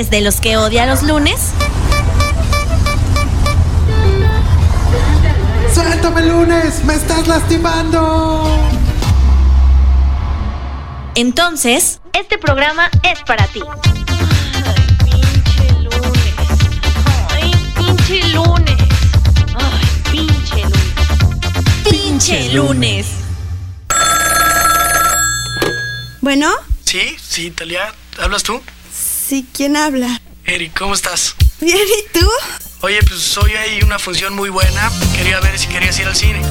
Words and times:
eres 0.00 0.10
de 0.10 0.22
los 0.22 0.40
que 0.40 0.56
odia 0.56 0.86
los 0.86 1.02
lunes? 1.02 1.50
¡Suéltame 5.74 6.22
lunes! 6.22 6.82
¡Me 6.84 6.94
estás 6.94 7.28
lastimando! 7.28 8.58
Entonces, 11.14 12.00
este 12.14 12.38
programa 12.38 12.88
es 13.02 13.20
para 13.24 13.46
ti. 13.48 13.60
Ay, 17.28 17.52
pinche 17.76 18.28
lunes. 18.28 18.76
Ay, 19.58 19.90
pinche 20.10 20.62
lunes. 20.62 21.90
Pinche 21.90 22.52
lunes. 22.54 23.06
Bueno, 26.22 26.48
Sí, 26.86 27.16
sí, 27.22 27.50
Talia, 27.52 27.94
¿hablas 28.20 28.42
tú? 28.42 28.60
Sí, 29.30 29.46
¿quién 29.52 29.76
habla? 29.76 30.20
Eric, 30.44 30.76
¿cómo 30.76 30.92
estás? 30.92 31.36
Bien, 31.60 31.78
¿y 31.78 32.18
tú? 32.18 32.28
Oye, 32.80 32.98
pues 33.06 33.38
hoy 33.38 33.52
hay 33.52 33.80
una 33.80 33.96
función 34.00 34.34
muy 34.34 34.50
buena. 34.50 34.90
Quería 35.16 35.38
ver 35.38 35.56
si 35.56 35.68
querías 35.68 35.96
ir 36.00 36.08
al 36.08 36.16
cine. 36.16 36.42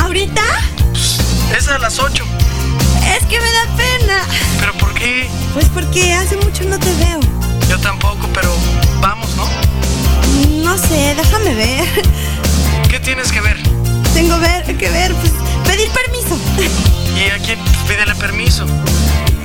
¿Ahorita? 0.00 0.42
Pues, 0.90 1.20
es 1.56 1.68
a 1.68 1.78
las 1.78 2.00
8. 2.00 2.24
Es 3.16 3.24
que 3.26 3.38
me 3.38 3.52
da 3.52 3.76
pena. 3.76 4.24
¿Pero 4.58 4.72
por 4.72 4.92
qué? 4.94 5.28
Pues 5.54 5.66
porque 5.68 6.14
hace 6.14 6.36
mucho 6.38 6.64
no 6.64 6.76
te 6.80 6.92
veo. 6.96 7.20
Yo 7.70 7.78
tampoco, 7.78 8.28
pero 8.34 8.52
vamos, 9.00 9.30
¿no? 9.36 9.48
No 10.64 10.76
sé, 10.78 11.14
déjame 11.16 11.54
ver. 11.54 11.86
¿Qué 12.90 12.98
tienes 12.98 13.30
que 13.30 13.40
ver? 13.40 13.56
Tengo 14.14 14.36
ver, 14.40 14.64
que 14.76 14.90
ver, 14.90 15.14
pues 15.14 15.32
pedir 15.64 15.88
permiso. 15.90 16.36
¿Y 17.16 17.30
a 17.30 17.38
quién? 17.38 17.60
Pues, 17.60 17.76
pídele 17.86 18.16
permiso. 18.16 18.66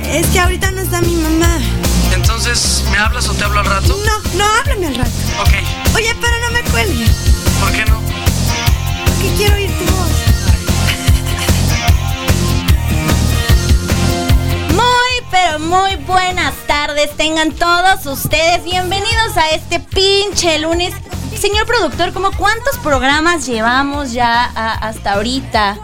Es 0.04 0.26
que 0.26 0.40
ahorita 0.40 0.72
no 0.72 0.80
está 0.80 1.00
mi 1.00 1.14
mamá. 1.14 1.60
Entonces, 2.14 2.84
¿me 2.90 2.98
hablas 2.98 3.28
o 3.28 3.34
te 3.34 3.44
hablo 3.44 3.60
al 3.60 3.66
rato? 3.66 3.96
No, 4.04 4.38
no, 4.38 4.44
háblame 4.60 4.86
al 4.88 4.94
rato. 4.96 5.10
Ok, 5.40 5.52
Oye, 5.96 6.14
pero 6.20 6.32
no 6.46 6.50
me 6.52 6.62
cuelgues. 6.70 7.10
¿por 7.60 7.72
qué 7.72 7.84
no? 7.84 8.00
Porque 9.06 9.34
quiero 9.36 9.54
oír 9.54 9.70
tu 9.78 9.84
voz. 9.84 10.08
Muy, 14.74 15.26
pero 15.30 15.58
muy 15.58 15.96
buenas 16.06 16.54
tardes. 16.66 17.16
Tengan 17.16 17.52
todos 17.52 18.06
ustedes 18.06 18.64
bienvenidos 18.64 19.36
a 19.36 19.50
este 19.50 19.80
pinche 19.80 20.58
lunes. 20.58 20.94
Señor 21.38 21.66
productor, 21.66 22.12
¿cómo 22.12 22.30
cuántos 22.36 22.76
programas 22.78 23.46
llevamos 23.46 24.12
ya 24.12 24.44
a- 24.54 24.74
hasta 24.88 25.14
ahorita? 25.14 25.76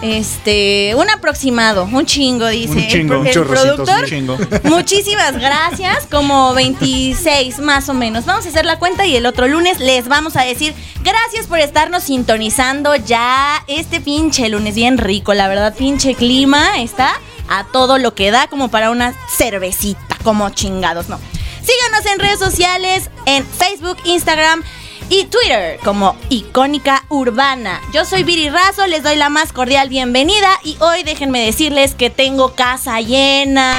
Este, 0.00 0.94
un 0.94 1.10
aproximado, 1.10 1.84
un 1.84 2.06
chingo, 2.06 2.46
dice 2.46 2.72
Un 2.72 2.86
chingo, 2.86 3.24
el, 3.24 3.32
productor. 3.32 4.00
un 4.00 4.06
chingo. 4.06 4.38
Muchísimas 4.64 5.34
gracias, 5.34 6.06
como 6.06 6.54
26 6.54 7.58
más 7.58 7.88
o 7.88 7.94
menos. 7.94 8.24
Vamos 8.24 8.46
a 8.46 8.48
hacer 8.48 8.64
la 8.64 8.78
cuenta 8.78 9.06
y 9.06 9.16
el 9.16 9.26
otro 9.26 9.48
lunes 9.48 9.80
les 9.80 10.06
vamos 10.06 10.36
a 10.36 10.42
decir 10.42 10.72
gracias 11.02 11.46
por 11.48 11.58
estarnos 11.58 12.04
sintonizando 12.04 12.94
ya 12.94 13.64
este 13.66 14.00
pinche 14.00 14.48
lunes 14.48 14.76
bien 14.76 14.98
rico, 14.98 15.34
la 15.34 15.48
verdad, 15.48 15.74
pinche 15.76 16.14
clima 16.14 16.80
está 16.80 17.12
a 17.48 17.64
todo 17.64 17.98
lo 17.98 18.14
que 18.14 18.30
da 18.30 18.46
como 18.46 18.70
para 18.70 18.90
una 18.90 19.14
cervecita, 19.36 20.16
como 20.22 20.48
chingados, 20.50 21.08
no. 21.08 21.18
Síganos 21.62 22.06
en 22.06 22.18
redes 22.20 22.38
sociales, 22.38 23.10
en 23.26 23.44
Facebook, 23.44 23.96
Instagram 24.04 24.62
y 25.10 25.24
Twitter 25.24 25.78
como 25.84 26.16
Icónica 26.28 27.04
Urbana. 27.08 27.80
Yo 27.92 28.04
soy 28.04 28.24
Viri 28.24 28.50
Razo, 28.50 28.86
les 28.86 29.02
doy 29.02 29.16
la 29.16 29.28
más 29.28 29.52
cordial 29.52 29.88
bienvenida 29.88 30.48
y 30.62 30.76
hoy 30.80 31.02
déjenme 31.02 31.40
decirles 31.44 31.94
que 31.94 32.10
tengo 32.10 32.54
casa 32.54 33.00
llena. 33.00 33.74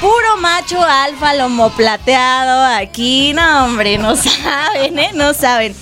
Puro 0.00 0.36
macho 0.38 0.82
alfa 0.82 1.34
lomo 1.34 1.70
plateado 1.70 2.64
aquí. 2.64 3.34
No, 3.34 3.64
hombre, 3.66 3.98
no 3.98 4.16
saben, 4.16 4.98
¿eh? 4.98 5.10
No 5.14 5.34
saben. 5.34 5.74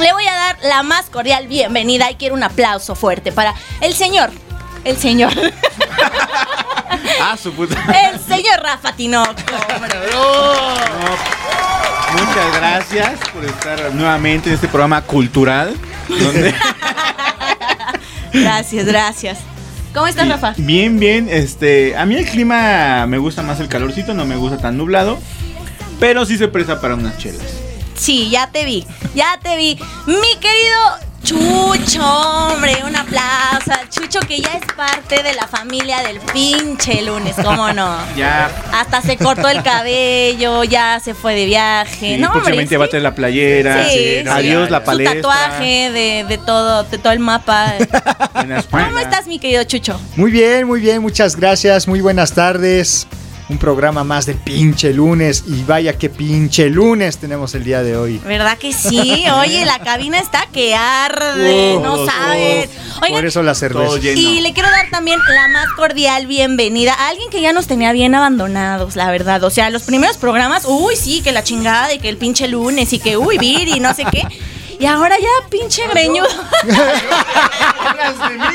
Le 0.00 0.12
voy 0.12 0.26
a 0.26 0.34
dar 0.34 0.58
la 0.62 0.82
más 0.82 1.10
cordial 1.10 1.48
bienvenida 1.48 2.10
y 2.10 2.14
quiero 2.14 2.34
un 2.34 2.42
aplauso 2.42 2.94
fuerte 2.94 3.32
para 3.32 3.54
el 3.80 3.94
señor. 3.94 4.30
El 4.84 4.96
señor. 4.96 5.32
Ah, 7.20 7.36
su 7.36 7.52
puta. 7.52 7.74
El 8.12 8.20
señor 8.20 8.60
Rafa 8.62 8.92
Tinoco. 8.92 9.32
Muchas 12.12 12.56
gracias 12.56 13.20
por 13.32 13.44
estar 13.44 13.94
nuevamente 13.94 14.48
en 14.48 14.54
este 14.54 14.68
programa 14.68 15.02
cultural. 15.02 15.74
Donde 16.08 16.54
Gracias, 18.32 18.86
gracias. 18.86 19.38
¿Cómo 19.94 20.06
estás, 20.06 20.28
Rafa? 20.28 20.54
Bien, 20.58 20.98
bien. 20.98 21.28
Este, 21.30 21.96
a 21.96 22.04
mí 22.06 22.16
el 22.16 22.26
clima 22.26 23.06
me 23.06 23.18
gusta 23.18 23.42
más 23.42 23.58
el 23.60 23.68
calorcito, 23.68 24.14
no 24.14 24.24
me 24.26 24.36
gusta 24.36 24.58
tan 24.58 24.76
nublado. 24.76 25.18
Pero 25.98 26.24
sí 26.24 26.38
se 26.38 26.48
presta 26.48 26.80
para 26.80 26.94
unas 26.94 27.18
chelas. 27.18 27.42
Sí, 27.96 28.30
ya 28.30 28.50
te 28.50 28.64
vi, 28.64 28.86
ya 29.14 29.38
te 29.42 29.56
vi. 29.56 29.78
Mi 30.06 30.36
querido 30.40 31.07
Chucho, 31.28 32.02
hombre, 32.02 32.78
un 32.86 32.96
aplauso 32.96 33.70
al 33.70 33.86
Chucho 33.90 34.18
que 34.20 34.40
ya 34.40 34.48
es 34.54 34.64
parte 34.74 35.22
de 35.22 35.34
la 35.34 35.46
familia 35.46 35.98
del 36.00 36.20
pinche 36.32 37.02
lunes, 37.02 37.36
¿cómo 37.44 37.70
no? 37.74 37.98
Ya. 38.16 38.50
Hasta 38.72 39.02
se 39.02 39.18
cortó 39.18 39.46
el 39.50 39.62
cabello, 39.62 40.64
ya 40.64 40.98
se 41.04 41.12
fue 41.12 41.34
de 41.34 41.44
viaje. 41.44 42.14
Sí, 42.14 42.16
no, 42.16 42.28
hombre, 42.28 42.40
próximamente 42.40 42.74
sí. 42.74 42.76
va 42.78 42.86
a 42.86 43.02
la 43.02 43.14
playera. 43.14 43.84
Sí, 43.90 44.20
sí. 44.22 44.26
Adiós 44.26 44.70
la 44.70 44.78
Su 44.78 44.84
palestra. 44.86 45.16
tatuaje 45.16 45.90
de, 45.90 46.24
de 46.26 46.38
todo, 46.38 46.84
de 46.84 46.96
todo 46.96 47.12
el 47.12 47.18
mapa. 47.18 47.74
¿Cómo 48.70 48.98
estás, 48.98 49.26
mi 49.26 49.38
querido 49.38 49.64
Chucho? 49.64 50.00
Muy 50.16 50.30
bien, 50.30 50.66
muy 50.66 50.80
bien, 50.80 51.02
muchas 51.02 51.36
gracias, 51.36 51.86
muy 51.86 52.00
buenas 52.00 52.32
tardes. 52.32 53.06
Un 53.50 53.56
programa 53.56 54.04
más 54.04 54.26
de 54.26 54.34
pinche 54.34 54.92
lunes 54.92 55.44
y 55.46 55.64
vaya 55.64 55.96
que 55.96 56.10
pinche 56.10 56.68
lunes 56.68 57.16
tenemos 57.16 57.54
el 57.54 57.64
día 57.64 57.82
de 57.82 57.96
hoy. 57.96 58.18
¿Verdad 58.18 58.58
que 58.58 58.74
sí? 58.74 59.24
Oye, 59.40 59.64
la 59.64 59.78
cabina 59.78 60.18
está 60.18 60.44
que 60.52 60.74
arde, 60.74 61.76
Uf, 61.76 61.82
no 61.82 62.02
uf, 62.02 62.10
saben. 62.10 62.68
Por 62.98 63.08
Oigan, 63.08 63.24
eso 63.24 63.42
la 63.42 63.54
cerveza. 63.54 63.86
Todo 63.86 63.96
lleno. 63.96 64.20
Y 64.20 64.40
le 64.42 64.52
quiero 64.52 64.68
dar 64.68 64.90
también 64.90 65.18
la 65.30 65.48
más 65.48 65.66
cordial 65.76 66.26
bienvenida 66.26 66.92
a 66.92 67.08
alguien 67.08 67.30
que 67.30 67.40
ya 67.40 67.54
nos 67.54 67.66
tenía 67.66 67.92
bien 67.92 68.14
abandonados, 68.14 68.96
la 68.96 69.10
verdad. 69.10 69.42
O 69.42 69.48
sea, 69.48 69.70
los 69.70 69.84
primeros 69.84 70.18
programas, 70.18 70.64
uy, 70.66 70.94
sí, 70.94 71.22
que 71.22 71.32
la 71.32 71.42
chingada 71.42 71.94
y 71.94 72.00
que 72.00 72.10
el 72.10 72.18
pinche 72.18 72.48
lunes 72.48 72.92
y 72.92 72.98
que, 72.98 73.16
uy, 73.16 73.38
Viri, 73.38 73.80
no 73.80 73.94
sé 73.94 74.04
qué. 74.12 74.26
Y 74.78 74.84
ahora 74.84 75.16
ya, 75.18 75.48
pinche 75.48 75.88
greñudo. 75.88 76.28
y 76.64 76.70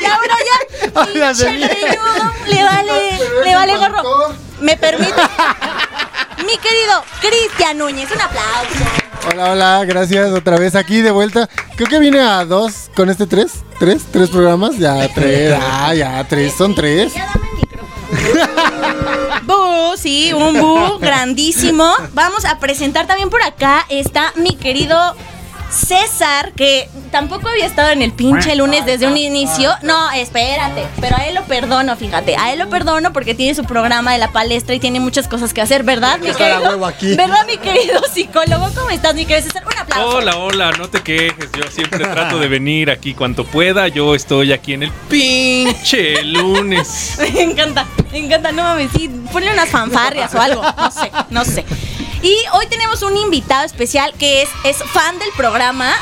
ahora 0.04 0.36
ya, 0.46 0.86
de 0.86 0.88
pinche 0.88 1.52
greñudo. 1.52 2.32
Le 2.46 2.62
vale, 2.62 3.18
le 3.44 3.54
vale 3.54 3.76
gorro. 3.76 4.34
¿Me 4.64 4.78
permite? 4.78 5.12
Mi 6.38 6.56
querido 6.56 7.04
Cristian 7.20 7.76
Núñez, 7.76 8.10
un 8.10 8.20
aplauso. 8.20 8.84
Hola, 9.30 9.52
hola, 9.52 9.84
gracias 9.84 10.32
otra 10.32 10.56
vez 10.56 10.74
aquí 10.74 11.02
de 11.02 11.10
vuelta. 11.10 11.50
Creo 11.76 11.86
que 11.86 11.98
vine 11.98 12.20
a 12.20 12.46
dos 12.46 12.90
con 12.96 13.10
este 13.10 13.26
tres. 13.26 13.62
¿Tres? 13.78 14.04
¿Tres 14.10 14.30
programas? 14.30 14.78
Ya, 14.78 15.06
tres. 15.14 15.54
Ah, 15.62 15.94
ya, 15.94 16.24
tres. 16.26 16.54
Son 16.54 16.74
tres. 16.74 17.12
Ya 17.12 17.26
dame 17.26 17.46
el 17.50 17.56
micrófono. 17.56 19.42
Bu, 19.42 19.96
sí, 19.98 20.32
un 20.32 20.58
bu 20.58 20.98
grandísimo. 20.98 21.86
Vamos 22.14 22.46
a 22.46 22.58
presentar 22.58 23.06
también 23.06 23.28
por 23.28 23.42
acá 23.42 23.84
está 23.90 24.32
mi 24.36 24.56
querido 24.56 25.14
César, 25.70 26.52
que 26.52 26.88
tampoco 27.10 27.48
había 27.48 27.66
estado 27.66 27.90
en 27.90 28.02
el 28.02 28.12
pinche 28.12 28.54
lunes 28.54 28.86
desde 28.86 29.06
un 29.06 29.16
inicio. 29.16 29.70
No, 29.82 30.10
espérate, 30.12 30.86
pero 31.00 31.16
a 31.16 31.26
él 31.26 31.34
lo 31.34 31.44
perdono, 31.44 31.96
fíjate. 31.96 32.36
A 32.36 32.52
él 32.52 32.58
lo 32.60 32.68
perdono 32.68 33.12
porque 33.12 33.34
tiene 33.34 33.54
su 33.54 33.64
programa 33.64 34.12
de 34.12 34.18
la 34.18 34.30
palestra 34.32 34.74
y 34.74 34.80
tiene 34.80 35.00
muchas 35.00 35.26
cosas 35.28 35.52
que 35.52 35.60
hacer, 35.60 35.82
¿verdad, 35.82 36.18
mi 36.20 36.32
querido? 36.32 36.86
aquí. 36.86 37.14
¿Verdad, 37.16 37.46
mi 37.46 37.56
querido 37.58 38.00
psicólogo? 38.12 38.70
¿Cómo 38.74 38.90
estás, 38.90 39.14
mi 39.14 39.26
querido 39.26 39.46
César? 39.46 39.64
Un 39.66 39.78
aplauso. 39.78 40.16
Hola, 40.16 40.36
hola, 40.36 40.72
no 40.72 40.88
te 40.88 41.02
quejes. 41.02 41.50
Yo 41.52 41.70
siempre 41.70 42.04
trato 42.04 42.38
de 42.38 42.48
venir 42.48 42.90
aquí 42.90 43.14
cuanto 43.14 43.44
pueda. 43.44 43.88
Yo 43.88 44.14
estoy 44.14 44.52
aquí 44.52 44.74
en 44.74 44.84
el 44.84 44.90
pinche 45.08 46.22
lunes. 46.22 47.16
Me 47.18 47.42
encanta, 47.42 47.86
me 48.12 48.18
encanta, 48.18 48.52
no 48.52 48.62
mames, 48.62 48.90
sí, 48.96 49.10
ponle 49.32 49.52
unas 49.52 49.68
fanfarrias 49.68 50.34
o 50.34 50.40
algo, 50.40 50.62
no 50.62 50.90
sé, 50.90 51.10
no 51.30 51.44
sé. 51.44 51.64
Y 52.24 52.34
hoy 52.54 52.66
tenemos 52.68 53.02
un 53.02 53.16
invitado 53.18 53.64
especial 53.64 54.14
que 54.18 54.40
es, 54.42 54.48
es 54.64 54.78
fan 54.82 55.18
del 55.18 55.28
programa. 55.36 55.92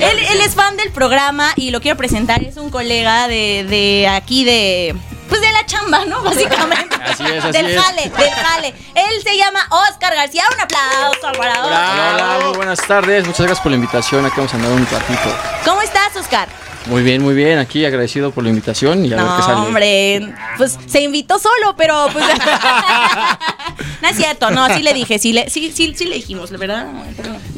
él, 0.00 0.18
él 0.18 0.40
es 0.40 0.54
fan 0.54 0.76
del 0.78 0.90
programa 0.92 1.52
y 1.56 1.70
lo 1.70 1.80
quiero 1.82 1.96
presentar, 1.98 2.42
es 2.42 2.56
un 2.56 2.70
colega 2.70 3.28
de, 3.28 3.66
de 3.68 4.08
aquí 4.08 4.44
de... 4.44 4.96
Pues 5.28 5.40
de 5.42 5.52
la 5.52 5.66
chamba, 5.66 6.04
¿no? 6.06 6.22
Básicamente. 6.24 6.96
Así 7.04 7.24
es, 7.26 7.44
así 7.44 7.52
del 7.52 7.66
es. 7.66 7.82
jale, 7.82 8.02
del 8.08 8.30
jale. 8.30 8.68
Él 8.94 9.22
se 9.22 9.36
llama 9.36 9.60
Oscar 9.90 10.14
García. 10.14 10.44
Un 10.54 10.60
aplauso 10.62 11.38
para 11.38 11.64
Hola, 11.64 11.66
hola, 11.66 12.22
Oscar. 12.36 12.44
muy 12.48 12.56
buenas 12.56 12.80
tardes. 12.80 13.26
Muchas 13.26 13.40
gracias 13.40 13.60
por 13.60 13.72
la 13.72 13.76
invitación. 13.76 14.24
Aquí 14.24 14.34
vamos 14.38 14.52
a 14.54 14.56
andar 14.56 14.72
un 14.72 14.86
ratito. 14.86 15.36
¿Cómo 15.66 15.82
estás, 15.82 16.16
Oscar? 16.16 16.48
Muy 16.86 17.02
bien, 17.02 17.20
muy 17.22 17.34
bien. 17.34 17.58
Aquí 17.58 17.84
agradecido 17.84 18.30
por 18.30 18.44
la 18.44 18.50
invitación 18.50 19.04
y 19.04 19.12
a 19.12 19.16
ver 19.16 19.24
qué 19.24 19.30
No, 19.30 19.42
sale. 19.42 19.56
hombre, 19.66 20.34
pues 20.56 20.78
se 20.86 21.00
invitó 21.00 21.40
solo, 21.40 21.74
pero 21.76 22.08
pues 22.12 22.24
No 24.02 24.08
es 24.08 24.16
cierto, 24.16 24.50
no, 24.50 24.68
sí 24.74 24.82
le 24.82 24.92
dije, 24.94 25.18
sí 25.18 25.32
le, 25.32 25.48
sí, 25.50 25.72
sí, 25.74 25.94
sí 25.96 26.04
le 26.04 26.16
dijimos, 26.16 26.50
¿verdad? 26.50 26.86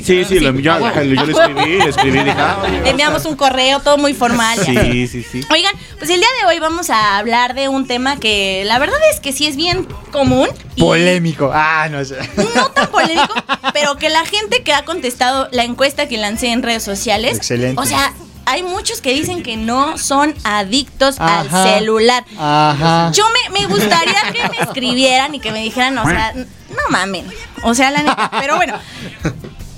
Sí, 0.02 0.24
sí, 0.24 0.38
lo- 0.40 0.52
yo, 0.58 0.78
yo 0.78 1.24
le 1.24 1.32
escribí, 1.32 1.78
le 1.78 1.88
escribí, 1.90 2.18
dije, 2.18 2.34
ah, 2.38 2.58
oye, 2.64 2.80
Le 2.82 2.90
enviamos 2.90 3.24
un 3.24 3.36
correo 3.36 3.80
todo 3.80 3.98
muy 3.98 4.14
formal. 4.14 4.58
Sí, 4.64 5.06
sí, 5.08 5.22
sí. 5.22 5.40
Oigan, 5.50 5.74
pues 5.98 6.10
el 6.10 6.20
día 6.20 6.28
de 6.40 6.46
hoy 6.48 6.58
vamos 6.60 6.90
a 6.90 7.18
hablar 7.18 7.54
de 7.54 7.68
un 7.68 7.86
tema 7.86 8.16
que 8.18 8.62
la 8.66 8.78
verdad 8.78 8.98
es 9.12 9.20
que 9.20 9.32
sí 9.32 9.46
es 9.46 9.56
bien 9.56 9.86
común. 10.12 10.48
y 10.76 10.80
Polémico. 10.80 11.50
Ah, 11.52 11.88
no 11.90 12.04
sé. 12.04 12.16
No 12.54 12.70
tan 12.70 12.88
polémico, 12.88 13.34
pero 13.72 13.96
que 13.96 14.08
la 14.08 14.24
gente 14.24 14.62
que 14.62 14.72
ha 14.72 14.84
contestado 14.84 15.48
la 15.52 15.64
encuesta 15.64 16.08
que 16.08 16.16
lancé 16.18 16.48
en 16.48 16.62
redes 16.62 16.82
sociales. 16.82 17.36
Excelente. 17.36 17.80
O 17.80 17.84
sea, 17.84 18.12
hay 18.48 18.62
muchos 18.62 19.02
que 19.02 19.12
dicen 19.12 19.42
que 19.42 19.56
no 19.56 19.98
son 19.98 20.34
adictos 20.42 21.20
Ajá. 21.20 21.40
al 21.40 21.50
celular. 21.74 22.24
Ajá. 22.38 23.12
Yo 23.12 23.24
me, 23.30 23.60
me 23.60 23.66
gustaría 23.66 24.22
que 24.32 24.48
me 24.48 24.64
escribieran 24.64 25.34
y 25.34 25.40
que 25.40 25.52
me 25.52 25.62
dijeran, 25.62 25.98
o 25.98 26.04
sea, 26.06 26.32
no 26.34 26.82
mamen. 26.90 27.26
O 27.62 27.74
sea, 27.74 27.90
la 27.90 28.02
neta. 28.02 28.30
Pero 28.40 28.56
bueno. 28.56 28.74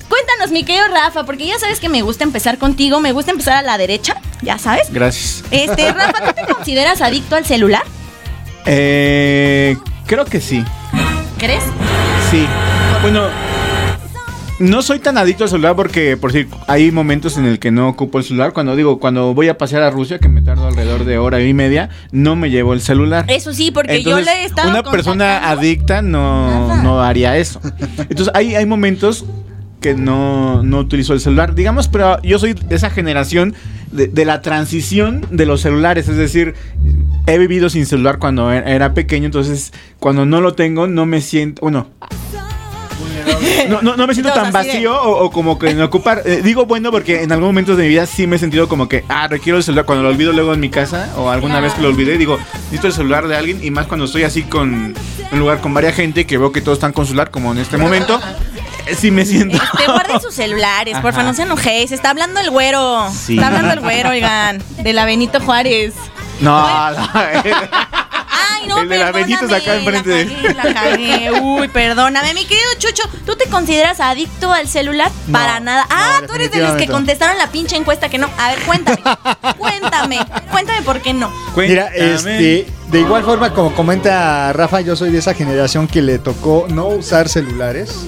Cuéntanos, 0.09 0.51
mi 0.51 0.65
querido 0.65 0.89
Rafa, 0.89 1.25
porque 1.25 1.47
ya 1.47 1.59
sabes 1.59 1.81
que 1.81 1.89
me 1.89 2.03
gusta 2.03 2.25
empezar 2.25 2.59
contigo, 2.59 3.01
me 3.01 3.13
gusta 3.13 3.31
empezar 3.31 3.55
a 3.55 3.63
la 3.63 3.79
derecha, 3.79 4.17
ya 4.43 4.59
sabes. 4.59 4.93
Gracias. 4.93 5.45
Este, 5.51 5.93
Rafa, 5.93 6.27
¿tú 6.27 6.33
te 6.35 6.53
consideras 6.53 7.01
adicto 7.01 7.37
al 7.37 7.47
celular? 7.47 7.83
Eh, 8.67 9.77
creo 10.07 10.25
que 10.25 10.41
sí. 10.41 10.65
¿Crees? 11.39 11.63
Sí. 12.31 12.47
Bueno, 13.03 13.29
no 14.61 14.83
soy 14.83 14.99
tan 14.99 15.19
adicto 15.19 15.45
al 15.45 15.51
celular 15.51 15.75
porque, 15.75 16.17
por 16.17 16.33
decir, 16.33 16.49
hay 16.69 16.93
momentos 16.93 17.37
en 17.39 17.47
el 17.47 17.59
que 17.59 17.71
no 17.71 17.89
ocupo 17.89 18.19
el 18.19 18.25
celular. 18.25 18.53
Cuando 18.53 18.77
digo, 18.77 19.01
cuando 19.01 19.35
voy 19.35 19.49
a 19.49 19.57
pasear 19.59 19.83
a 19.83 19.91
Rusia, 19.91 20.19
que 20.19 20.29
me 20.29 20.43
tardo 20.43 20.67
alrededor 20.69 21.05
de 21.05 21.19
hora 21.19 21.43
y 21.43 21.53
media, 21.55 21.89
no 22.12 22.37
me 22.37 22.51
llevo 22.51 22.75
el 22.75 22.81
celular. 22.81 23.25
Eso 23.29 23.53
sí, 23.55 23.71
porque 23.71 24.03
yo 24.03 24.21
le 24.21 24.31
he 24.31 24.45
estado 24.45 24.71
una 24.71 24.83
persona 24.83 25.51
adicta 25.51 26.03
no, 26.03 26.69
Nada. 26.69 26.83
no 26.83 27.03
haría 27.03 27.37
eso. 27.39 27.61
Entonces, 27.99 28.31
hay, 28.35 28.55
hay 28.55 28.67
momentos 28.67 29.25
que 29.81 29.95
no, 29.95 30.62
no 30.62 30.79
utilizo 30.79 31.15
el 31.15 31.21
celular. 31.21 31.55
Digamos, 31.55 31.89
pero 31.89 32.21
yo 32.23 32.39
soy 32.39 32.53
de 32.53 32.77
esa 32.77 32.91
generación 32.91 33.55
de, 33.91 34.09
de 34.09 34.25
la 34.27 34.43
transición 34.43 35.25
de 35.31 35.47
los 35.47 35.62
celulares. 35.62 36.07
Es 36.07 36.17
decir, 36.17 36.55
he 37.27 37.39
vivido 37.39 37.71
sin 37.71 37.87
celular 37.87 38.19
cuando 38.19 38.53
e- 38.53 38.62
era 38.75 38.93
pequeño. 38.93 39.25
Entonces, 39.25 39.73
cuando 39.99 40.27
no 40.27 40.43
lo 40.43 40.53
tengo, 40.53 40.87
no 40.87 41.07
me 41.07 41.23
siento. 41.23 41.62
Bueno. 41.62 41.89
No, 43.69 43.82
no, 43.82 43.97
no 43.97 44.06
me 44.06 44.15
siento 44.15 44.32
tan 44.32 44.53
vacío 44.53 44.94
o, 45.00 45.25
o 45.25 45.31
como 45.31 45.59
que 45.59 45.71
en 45.71 45.81
ocupar. 45.82 46.23
eh, 46.25 46.41
digo 46.43 46.67
bueno 46.67 46.91
porque 46.91 47.23
en 47.23 47.32
algún 47.32 47.49
momento 47.49 47.77
de 47.77 47.82
mi 47.85 47.88
vida 47.88 48.06
sí 48.06 48.27
me 48.27 48.37
he 48.37 48.38
sentido 48.38 48.69
como 48.69 48.88
que, 48.88 49.05
ah, 49.09 49.29
requiero 49.29 49.59
el 49.59 49.65
celular. 49.65 49.85
Cuando 49.85 50.03
lo 50.05 50.11
olvido 50.11 50.32
luego 50.32 50.53
en 50.55 50.61
mi 50.61 50.71
casa 50.71 51.12
o 51.17 51.31
alguna 51.31 51.61
vez 51.61 51.73
que 51.75 51.82
lo 51.82 51.88
olvidé, 51.88 52.19
digo, 52.19 52.38
necesito 52.65 52.87
el 52.88 52.93
celular 52.93 53.29
de 53.29 53.37
alguien. 53.37 53.65
Y 53.65 53.71
más 53.71 53.87
cuando 53.87 54.06
estoy 54.06 54.25
así 54.25 54.43
con 54.43 54.94
un 55.32 55.38
lugar 55.38 55.61
con 55.61 55.73
varias 55.75 55.94
gente 55.94 56.27
que 56.27 56.38
veo 56.38 56.53
que 56.53 56.61
todos 56.61 56.79
están 56.79 56.93
con 56.93 57.06
celular, 57.06 57.31
como 57.31 57.53
en 57.53 57.59
este 57.59 57.77
momento, 57.77 58.21
eh, 58.87 58.94
sí 58.94 59.11
me 59.11 59.25
siento. 59.25 59.56
Este, 59.56 59.87
guarden 59.87 60.21
sus 60.21 60.35
celulares, 60.35 60.97
porfa, 60.99 61.23
no 61.23 61.35
se 61.35 61.43
enojéis. 61.43 61.93
Está 61.93 62.11
hablando 62.11 62.41
el 62.41 62.50
güero. 62.50 63.09
Sí. 63.12 63.35
Está 63.35 63.49
hablando 63.49 63.73
el 63.73 63.81
güero, 63.81 64.11
oigan. 64.11 64.62
De 64.83 64.93
la 64.93 65.05
Benito 65.05 65.41
Juárez. 65.41 65.94
No, 66.41 66.91
no, 66.91 67.09
Ay, 68.61 68.69
no, 68.69 68.79
El 68.79 68.89
de 68.89 69.03
acá 69.03 69.12
perdóname, 69.12 69.77
enfrente. 69.77 70.25
La 70.55 70.62
cagué, 70.62 70.75
la 70.75 70.75
cagué. 70.75 71.41
Uy, 71.41 71.69
perdóname. 71.69 72.35
Mi 72.35 72.45
querido 72.45 72.69
Chucho, 72.79 73.03
¿tú 73.25 73.37
te 73.37 73.47
consideras 73.47 74.01
adicto 74.01 74.53
al 74.53 74.69
celular? 74.69 75.11
No, 75.27 75.33
Para 75.33 75.61
nada. 75.61 75.87
Ah, 75.91 76.19
no, 76.21 76.27
tú 76.27 76.35
eres 76.35 76.51
de 76.51 76.59
los 76.61 76.73
que 76.77 76.87
contestaron 76.87 77.39
la 77.39 77.49
pinche 77.49 77.77
encuesta 77.77 78.09
que 78.09 78.19
no. 78.19 78.29
A 78.39 78.51
ver, 78.51 78.61
cuéntame. 78.61 79.03
cuéntame. 79.59 80.19
Cuéntame 80.51 80.83
por 80.83 81.01
qué 81.01 81.15
no. 81.15 81.33
Mira, 81.57 81.89
este, 81.95 82.67
de 82.91 83.01
igual 83.01 83.25
forma 83.25 83.53
como 83.53 83.75
comenta 83.75 84.53
Rafa, 84.53 84.81
yo 84.81 84.97
soy 84.97 85.11
de 85.11 85.19
esa 85.19 85.35
generación 85.35 85.87
que 85.87 86.03
le 86.03 86.19
tocó 86.19 86.67
no 86.69 86.89
usar 86.89 87.29
celulares. 87.29 88.07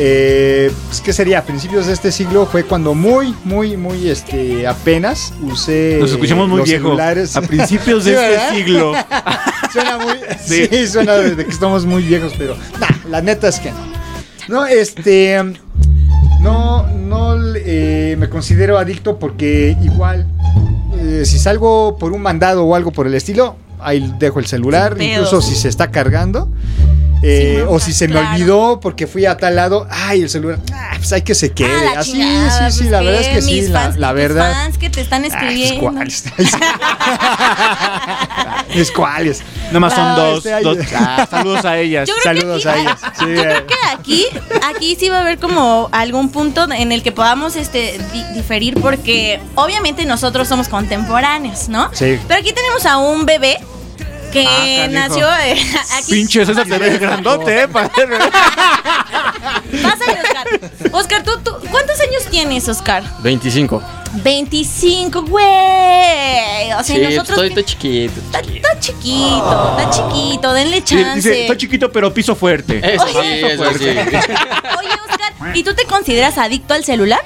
Eh, 0.00 0.70
pues, 0.86 1.00
¿Qué 1.00 1.12
sería? 1.12 1.40
A 1.40 1.42
principios 1.42 1.86
de 1.86 1.92
este 1.92 2.12
siglo 2.12 2.46
fue 2.46 2.62
cuando 2.64 2.94
muy, 2.94 3.34
muy, 3.44 3.76
muy, 3.76 4.08
este, 4.08 4.66
apenas 4.66 5.32
usé 5.42 5.98
Nos 6.00 6.12
escuchamos 6.12 6.48
muy 6.48 6.58
los 6.58 6.68
viejos. 6.68 6.86
celulares. 6.86 7.36
A 7.36 7.40
principios 7.42 8.04
de 8.04 8.12
Sí, 8.14 8.18
este 8.18 8.30
¿verdad? 8.30 8.54
siglo. 8.54 8.92
Suena 9.72 9.98
muy, 9.98 10.14
Sí. 10.44 10.66
sí. 10.70 10.86
suena 10.86 11.14
de, 11.14 11.44
que 11.44 11.50
estamos 11.50 11.84
muy 11.84 12.02
viejos, 12.04 12.32
pero 12.38 12.56
nah, 12.80 12.86
la 13.10 13.20
neta 13.20 13.48
es 13.48 13.58
que 13.60 13.70
no. 13.72 13.88
No, 14.48 14.66
este, 14.66 15.42
no, 16.40 16.86
no 16.86 17.36
eh, 17.56 18.16
me 18.18 18.28
considero 18.30 18.78
adicto 18.78 19.18
porque 19.18 19.76
igual, 19.82 20.26
eh, 20.96 21.22
si 21.26 21.38
salgo 21.38 21.98
por 21.98 22.12
un 22.12 22.22
mandado 22.22 22.64
o 22.64 22.74
algo 22.74 22.90
por 22.92 23.06
el 23.06 23.14
estilo, 23.14 23.56
ahí 23.80 24.14
dejo 24.18 24.38
el 24.38 24.46
celular, 24.46 24.96
incluso 25.00 25.42
si 25.42 25.54
se 25.54 25.68
está 25.68 25.90
cargando. 25.90 26.48
Eh, 27.22 27.56
Sí, 27.58 27.64
no, 27.64 27.70
o 27.72 27.80
si 27.80 27.92
se 27.92 28.08
me 28.08 28.18
olvidó 28.18 28.80
porque 28.80 29.06
fui 29.06 29.26
a 29.26 29.36
tal 29.36 29.56
lado, 29.56 29.86
ay, 29.90 30.22
el 30.22 30.30
celular, 30.30 30.58
ah, 30.72 30.92
pues 30.96 31.12
hay 31.12 31.22
que 31.22 31.34
se 31.34 31.52
quede. 31.52 31.88
Ah, 31.94 32.00
Así, 32.00 32.12
chingada, 32.12 32.70
sí, 32.70 32.76
sí, 32.76 32.78
pues, 32.84 32.90
la 32.92 33.00
verdad 33.00 33.20
es 33.22 33.28
que 33.28 33.42
sí, 33.42 33.52
Mis 33.54 33.70
la, 33.70 33.80
fans- 33.80 33.96
la 33.96 34.12
verdad. 34.12 34.52
fans 34.52 34.78
que 34.78 34.90
te 34.90 35.00
están 35.00 35.24
Ah, 35.24 35.28
pues, 35.30 35.42
escribiendo. 35.42 35.80
¿cuáles? 35.92 36.24
¿Es 38.74 38.90
cuáles? 38.92 39.42
Nomás 39.72 39.94
son 39.94 40.04
Ah, 40.04 40.14
dos. 40.16 40.36
este, 40.38 40.54
ay, 40.54 40.64
dos- 40.64 40.78
ah, 40.96 41.26
saludos 41.30 41.64
a 41.64 41.78
ellas. 41.78 42.08
Yo 42.08 42.14
creo 42.22 42.34
que 42.34 42.40
Saludos 42.40 42.66
aquí- 42.66 42.78
a 42.78 42.82
ellas. 42.82 42.98
Sí, 43.18 43.24
Yo 43.24 43.28
eh. 43.32 43.40
creo 43.42 43.66
que 43.66 43.74
aquí, 43.92 44.26
aquí 44.68 44.96
sí 44.98 45.08
va 45.08 45.18
a 45.18 45.20
haber 45.22 45.38
como 45.38 45.88
algún 45.92 46.30
punto 46.30 46.70
en 46.70 46.92
el 46.92 47.02
que 47.02 47.12
podamos 47.12 47.56
este, 47.56 47.98
di- 48.12 48.24
diferir 48.34 48.74
porque 48.80 49.40
obviamente 49.54 50.04
nosotros 50.06 50.48
somos 50.48 50.68
contemporáneos, 50.68 51.68
¿no? 51.68 51.90
Sí. 51.92 52.18
Pero 52.28 52.40
aquí 52.40 52.52
tenemos 52.52 52.86
a 52.86 52.98
un 52.98 53.26
bebé 53.26 53.58
que 54.30 54.46
Ah, 54.46 54.86
nació 54.90 55.26
eh, 55.44 55.56
aquí. 55.98 56.12
Pinche 56.12 56.44
César 56.46 56.66
te 56.66 56.78
ves 56.78 56.98
grandote, 57.00 57.62
eh. 57.62 57.68
pa- 57.68 57.88
Pásale, 59.82 60.20
Oscar. 60.22 60.46
Oscar, 60.92 61.22
¿tú, 61.22 61.32
tú, 61.44 61.52
¿cuántos 61.70 62.00
años 62.00 62.24
tienes, 62.30 62.68
Oscar? 62.68 63.02
25. 63.22 63.82
25, 64.22 65.22
güey. 65.22 65.44
O 66.78 66.82
sea, 66.82 66.96
Sí, 66.96 66.98
nosotros... 66.98 67.28
estoy, 67.30 67.48
estoy 67.48 67.64
chiquito. 67.64 68.20
Está, 68.20 68.40
está 68.40 68.80
chiquito, 68.80 69.76
está 69.78 69.90
chiquito, 69.90 70.52
denle 70.54 70.80
Dice, 70.80 70.96
chance. 70.96 71.16
dice, 71.28 71.40
estoy 71.42 71.56
chiquito 71.58 71.92
pero 71.92 72.12
piso 72.14 72.34
fuerte. 72.34 72.80
Eso 72.94 73.04
Oye, 73.04 73.40
sí, 73.40 73.46
eso 73.46 73.64
sí. 73.78 73.84
Oye, 73.88 73.98
Oscar, 75.10 75.32
¿y 75.56 75.62
tú 75.62 75.74
te 75.74 75.84
consideras 75.84 76.38
adicto 76.38 76.72
al 76.74 76.84
celular? 76.84 77.20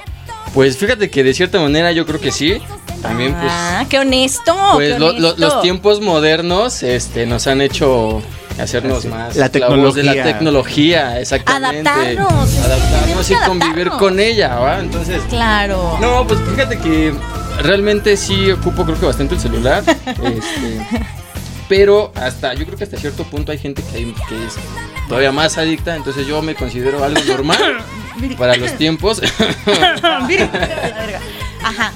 Pues 0.53 0.77
fíjate 0.77 1.09
que 1.09 1.23
de 1.23 1.33
cierta 1.33 1.59
manera 1.59 1.91
yo 1.93 2.05
creo 2.05 2.19
que 2.19 2.31
sí. 2.31 2.61
También 3.03 3.33
pues, 3.35 3.51
Ah, 3.53 3.85
qué 3.89 3.99
honesto. 3.99 4.55
pues 4.73 4.93
qué 4.93 4.99
lo- 4.99 5.11
lo- 5.11 5.29
honesto. 5.29 5.35
los 5.37 5.61
tiempos 5.61 6.01
modernos 6.01 6.81
este, 6.83 7.25
nos 7.27 7.45
han 7.45 7.61
hecho 7.61 8.23
hacernos 8.59 9.05
más 9.05 9.35
La 9.35 9.45
esclavos 9.47 9.93
de 9.95 10.03
la 10.03 10.11
tecnología. 10.13 10.23
tecnología, 10.23 11.19
exactamente. 11.19 11.89
Adaptarnos, 11.89 12.57
Adaptarnos 12.59 13.29
y 13.31 13.35
convivir 13.45 13.89
con 13.91 14.19
ella, 14.19 14.55
¿va? 14.55 14.79
Entonces, 14.79 15.21
Claro. 15.29 15.97
no, 16.01 16.25
pues 16.27 16.39
fíjate 16.49 16.79
que 16.79 17.13
realmente 17.61 18.15
sí 18.17 18.49
ocupo 18.51 18.83
creo 18.85 18.99
que 18.99 19.05
bastante 19.05 19.35
el 19.35 19.41
celular. 19.41 19.83
este, 20.07 20.87
pero 21.67 22.11
hasta, 22.15 22.53
yo 22.53 22.65
creo 22.65 22.77
que 22.77 22.83
hasta 22.85 22.97
cierto 22.97 23.23
punto 23.25 23.51
hay 23.51 23.57
gente 23.57 23.81
que, 23.83 23.97
hay- 23.97 24.15
que 24.29 24.45
es 24.45 24.53
todavía 25.09 25.31
más 25.31 25.57
adicta, 25.57 25.95
entonces 25.95 26.25
yo 26.27 26.41
me 26.41 26.55
considero 26.55 27.03
algo 27.03 27.21
normal 27.25 27.79
para 28.37 28.55
los 28.55 28.71
tiempos. 28.77 29.21
Ajá. 31.63 31.91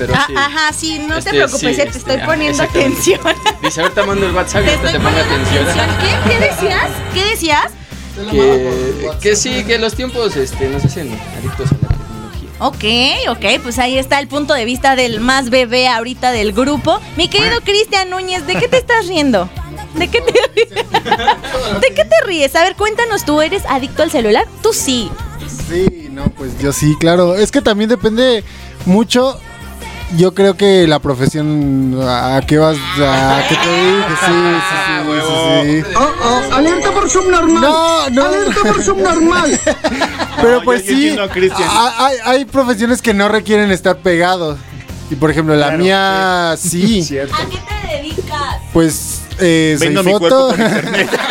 Pero 0.00 0.14
Ah, 0.16 0.24
sí. 0.26 0.34
ajá, 0.36 0.72
sí, 0.72 0.98
no 1.00 1.16
Este, 1.18 1.30
te 1.30 1.36
preocupes, 1.36 1.60
sí, 1.60 1.66
eh, 1.66 1.74
te 1.76 1.82
este, 1.84 1.98
estoy 1.98 2.16
ah, 2.22 2.26
poniendo 2.26 2.62
atención. 2.62 3.20
Dice, 3.62 3.82
ahorita 3.82 4.02
mando 4.06 4.26
el 4.26 4.34
WhatsApp 4.34 4.62
y 4.62 4.66
Te 4.66 4.76
te 4.92 4.98
pongo 4.98 5.08
atención. 5.10 5.68
atención. 5.68 5.86
¿Qué? 6.00 6.30
¿Qué 6.30 6.40
decías? 6.40 6.88
¿Qué 7.12 7.24
decías? 7.24 7.72
que, 8.30 9.10
que 9.20 9.36
sí, 9.36 9.62
que 9.64 9.78
los 9.78 9.94
tiempos 9.94 10.36
este, 10.36 10.68
nos 10.68 10.84
hacen 10.84 11.12
adictos 11.38 11.68
a 11.72 11.74
la 11.74 11.88
tecnología. 11.88 12.50
Ok, 12.60 13.28
ok, 13.56 13.62
pues 13.62 13.78
ahí 13.78 13.98
está 13.98 14.18
el 14.20 14.28
punto 14.28 14.54
de 14.54 14.64
vista 14.64 14.96
del 14.96 15.20
más 15.20 15.50
bebé 15.50 15.86
ahorita 15.88 16.32
del 16.32 16.52
grupo. 16.52 16.98
Mi 17.16 17.28
querido 17.28 17.60
Cristian 17.62 18.08
Núñez, 18.10 18.46
¿de 18.46 18.56
qué 18.56 18.68
te 18.68 18.78
estás 18.78 19.06
riendo? 19.06 19.48
¿De 19.94 20.08
qué 20.08 20.20
te 20.22 20.32
ríes? 20.54 20.68
¿De 21.80 21.94
qué 21.94 22.04
te 22.04 22.26
ríes? 22.26 22.54
A 22.56 22.62
ver, 22.62 22.74
cuéntanos, 22.76 23.24
¿tú 23.24 23.42
eres 23.42 23.62
adicto 23.68 24.02
al 24.02 24.10
celular? 24.10 24.46
Tú 24.62 24.72
sí. 24.72 25.10
Sí, 25.68 26.08
no, 26.10 26.24
pues 26.30 26.58
yo 26.58 26.72
sí, 26.72 26.94
claro. 27.00 27.36
Es 27.36 27.50
que 27.50 27.60
también 27.60 27.88
depende 27.90 28.44
mucho. 28.86 29.38
Yo 30.16 30.34
creo 30.34 30.56
que 30.56 30.88
la 30.88 30.98
profesión 30.98 31.96
a 32.02 32.40
qué 32.46 32.58
vas, 32.58 32.76
a 33.00 33.42
qué 33.48 33.54
te 33.54 33.68
dediques, 33.68 34.18
sí, 34.26 34.32
sí, 34.68 34.76
sí, 35.06 35.12
sí, 35.22 35.82
sí. 35.82 35.94
Oh, 35.96 36.08
oh, 36.24 36.54
alerta 36.54 36.90
por 36.90 37.08
subnormal. 37.08 37.62
No, 37.62 38.10
no. 38.10 38.24
Alerta 38.24 38.60
por 38.62 38.82
subnormal. 38.82 39.60
Pero 40.42 40.58
No, 40.58 40.62
pues 40.64 40.84
yo- 40.84 40.92
yo 40.94 41.28
sí, 41.28 41.62
hay, 41.98 42.16
hay 42.24 42.44
profesiones 42.44 43.00
que 43.02 43.14
no 43.14 43.28
requieren 43.28 43.70
estar 43.70 43.98
pegados. 43.98 44.58
Y 45.10 45.14
por 45.16 45.30
ejemplo, 45.30 45.54
la 45.54 45.66
Claro, 45.68 45.82
mía 45.82 46.54
sí, 46.58 47.02
Cierto. 47.04 47.34
¿A 47.34 47.46
qué 47.48 47.58
te 47.58 47.96
dedicas? 47.96 48.56
pues 48.72 49.20
eh, 49.38 49.76
soy 49.78 49.88
Vendo 49.88 50.02
mi 50.04 50.10
cuerpo 50.18 50.28
foto. 50.28 50.48
por 50.56 50.58
internet. 50.60 51.10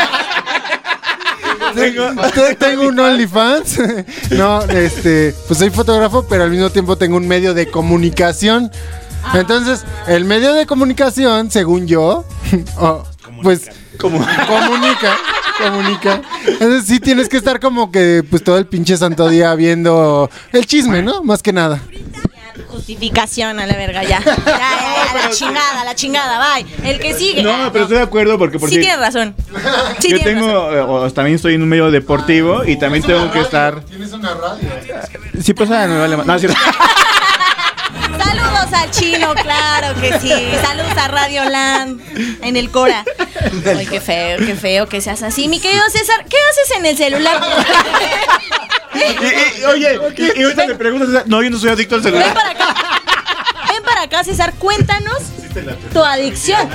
tengo, 1.73 2.21
te- 2.33 2.55
tengo 2.55 2.87
un 2.87 2.99
OnlyFans. 2.99 3.79
no, 4.31 4.61
este, 4.63 5.33
pues 5.47 5.59
soy 5.59 5.69
fotógrafo, 5.69 6.25
pero 6.27 6.43
al 6.43 6.51
mismo 6.51 6.69
tiempo 6.69 6.97
tengo 6.97 7.17
un 7.17 7.27
medio 7.27 7.53
de 7.53 7.69
comunicación. 7.69 8.71
Entonces, 9.33 9.83
el 10.07 10.23
medio 10.25 10.53
de 10.53 10.65
comunicación, 10.65 11.51
según 11.51 11.87
yo, 11.87 12.25
oh, 12.79 13.03
pues 13.43 13.69
Como 13.99 14.17
comunica. 14.47 15.17
comunica. 15.57 16.21
Entonces 16.47 16.85
sí 16.85 16.99
tienes 17.01 17.27
que 17.27 17.35
estar 17.37 17.59
como 17.59 17.91
que 17.91 18.23
pues 18.29 18.43
todo 18.43 18.57
el 18.57 18.65
pinche 18.65 18.95
santo 18.97 19.27
día 19.27 19.53
viendo 19.55 20.29
el 20.53 20.65
chisme, 20.65 21.01
¿no? 21.01 21.21
Más 21.23 21.43
que 21.43 21.51
nada. 21.51 21.81
Justificación 22.67 23.59
a 23.59 23.65
la 23.65 23.75
verga, 23.75 24.03
ya. 24.03 24.19
Ya, 24.25 24.33
ya, 24.45 25.13
ya, 25.13 25.27
la 25.27 25.29
chingada, 25.31 25.83
la 25.85 25.95
chingada, 25.95 26.53
bye. 26.55 26.65
El 26.89 26.99
que 26.99 27.13
sigue. 27.13 27.41
No, 27.43 27.71
pero 27.71 27.85
estoy 27.85 27.97
de 27.97 28.03
acuerdo 28.03 28.37
porque 28.37 28.59
por 28.59 28.69
Sí 28.69 28.75
si- 28.75 28.81
tienes 28.81 28.99
razón. 28.99 29.35
Sí 29.99 30.09
yo 30.11 30.17
tienes 30.17 30.23
tengo, 30.23 30.47
razón. 30.71 30.77
eh, 30.77 30.81
o 31.07 31.11
también 31.11 31.35
estoy 31.35 31.55
en 31.55 31.63
un 31.63 31.69
medio 31.69 31.89
deportivo 31.91 32.63
y 32.65 32.77
también 32.77 33.03
tengo 33.03 33.31
que 33.31 33.39
estar. 33.41 33.81
Tienes 33.85 34.11
una 34.11 34.33
radio. 34.33 34.69
Sí, 35.41 35.53
pasa, 35.53 35.87
me 35.87 35.97
vale 35.99 36.17
más. 36.17 36.25
No, 36.25 36.35
es 36.35 36.41
cierto. 36.41 36.59
Saludos 38.23 38.73
al 38.73 38.91
chino, 38.91 39.33
claro 39.35 39.99
que 39.99 40.19
sí. 40.19 40.31
Saludos 40.61 40.97
a 40.97 41.07
Radio 41.07 41.45
Land 41.45 42.01
en 42.43 42.55
el 42.57 42.69
Cora. 42.69 43.03
Ay, 43.77 43.85
qué 43.87 43.99
feo, 44.01 44.37
qué 44.37 44.55
feo 44.55 44.87
que 44.87 45.01
seas 45.01 45.23
así. 45.23 45.47
Mi 45.47 45.59
querido 45.59 45.83
César, 45.89 46.25
¿qué 46.29 46.37
haces 46.51 46.77
en 46.77 46.85
el 46.85 46.97
celular? 46.97 47.41
Y- 48.93 49.61
y- 49.61 49.65
oye, 49.65 49.99
y, 50.17 50.39
y 50.39 50.43
ahorita 50.43 50.67
me 50.67 50.75
preguntas, 50.75 51.25
no, 51.27 51.41
yo 51.43 51.49
no 51.49 51.57
soy 51.59 51.69
adicto 51.69 51.95
al 51.95 52.01
Ven 52.01 52.13
celular. 52.13 52.33
para 52.33 52.49
acá. 52.51 52.75
Ven 53.71 53.83
para 53.83 54.01
acá, 54.03 54.23
César. 54.23 54.53
Cuéntanos 54.57 55.17
tu 55.93 56.03
adicción. 56.03 56.69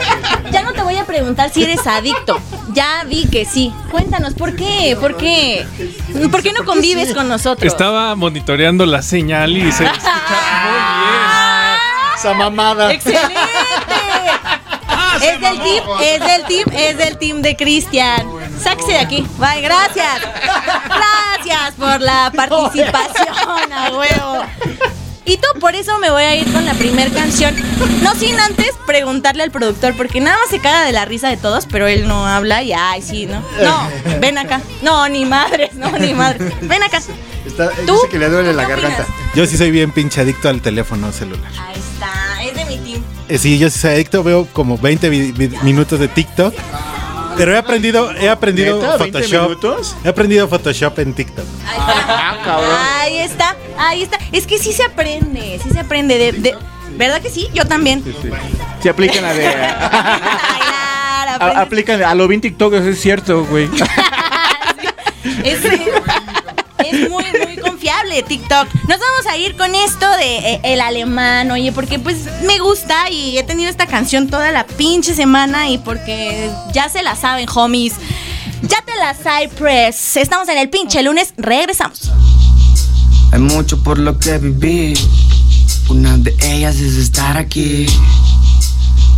Ya 0.51 0.63
no 0.63 0.73
te 0.73 0.83
voy 0.83 0.97
a 0.97 1.05
preguntar 1.05 1.51
si 1.51 1.63
eres 1.65 1.87
adicto. 1.87 2.41
Ya 2.73 3.05
vi 3.07 3.27
que 3.29 3.45
sí. 3.45 3.73
Cuéntanos, 3.91 4.35
¿por 4.35 4.55
qué? 4.57 4.97
¿Por 5.01 5.17
qué? 5.17 5.67
¿Por 6.31 6.43
qué 6.43 6.53
no 6.53 6.65
convives 6.65 7.15
con 7.15 7.29
nosotros? 7.29 7.73
Estaba 7.73 8.15
monitoreando 8.15 8.85
la 8.87 9.03
señal 9.03 9.57
y 9.57 9.71
se 9.73 9.85
escucha 9.85 10.11
Esa 12.17 12.35
mamada. 12.35 12.93
¡Excelente! 12.93 13.35
Es 15.23 15.41
del 15.41 15.59
team, 15.63 15.85
es 16.03 16.21
del 16.21 16.45
team, 16.47 16.65
es 16.77 16.99
del 16.99 17.19
team 17.19 17.43
de 17.43 17.57
Cristian. 17.57 18.27
Sáquese 18.65 18.93
de 18.93 18.99
aquí. 18.99 19.27
Bye, 19.39 19.61
gracias. 19.61 20.21
Gracias 20.87 21.75
por 21.79 22.01
la 22.01 22.33
participación, 22.37 23.73
a 23.73 23.91
huevo. 23.93 24.45
Y 25.27 25.39
tú, 25.39 25.47
por 25.59 25.75
eso 25.75 25.99
me 26.01 26.11
voy 26.11 26.23
a 26.23 26.35
ir 26.37 26.53
con 26.53 26.67
la 26.67 26.75
primer 26.75 27.11
canción. 27.13 27.55
No 28.03 28.15
sin 28.15 28.39
antes 28.39 28.73
preguntarle 28.87 29.43
al 29.43 29.51
productor, 29.51 29.97
porque 29.97 30.21
nada 30.21 30.37
más 30.39 30.51
se 30.51 30.59
caga 30.59 30.85
de 30.85 30.93
la 30.93 31.07
risa 31.07 31.29
de 31.29 31.39
todos, 31.39 31.65
pero 31.71 31.87
él 31.87 32.07
no 32.07 32.27
habla 32.27 32.63
y 32.63 32.73
ay, 32.75 33.01
sí, 33.01 33.25
¿no? 33.27 33.43
No, 33.63 33.89
ven 34.21 34.37
acá. 34.37 34.61
No, 34.83 35.09
ni 35.09 35.25
madres, 35.25 35.73
no, 35.75 35.91
ni 35.99 36.13
madres. 36.13 36.53
Ven 36.61 36.83
acá. 36.83 37.01
Está- 37.47 37.71
¿Tú? 37.87 37.95
dice 37.95 38.09
que 38.11 38.19
le 38.19 38.29
duele 38.29 38.51
¿Tú 38.51 38.57
la 38.57 38.65
opinas? 38.65 38.83
garganta. 38.83 39.07
Yo 39.35 39.47
sí 39.47 39.57
soy 39.57 39.71
bien 39.71 39.93
pinche 39.93 40.21
adicto 40.21 40.49
al 40.51 40.61
teléfono 40.61 41.11
celular. 41.11 41.51
Ahí 41.59 41.75
está, 41.79 42.43
es 42.43 42.55
de 42.55 42.65
mi 42.67 42.77
team. 42.85 43.03
Eh, 43.29 43.39
sí, 43.39 43.59
yo 43.59 43.71
sí 43.71 43.79
soy 43.79 43.93
adicto, 43.93 44.23
veo 44.23 44.47
como 44.53 44.77
20 44.77 45.09
vi- 45.09 45.33
vi- 45.33 45.57
minutos 45.63 46.01
de 46.01 46.09
TikTok. 46.09 46.55
Pero 47.37 47.53
he 47.55 47.59
aprendido, 47.59 48.13
he 48.13 48.29
aprendido 48.29 48.77
¿Neta? 48.81 48.99
¿20 48.99 49.13
Photoshop. 49.13 49.43
minutos? 49.49 49.97
He 50.05 50.09
aprendido 50.09 50.49
Photoshop 50.49 50.99
en 51.01 51.15
TikTok. 51.15 51.45
Ahí 51.67 51.79
está. 51.99 53.01
Ahí 53.01 53.19
está, 53.19 53.57
ahí 53.79 54.03
está. 54.03 54.19
Es 54.33 54.47
que 54.47 54.59
sí 54.59 54.73
se 54.73 54.85
aprende, 54.85 55.61
sí 55.63 55.71
se 55.71 55.81
aprende. 55.81 56.19
De, 56.19 56.33
de- 56.33 56.55
¿Verdad 56.97 57.21
que 57.21 57.31
sí? 57.31 57.49
Yo 57.53 57.65
también. 57.67 58.05
Se 58.83 58.89
aplican 58.89 59.23
la 59.23 59.35
de. 59.35 59.45
Bailar, 59.47 61.29
a- 61.29 61.35
aprende- 61.37 61.61
aplican 61.63 62.03
a 62.03 62.15
lo 62.15 62.29
bien 62.29 62.41
TikTok, 62.41 62.75
eso 62.75 62.89
es 62.91 63.01
cierto, 63.01 63.45
güey. 63.47 63.69
Es, 65.43 65.65
es 65.65 67.11
muy, 67.11 67.25
muy 67.25 67.54
confiable 68.05 68.23
TikTok. 68.23 68.69
Nos 68.89 68.99
vamos 69.01 69.27
a 69.31 69.37
ir 69.37 69.57
con 69.57 69.75
esto 69.75 70.09
de 70.17 70.55
eh, 70.55 70.61
el 70.65 70.81
alemán, 70.81 71.51
oye, 71.51 71.73
porque 71.73 71.99
pues 71.99 72.19
me 72.43 72.59
gusta 72.59 73.11
y 73.11 73.39
he 73.39 73.43
tenido 73.43 73.71
esta 73.71 73.87
canción 73.87 74.29
toda 74.29 74.51
la 74.53 74.67
pinche 74.67 75.15
semana 75.15 75.69
y 75.71 75.79
porque 75.79 76.51
ya 76.73 76.89
se 76.89 77.03
la 77.03 77.17
saben, 77.17 77.47
homies. 77.53 77.95
Ya 78.63 78.77
te 78.85 78.93
la 78.97 79.15
Cypress. 79.15 80.17
Estamos 80.17 80.49
en 80.49 80.59
el 80.59 80.71
pinche 80.71 81.03
lunes, 81.03 81.35
regresamos. 81.37 82.11
Hay 83.33 83.41
mucho 83.41 83.83
por 83.83 83.99
lo 83.99 84.19
que 84.19 84.39
vivir. 84.39 84.99
Una 85.89 86.17
de 86.17 86.35
ellas 86.43 86.77
es 86.77 86.95
estar 86.95 87.37
aquí. 87.37 87.87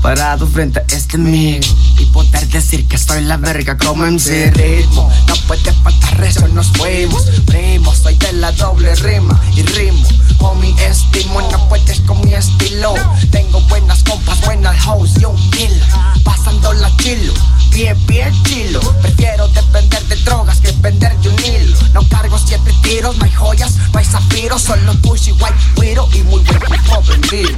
Parado 0.03 0.47
frente 0.47 0.81
a 0.81 0.85
este 0.89 1.19
y 1.19 2.05
poder 2.07 2.46
decir 2.57 2.89
que 2.89 2.97
soy 2.97 3.21
la 3.23 3.37
verga 3.37 3.77
como 3.77 4.07
en 4.07 4.17
ese 4.17 4.51
ritmo. 4.51 5.13
No 5.29 5.35
puede 5.47 5.71
faltar 5.83 6.25
eso, 6.25 6.49
nos 6.49 6.69
fuimos. 6.69 7.27
Primo, 7.45 7.95
soy 7.95 8.15
de 8.15 8.33
la 8.33 8.51
doble 8.53 8.95
rima 8.95 9.39
y 9.55 9.61
rimo. 9.63 10.03
Homie, 10.39 10.75
estimo, 10.87 11.43
no 11.53 11.69
puedes 11.69 12.01
con 12.01 12.19
mi 12.25 12.33
estilo. 12.33 12.95
Tengo 13.31 13.61
buenas 13.63 14.03
compas, 14.05 14.41
buenas 14.41 14.87
hoes 14.87 15.13
y 15.21 15.27
un 15.27 15.37
kill. 15.51 15.83
Pasando 16.25 16.73
la 16.73 16.91
chilo, 16.97 17.35
pie, 17.73 17.95
pie, 18.07 18.33
chilo. 18.45 18.81
Prefiero 19.03 19.49
depender 19.49 20.03
de 20.05 20.17
drogas 20.17 20.59
que 20.61 20.73
vender 20.81 21.15
de 21.19 21.29
un 21.29 21.45
hilo. 21.45 21.77
No 21.93 22.09
cargo 22.09 22.39
siete 22.39 22.73
tiros, 22.83 23.19
no 23.19 23.27
hay 23.27 23.33
joyas, 23.33 23.77
no 23.93 23.99
hay 23.99 24.07
zafiros. 24.07 24.63
Solo 24.63 24.95
pushy, 25.03 25.33
white, 25.33 25.55
widow 25.77 26.09
y 26.15 26.23
muy 26.23 26.41
buen 26.41 26.63
hip 26.73 26.91
hop 26.91 27.05
en 27.13 27.21
vivo. 27.21 27.51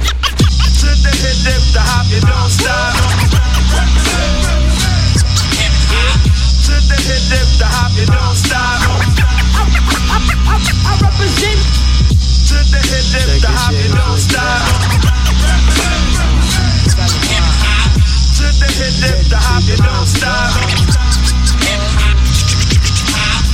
To 0.81 0.87
the 0.87 1.09
hip 1.09 1.37
dip, 1.45 1.73
the 1.73 1.79
hop, 1.79 2.05
you 2.09 2.19
don't 2.19 2.51
stop. 2.51 2.97
To 6.69 6.75
the 6.85 6.97
hip 7.01 7.23
dip, 7.33 7.49
the 7.57 7.65
hop, 7.65 7.89
you 7.97 8.05
don't 8.05 8.37
stop. 8.37 8.77
I 10.85 11.01
represent. 11.01 11.57
To 12.45 12.57
the 12.69 12.77
hip 12.77 13.05
dip, 13.09 13.41
the 13.41 13.49
hop, 13.49 13.73
you 13.73 13.89
don't 13.89 14.19
stop. 14.21 14.61
To 18.37 18.45
the 18.53 18.69
hip 18.69 18.93
dip, 19.01 19.17
the 19.33 19.37
hop, 19.41 19.65
you 19.65 19.77
don't 19.77 20.05
stop. 20.05 20.53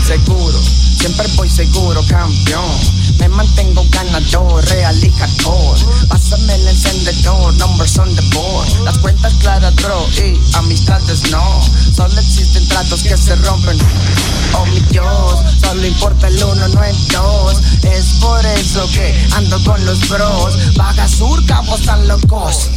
seguro, 0.05 0.59
siempre 0.99 1.27
voy 1.35 1.49
seguro, 1.49 2.03
campeón. 2.07 3.04
Me 3.19 3.29
mantengo 3.29 3.85
ganador, 3.89 4.63
real 4.65 5.03
y 5.03 5.11
hardcore. 5.11 5.81
Pásame 6.07 6.55
el 6.55 6.67
encendedor, 6.67 7.53
numbers 7.55 7.97
on 7.97 8.13
the 8.15 8.21
board. 8.35 8.83
Las 8.83 8.97
cuentas 8.99 9.33
claras, 9.35 9.75
bro, 9.75 10.07
y 10.17 10.39
amistades 10.55 11.31
no. 11.31 11.61
Solo 11.95 12.19
existen 12.19 12.67
tratos 12.67 13.03
que 13.03 13.17
se 13.17 13.35
rompen. 13.35 13.77
Oh 14.53 14.65
mi 14.67 14.79
Dios, 14.91 15.39
solo 15.61 15.85
importa 15.85 16.27
el 16.27 16.43
uno, 16.43 16.67
no 16.67 16.83
el 16.83 17.07
dos. 17.09 17.57
Es 17.83 18.05
por 18.21 18.45
eso 18.45 18.87
que 18.91 19.27
ando 19.35 19.63
con 19.63 19.83
los 19.85 20.07
bros. 20.09 20.75
Vaga 20.75 21.07
sur, 21.07 21.45
cabos 21.45 21.81
tan 21.81 22.07
locos. 22.07 22.69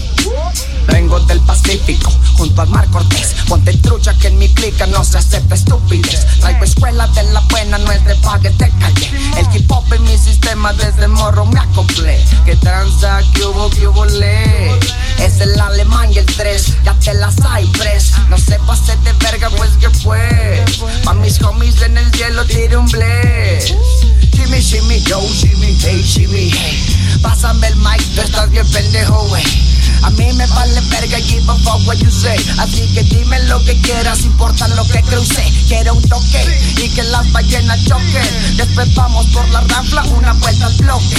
Vengo 0.86 1.20
del 1.20 1.40
Pacífico, 1.40 2.10
junto 2.36 2.62
al 2.62 2.68
Mar 2.68 2.88
Cortés. 2.90 3.34
Ponte 3.48 3.72
trucha 3.78 4.14
que 4.18 4.28
en 4.28 4.38
mi 4.38 4.48
clica 4.54 4.86
no 4.86 5.04
se 5.04 5.18
acepta 5.18 5.54
estupidez. 5.54 6.26
Traigo 6.40 6.64
escuela 6.64 7.06
de 7.08 7.22
la 7.24 7.40
buena, 7.40 7.78
no 7.78 7.92
es 7.92 8.04
de 8.04 8.14
pague 8.16 8.50
de 8.50 8.70
calle. 8.78 9.10
El 9.36 9.56
hip 9.56 9.70
hop 9.70 9.92
en 9.92 10.02
mi 10.04 10.16
sistema 10.18 10.72
desde 10.72 11.08
morro 11.08 11.44
me 11.46 11.60
acoplé. 11.60 12.18
Que 12.44 12.56
tranza, 12.56 13.20
que 13.34 13.44
hubo, 13.44 13.70
que 13.70 13.86
hubo 13.86 14.04
le. 14.04 14.78
Es 15.18 15.40
el 15.40 15.58
alemán 15.60 16.12
y 16.12 16.18
el 16.18 16.26
3, 16.26 16.76
ya 16.84 16.94
te 16.94 17.14
las 17.14 17.36
hay 17.44 17.66
pres. 17.78 18.12
No 18.28 18.38
se 18.38 18.58
pase 18.60 18.96
de 19.04 19.12
verga, 19.14 19.50
pues 19.50 19.70
que 19.80 19.90
fue. 19.90 20.64
Pa' 21.04 21.14
mis 21.14 21.40
homies 21.42 21.80
en 21.82 21.98
el 21.98 22.10
cielo 22.12 22.44
tire 22.44 22.76
un 22.76 22.86
bless. 22.86 23.74
Shimmy, 24.32 24.60
shimmy, 24.60 25.00
yo, 25.02 25.20
shimmy, 25.20 25.76
hey, 25.82 26.02
shimmy, 26.02 26.50
hey. 26.50 27.18
Pásame 27.22 27.66
el 27.66 27.76
mic, 27.76 28.02
tú 28.14 28.22
estás 28.22 28.48
bien 28.50 28.66
pendejo, 28.70 29.22
wey. 29.24 29.44
A 30.02 30.10
mí 30.18 30.32
me 30.32 30.46
vale 30.46 30.80
verga, 30.90 31.18
give 31.18 31.48
a 31.48 31.54
fuck 31.58 31.86
what 31.86 31.96
you 31.98 32.10
say. 32.10 32.36
Así 32.58 32.86
que 32.92 33.02
dime 33.04 33.38
lo 33.44 33.62
que 33.64 33.80
quieras, 33.80 34.24
importa 34.24 34.66
lo 34.68 34.84
que 34.88 35.00
cruce. 35.02 35.42
Quiero 35.68 35.94
un 35.94 36.02
toque 36.02 36.42
y 36.82 36.88
que 36.90 37.04
las 37.04 37.30
ballenas 37.32 37.84
choquen. 37.84 38.56
Después 38.56 38.92
vamos 38.94 39.26
por 39.26 39.48
la 39.50 39.60
rampla, 39.60 40.02
una 40.16 40.32
vuelta 40.34 40.66
al 40.66 40.74
bloque. 40.74 41.16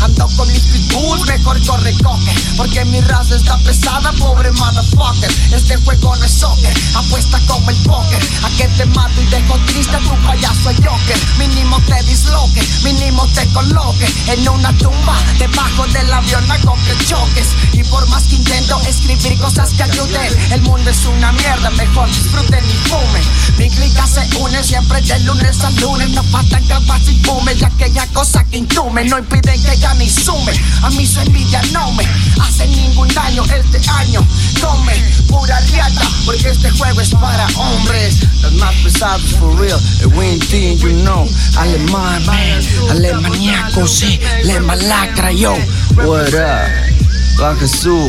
Ando 0.00 0.28
con 0.36 0.50
mis 0.52 0.62
pitbulls, 0.62 1.26
mejor 1.26 1.64
corre 1.64 1.92
coque 2.02 2.30
Porque 2.56 2.84
mi 2.84 3.00
raza 3.00 3.34
está 3.34 3.56
pesada, 3.58 4.12
pobre 4.12 4.52
motherfucker 4.52 5.30
Este 5.54 5.76
juego 5.78 6.14
no 6.16 6.24
es 6.24 6.32
soccer, 6.32 6.74
apuesta 6.94 7.40
como 7.46 7.70
el 7.70 7.76
póker 7.76 8.22
A 8.44 8.50
que 8.58 8.68
te 8.76 8.84
mato 8.86 9.22
y 9.22 9.26
dejo 9.26 9.58
triste 9.66 9.96
a 9.96 10.00
tu 10.00 10.14
payaso 10.22 10.70
Joker 10.84 11.18
Mínimo 11.66 11.82
te 11.84 12.00
disloque, 12.04 12.62
mínimo 12.84 13.26
te 13.34 13.44
coloque. 13.48 14.06
En 14.28 14.48
una 14.48 14.72
tumba, 14.78 15.16
debajo 15.36 15.84
del 15.88 16.12
avión 16.12 16.48
hago 16.48 16.76
que 16.86 17.04
choques. 17.04 17.48
Y 17.72 17.82
por 17.82 18.08
más 18.08 18.22
que 18.22 18.36
intento 18.36 18.80
escribir 18.88 19.36
cosas 19.38 19.70
que 19.74 19.82
ayuden 19.82 20.32
El 20.50 20.62
mundo 20.62 20.88
es 20.90 21.04
una 21.04 21.30
mierda, 21.32 21.70
mejor 21.70 22.08
disfruten 22.08 22.64
y 22.64 22.88
fumen 22.88 23.22
Mi 23.58 23.68
clica 23.68 24.06
se 24.06 24.20
une 24.38 24.62
siempre 24.64 25.02
de 25.02 25.18
lunes 25.20 25.62
a 25.62 25.70
lunes 25.72 26.08
No 26.10 26.22
faltan 26.24 26.64
capas 26.66 27.02
y 27.08 27.22
fume, 27.22 27.54
ya 27.54 27.66
aquella 27.66 28.06
cosa 28.14 28.44
que 28.44 28.58
intume. 28.58 29.04
No 29.04 29.18
impiden 29.18 29.62
que 29.62 29.76
gane 29.76 30.04
y 30.04 30.10
sume 30.10 30.52
A 30.82 30.90
mí 30.90 31.06
su 31.06 31.20
envidia 31.20 31.60
no 31.72 31.92
me 31.92 32.04
hace 32.40 32.66
ningún 32.66 33.08
daño 33.08 33.44
este 33.44 33.80
año 33.90 34.26
Tome 34.60 34.94
pura 35.28 35.60
riata, 35.60 36.02
porque 36.24 36.48
este 36.48 36.70
juego 36.70 37.00
es 37.00 37.10
para 37.10 37.46
hombres. 37.56 38.16
Los 38.42 38.52
más 38.54 38.74
pesados 38.76 39.34
for 39.38 39.58
real, 39.58 39.80
el 40.00 40.06
win 40.14 40.38
team 40.40 40.78
you 40.78 40.90
know 41.02 41.28
Alemán, 41.66 42.24
man, 42.26 42.90
alemaniaco, 42.90 43.88
sí, 43.88 44.20
le 44.44 44.60
malacra 44.60 45.32
yo. 45.32 45.56
What 45.96 46.28
up, 46.28 47.40
baja 47.40 47.66
su 47.66 48.08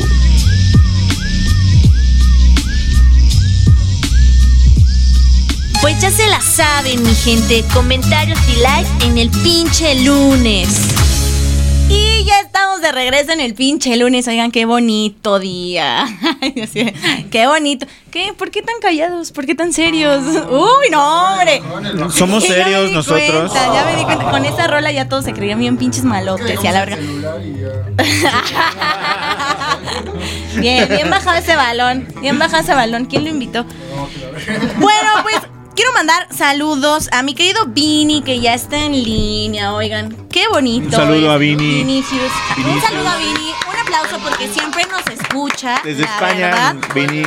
Pues 5.82 6.00
ya 6.00 6.12
se 6.12 6.28
la 6.28 6.40
saben, 6.40 7.02
mi 7.02 7.16
gente. 7.16 7.64
Comentarios 7.74 8.38
y 8.48 8.60
likes 8.62 9.06
en 9.06 9.18
el 9.18 9.30
pinche 9.30 9.96
lunes. 10.04 11.07
Ya 12.28 12.42
estamos 12.42 12.82
de 12.82 12.92
regreso 12.92 13.32
en 13.32 13.40
el 13.40 13.54
pinche 13.54 13.96
lunes. 13.96 14.28
Oigan, 14.28 14.52
qué 14.52 14.66
bonito 14.66 15.40
día. 15.40 16.06
Qué 17.32 17.48
bonito. 17.48 17.88
¿Qué? 18.12 18.34
¿Por 18.38 18.52
qué 18.52 18.62
tan 18.62 18.76
callados? 18.82 19.32
¿Por 19.32 19.46
qué 19.46 19.56
tan 19.56 19.72
serios? 19.72 20.24
Uy, 20.50 20.90
no, 20.92 21.36
hombre. 21.36 21.62
Somos 22.12 22.44
Ya 22.44 22.50
me 22.50 22.56
serios 22.64 22.90
di 22.90 22.92
nosotros. 22.96 23.52
cuenta, 23.52 23.74
ya 23.74 23.86
me 23.86 23.96
di 23.98 24.04
cuenta. 24.04 24.30
Con 24.30 24.44
esa 24.44 24.68
rola 24.68 24.92
ya 24.92 25.08
todos 25.08 25.24
se 25.24 25.32
creían 25.32 25.60
bien 25.60 25.78
pinches 25.78 26.04
malotes. 26.04 26.62
Y 26.62 26.68
a 26.68 26.72
la 26.74 26.80
verga. 26.86 26.98
Bien, 30.60 30.86
bien 30.90 31.10
bajado 31.10 31.38
ese 31.38 31.56
balón. 31.56 32.08
Bien 32.20 32.38
bajado 32.38 32.62
ese 32.62 32.74
balón. 32.74 33.06
¿Quién 33.06 33.24
lo 33.24 33.30
invitó? 33.30 33.64
Bueno, 34.80 35.10
pues 35.24 35.38
quiero 35.78 35.94
mandar 35.94 36.28
saludos 36.36 37.08
a 37.14 37.22
mi 37.24 37.34
querido 37.36 37.68
Vini, 37.68 38.22
que 38.24 38.40
ya 38.42 38.54
está 38.56 38.78
en 38.78 38.92
línea. 38.94 39.74
Oigan, 39.74 40.28
qué 40.30 40.48
bonito. 40.50 40.88
Un 40.88 40.92
saludo 40.92 41.32
a 41.32 41.38
Vini. 41.38 41.76
Vinicius. 41.84 42.32
Un 42.58 42.82
saludo 42.82 43.08
a 43.08 43.18
Vini. 43.18 43.54
Un 43.70 43.80
aplauso 43.80 44.18
porque 44.22 44.50
siempre 44.50 44.84
nos 44.92 45.06
escucha. 45.08 45.80
Desde 45.84 46.04
España. 46.04 46.76
Vini. 46.94 47.24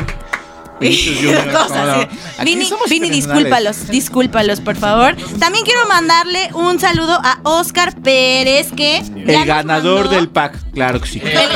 Vini, 2.42 2.64
somos 2.64 2.88
Vini, 2.88 3.10
discúlpalos, 3.10 3.86
discúlpalos, 3.88 4.60
por 4.60 4.76
favor. 4.76 5.14
También 5.38 5.64
quiero 5.64 5.86
mandarle 5.86 6.48
un 6.54 6.80
saludo 6.80 7.20
a 7.22 7.38
Oscar 7.44 7.94
Pérez, 8.00 8.72
que 8.74 8.96
El 8.98 9.44
ganador 9.44 10.04
mandó- 10.06 10.16
del 10.16 10.28
pack, 10.30 10.56
claro 10.72 10.98
que 11.00 11.06
sí. 11.08 11.20
el 11.22 11.32
ganador 11.34 11.52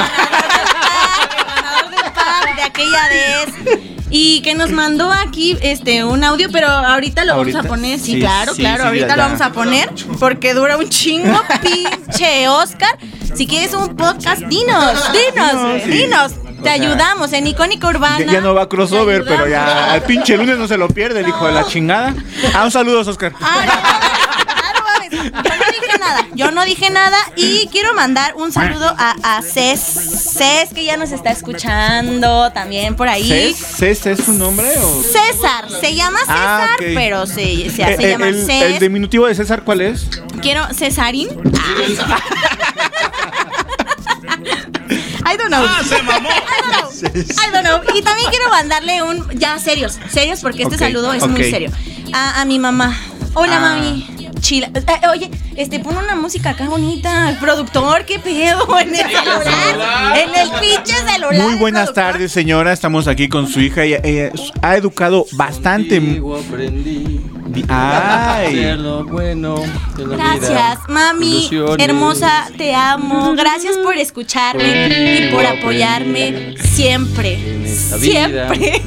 del 1.91 2.13
pack 2.13 2.55
de 2.57 2.63
aquella 2.63 3.09
vez. 3.09 3.94
Y 4.11 4.43
que 4.43 4.55
nos 4.55 4.71
mandó 4.71 5.11
aquí 5.11 5.57
este 5.63 6.05
un 6.05 6.23
audio, 6.25 6.49
pero 6.53 6.69
ahorita 6.69 7.25
lo 7.25 7.35
Ahorita, 7.35 7.59
vamos 7.59 7.67
a 7.67 7.75
poner. 7.75 7.99
Sí, 7.99 8.13
sí, 8.13 8.21
claro, 8.21 8.55
sí, 8.55 8.61
claro. 8.61 8.83
sí, 8.83 8.87
ahorita 8.89 9.17
lo 9.17 9.23
vamos 9.23 9.41
a 9.41 9.53
poner 9.53 9.91
porque 10.21 10.55
dura 10.55 10.77
un 10.77 10.89
chingo, 10.89 11.41
pinche 11.63 12.49
Oscar. 12.49 12.97
Si 13.35 13.47
quieres 13.47 13.75
un 13.75 13.97
podcast, 13.97 14.43
dinos, 14.43 15.01
dinos, 15.13 15.85
dinos. 15.87 16.33
Te 16.35 16.61
O 16.61 16.63
sea, 16.63 16.73
ayudamos 16.75 17.33
en 17.33 17.47
Icónica 17.47 17.89
Urbana. 17.89 18.21
Ya, 18.21 18.33
ya 18.35 18.41
no 18.41 18.55
va 18.55 18.69
crossover, 18.69 19.25
pero 19.25 19.47
ya 19.49 19.93
al 19.93 20.03
pinche 20.03 20.37
lunes 20.37 20.57
no 20.57 20.67
se 20.69 20.79
lo 20.79 20.89
pierde, 20.89 21.21
el 21.21 21.29
hijo 21.29 21.47
de 21.47 21.53
la 21.53 21.67
chingada. 21.67 22.15
Ah, 22.55 22.65
un 22.65 22.71
saludo, 22.71 23.01
Oscar. 23.01 23.33
Yo 25.11 25.21
no 25.31 25.67
dije 25.73 25.99
nada, 25.99 26.27
yo 26.35 26.51
no 26.51 26.65
dije 26.65 26.91
nada 26.91 27.19
y 27.37 27.69
quiero 27.69 27.95
mandar 27.95 28.35
un 28.37 28.53
saludo 28.53 28.95
a, 28.99 29.15
a 29.37 29.43
Cés, 29.43 30.24
Cés 30.37 30.71
que 30.75 30.85
ya 30.85 30.97
nos 30.97 31.13
está 31.13 31.31
escuchando 31.31 32.51
también 32.53 32.97
por 32.97 33.09
ahí. 33.09 33.55
¿Cés? 33.55 33.57
¿Cés 34.03 34.07
es 34.19 34.25
su 34.25 34.33
nombre? 34.33 34.67
O? 34.79 35.03
César, 35.03 35.69
se 35.81 35.95
llama 35.95 36.19
César, 36.21 36.37
Ah, 36.39 36.69
ok. 36.75 36.85
pero 36.95 37.27
se, 37.27 37.35
se, 37.35 37.83
Eh, 37.83 37.97
se 37.97 38.07
eh, 38.07 38.11
llama 38.11 38.29
el, 38.29 38.45
Cés. 38.45 38.63
el 38.63 38.79
diminutivo 38.79 39.27
de 39.27 39.35
César, 39.35 39.63
¿cuál 39.63 39.81
es? 39.81 40.09
Quiero 40.43 40.67
Cesarín. 40.75 41.29
I 45.27 45.37
don't 45.37 45.49
know. 45.49 45.65
Ah, 45.65 45.81
I 45.83 45.89
don't 45.89 46.07
know. 46.23 46.31
I 47.03 47.51
don't 47.53 47.65
know. 47.65 47.97
Y 47.97 48.03
también 48.03 48.29
quiero 48.31 48.49
mandarle 48.51 49.03
un. 49.03 49.29
Ya, 49.39 49.59
serios. 49.59 49.99
Serios, 50.11 50.41
porque 50.41 50.65
este 50.65 50.77
saludo 50.79 51.13
es 51.13 51.27
muy 51.27 51.45
serio. 51.51 51.71
A, 52.13 52.41
a 52.43 52.45
mi 52.45 52.59
mamá. 52.59 52.97
Hola, 53.35 53.57
Ah. 53.57 53.61
mami. 53.77 54.24
Chila. 54.45 54.71
Eh, 54.75 55.09
oye, 55.11 55.31
este, 55.57 55.81
pon 55.81 55.97
una 55.97 56.15
música 56.17 56.51
acá 56.51 56.69
bonita. 56.69 57.35
Productor, 57.41 58.05
¿qué 58.05 58.19
pedo? 58.19 58.79
En 58.79 58.95
el 58.95 58.97
celular. 58.97 60.19
En 60.19 60.35
el 60.35 60.51
pinche 60.61 60.95
celular. 61.11 61.49
Muy 61.49 61.55
buenas 61.55 61.95
tardes, 61.95 62.31
señora. 62.31 62.75
Estamos 62.75 63.09
aquí 63.09 63.29
con 63.31 63.49
su 63.49 63.61
hija. 63.61 63.85
Ella, 63.85 64.01
ella 64.05 64.33
ha 64.61 64.77
educado 64.77 65.25
bastante. 65.33 66.21
Ay. 67.69 68.77
Bueno. 69.11 69.55
Gracias, 69.97 70.79
mami, 70.91 71.39
Ilusiones. 71.39 71.89
hermosa, 71.89 72.51
te 72.59 72.75
amo. 72.75 73.33
Gracias 73.35 73.79
por 73.79 73.97
escucharme 73.97 75.29
y 75.29 75.33
por 75.33 75.47
apoyarme 75.47 76.55
siempre. 76.59 77.65
Siempre. 77.67 78.83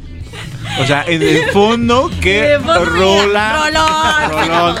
O 0.78 0.86
sea, 0.86 1.04
en 1.06 1.22
el 1.22 1.50
fondo, 1.52 2.10
qué 2.20 2.58
rola. 2.58 3.64
rolón. 3.64 4.76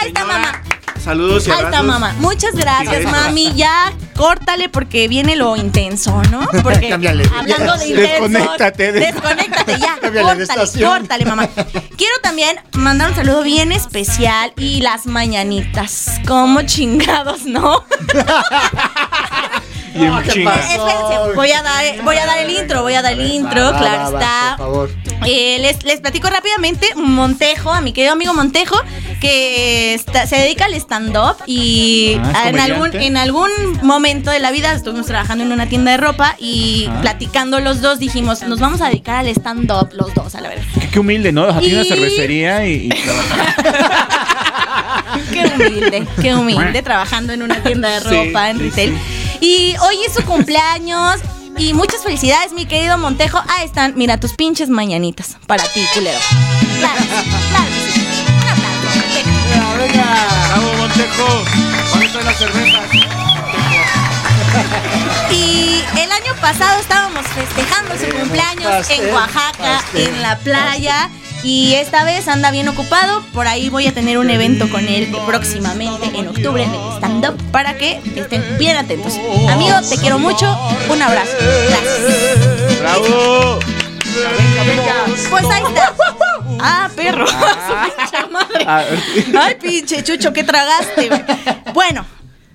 Ahí 0.00 0.08
está, 0.08 0.24
mamá. 0.24 0.62
Saludos 1.02 1.48
y 1.48 1.50
Ahí 1.50 1.64
está, 1.64 1.82
mamá. 1.82 2.14
Muchas 2.18 2.54
gracias, 2.54 3.04
mami. 3.10 3.52
Ya 3.54 3.92
córtale 4.16 4.68
porque 4.68 5.08
viene 5.08 5.34
lo 5.34 5.56
intenso, 5.56 6.22
¿no? 6.30 6.46
Porque 6.62 6.90
Cámbiale. 6.90 7.24
hablando 7.36 7.76
de 7.76 7.88
intenso. 7.88 8.28
Desconéctate, 8.28 8.92
des- 8.92 9.12
Desconéctate 9.14 9.78
ya. 9.80 9.98
Cámbiale 10.00 10.12
de 10.12 10.22
Córtale, 10.22 10.42
estación. 10.62 10.90
córtale, 10.90 11.24
mamá. 11.24 11.48
Quiero 11.96 12.14
también 12.22 12.56
mandar 12.74 13.10
un 13.10 13.16
saludo 13.16 13.42
bien 13.42 13.72
especial 13.72 14.52
y 14.56 14.80
las 14.80 15.06
mañanitas. 15.06 16.20
Como 16.26 16.62
chingados, 16.62 17.46
¿no? 17.46 17.84
Y 19.94 20.04
en 20.04 20.22
chinga. 20.28 20.54
Espérense, 20.54 21.34
voy 21.34 21.50
a 21.52 21.62
dar, 21.62 21.84
voy 22.02 22.16
a 22.16 22.26
dar 22.26 22.38
el 22.38 22.50
intro, 22.50 22.82
voy 22.82 22.94
a 22.94 23.02
dar 23.02 23.12
el 23.12 23.30
intro, 23.30 23.72
Va, 23.72 23.78
claro 23.78 24.02
va, 24.04 24.10
va, 24.10 24.20
está. 24.20 24.54
Por 24.56 24.66
favor. 24.66 24.90
Eh, 25.26 25.58
les, 25.60 25.82
les 25.84 26.00
platico 26.00 26.28
rápidamente, 26.28 26.88
Montejo, 26.96 27.70
a 27.72 27.80
mi 27.80 27.92
querido 27.92 28.12
amigo 28.12 28.34
Montejo, 28.34 28.76
que 29.20 29.94
está- 29.94 30.26
se 30.26 30.36
dedica 30.36 30.64
al 30.64 30.74
stand-up 30.74 31.36
y 31.46 32.16
Ah, 32.24 32.42
¿es 32.44 32.48
en, 32.54 32.58
algún, 32.60 32.94
en 32.96 33.16
algún 33.16 33.48
momento 33.82 34.30
de 34.30 34.40
la 34.40 34.50
vida 34.50 34.72
estuvimos 34.72 35.06
trabajando 35.06 35.44
en 35.44 35.52
una 35.52 35.68
tienda 35.68 35.92
de 35.92 35.96
ropa 35.98 36.34
y 36.40 36.88
platicando 37.02 37.60
los 37.60 37.80
dos 37.80 37.98
dijimos, 38.00 38.42
nos 38.42 38.58
vamos 38.58 38.80
a 38.80 38.88
dedicar 38.88 39.16
al 39.18 39.28
stand-up 39.28 39.90
los 39.92 40.12
dos, 40.14 40.34
a 40.34 40.40
la 40.40 40.48
verdad. 40.48 40.64
Qué, 40.80 40.88
qué 40.88 40.98
humilde, 40.98 41.30
¿no? 41.32 41.44
O 41.46 41.50
sea, 41.52 41.60
tiene 41.60 41.76
una 41.76 41.84
cervecería 41.84 42.66
y, 42.66 42.72
y. 42.88 42.90
Qué 45.32 45.44
humilde, 45.54 46.06
qué 46.20 46.34
humilde, 46.34 46.82
trabajando 46.84 47.32
en 47.32 47.42
una 47.42 47.62
tienda 47.62 47.88
de 47.90 48.00
Sí, 48.00 48.08
ropa 48.08 48.50
en 48.50 48.58
sí, 48.58 48.64
retail. 48.64 48.98
Y 49.42 49.74
hoy 49.78 49.96
es 50.06 50.14
su 50.14 50.24
cumpleaños. 50.24 51.16
Y 51.58 51.74
muchas 51.74 52.02
felicidades, 52.02 52.52
mi 52.52 52.64
querido 52.64 52.96
Montejo. 52.96 53.42
Ahí 53.48 53.66
están, 53.66 53.94
mira, 53.96 54.20
tus 54.20 54.34
pinches 54.34 54.68
mañanitas. 54.68 55.36
Para 55.48 55.64
ti, 55.64 55.84
culero. 55.92 56.18
Claro, 56.78 57.00
claro 57.08 57.28
aplauso. 57.36 58.00
Venga. 59.78 60.06
¡Bravo, 60.48 60.72
Montejo! 60.78 61.44
Y 65.32 65.82
el 65.98 66.12
año 66.12 66.34
pasado 66.40 66.80
estábamos 66.80 67.26
festejando 67.26 67.98
su 67.98 68.16
cumpleaños 68.16 68.88
en 68.90 69.12
Oaxaca, 69.12 69.84
en 69.94 70.22
la 70.22 70.38
playa. 70.38 71.10
Y 71.44 71.74
esta 71.74 72.04
vez 72.04 72.28
anda 72.28 72.50
bien 72.50 72.68
ocupado. 72.68 73.22
Por 73.32 73.48
ahí 73.48 73.68
voy 73.68 73.86
a 73.86 73.92
tener 73.92 74.18
un 74.18 74.30
evento 74.30 74.70
con 74.70 74.86
él 74.86 75.14
próximamente 75.26 76.06
en 76.14 76.28
octubre 76.28 76.66
de 76.66 76.96
stand-up 76.96 77.36
para 77.50 77.76
que 77.76 78.00
estén 78.14 78.58
bien 78.58 78.76
atentos. 78.76 79.18
Amigo, 79.50 79.74
te 79.88 79.96
quiero 79.98 80.18
mucho. 80.18 80.46
Un 80.88 81.02
abrazo. 81.02 81.32
Gracias. 81.68 82.80
¡Bravo! 82.80 83.58
Pues 85.30 85.44
ahí 85.46 85.62
está. 85.66 85.94
Ah, 86.60 86.88
perro. 86.94 87.24
Ah, 87.28 87.88
Ay, 89.40 89.54
pinche 89.60 90.02
chucho, 90.04 90.32
¿qué 90.32 90.44
tragaste? 90.44 91.10
Bueno, 91.72 92.04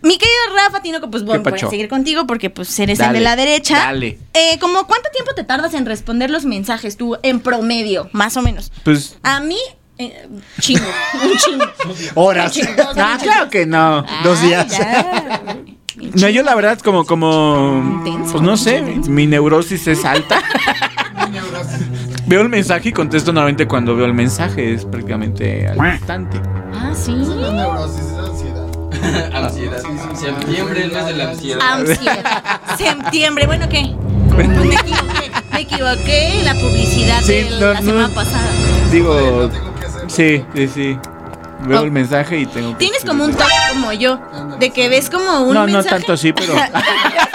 mi 0.02 0.18
querido 0.18 0.56
Rafa 0.56 0.82
Tinoco, 0.82 1.10
pues 1.10 1.24
bueno, 1.24 1.44
voy 1.44 1.54
a 1.60 1.70
seguir 1.70 1.90
contigo 1.90 2.28
porque 2.28 2.50
pues 2.50 2.78
eres 2.80 3.00
el 3.00 3.14
de 3.14 3.20
la 3.20 3.36
derecha. 3.36 3.78
dale. 3.78 4.20
Eh, 4.34 4.58
¿Cómo 4.60 4.86
cuánto 4.88 5.10
tiempo 5.12 5.34
te 5.36 5.44
tardas 5.44 5.74
en 5.74 5.86
responder 5.86 6.30
los 6.30 6.46
mensajes 6.46 6.98
tú 6.98 7.18
en 7.24 7.40
promedio, 7.40 8.10
más 8.14 8.38
o 8.38 8.42
menos? 8.42 8.72
Pues. 8.84 9.18
A 9.24 9.40
mí, 9.40 9.58
eh, 9.98 10.28
chingo, 10.60 10.86
un 11.24 11.38
chingo. 11.38 11.66
Horas. 12.16 12.56
Un 12.56 12.64
chingo, 12.64 12.84
dos 12.84 12.98
Ah, 12.98 13.18
claro 13.22 13.50
que 13.50 13.66
no. 13.66 14.06
Dos 14.24 14.42
días. 14.42 14.68
ya. 14.70 15.44
No, 16.14 16.30
yo 16.30 16.44
la 16.44 16.54
verdad 16.54 16.78
como, 16.78 17.06
como, 17.06 18.04
pues 18.32 18.44
no 18.44 18.56
sé, 18.56 18.84
mi 18.84 19.26
neurosis 19.26 19.88
es 19.88 20.06
alta. 20.06 20.44
veo 22.28 22.42
el 22.42 22.50
mensaje 22.50 22.90
y 22.90 22.92
contesto 22.92 23.34
nuevamente 23.34 23.68
cuando 23.68 23.96
veo 23.96 24.06
el 24.06 24.14
mensaje, 24.14 24.76
es 24.76 24.86
prácticamente 24.86 25.68
al 25.68 25.94
instante. 25.94 26.40
Ah, 26.72 26.94
sí. 26.94 27.16
Ansiedad. 29.34 29.82
Septiembre, 30.16 30.84
el 30.84 30.92
mes 30.92 31.06
de 31.06 31.14
la 31.14 31.30
ansiedad. 31.30 31.60
Ansiedad. 31.62 32.42
Septiembre, 32.78 33.46
bueno, 33.48 33.68
¿qué? 33.70 33.92
Pues 34.34 34.48
me 34.48 34.56
equivoqué, 34.66 35.32
me 35.52 35.60
equivoqué 35.62 36.40
en 36.40 36.46
la 36.46 36.54
publicidad 36.56 37.22
Sí, 37.22 37.34
de 37.44 37.50
no, 37.60 37.74
la 37.74 37.82
no. 37.82 37.86
semana 37.88 38.10
pasada. 38.14 38.48
Digo, 38.92 39.50
sí, 40.08 40.44
sí, 40.56 40.68
sí. 40.68 40.98
Veo 41.62 41.82
Oh. 41.82 41.84
el 41.86 41.92
mensaje 41.92 42.38
y 42.38 42.46
tengo 42.46 42.72
que... 42.74 42.78
Tienes 42.86 43.04
como 43.04 43.26
un 43.26 43.32
toque 43.34 43.52
como 43.74 43.92
yo, 43.92 44.20
de 44.60 44.70
que 44.70 44.90
ves 44.90 45.10
como 45.10 45.42
un 45.42 45.54
No, 45.56 45.62
no 45.62 45.74
mensaje. 45.74 45.90
tanto 45.90 46.14
así, 46.14 46.32
pero... 46.32 46.54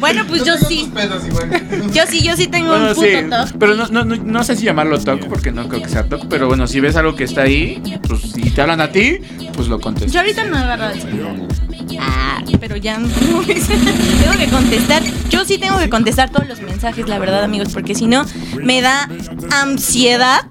Bueno, 0.00 0.24
pues 0.26 0.44
yo 0.44 0.56
sí. 0.56 0.90
Yo 1.92 2.02
sí, 2.08 2.22
yo 2.22 2.36
sí 2.36 2.46
tengo 2.46 2.68
Bueno, 2.70 2.88
un 2.88 2.94
puto 2.94 3.06
sí, 3.06 3.12
toque. 3.30 3.58
pero 3.58 3.74
no, 3.74 3.86
no, 3.88 4.04
no, 4.04 4.16
no 4.16 4.44
sé 4.44 4.56
si 4.56 4.64
llamarlo 4.64 4.98
talk 4.98 5.26
porque 5.26 5.50
no 5.52 5.68
creo 5.68 5.82
que 5.82 5.88
sea 5.88 6.04
talk, 6.04 6.26
pero 6.28 6.46
bueno, 6.48 6.66
si 6.66 6.80
ves 6.80 6.96
algo 6.96 7.14
que 7.14 7.24
está 7.24 7.42
ahí, 7.42 7.82
pues 8.06 8.20
si 8.22 8.50
te 8.50 8.60
hablan 8.60 8.80
a 8.80 8.90
ti, 8.90 9.18
pues 9.54 9.68
lo 9.68 9.80
contestas. 9.80 10.12
Yo 10.12 10.20
ahorita 10.20 10.44
no 10.44 10.56
he 10.56 10.60
agarrado 10.60 10.92
el 10.92 11.00
celular. 11.00 11.36
Ah, 12.00 12.42
pero 12.60 12.76
ya 12.76 12.96
tengo 13.20 13.40
que 14.38 14.46
contestar. 14.50 15.02
Yo 15.30 15.44
sí 15.44 15.58
tengo 15.58 15.78
que 15.78 15.88
contestar 15.90 16.30
todos 16.30 16.46
los 16.46 16.60
mensajes, 16.60 17.08
la 17.08 17.18
verdad, 17.18 17.42
amigos, 17.42 17.68
porque 17.72 17.94
si 17.94 18.06
no 18.06 18.24
me 18.62 18.80
da 18.82 19.08
ansiedad, 19.50 20.42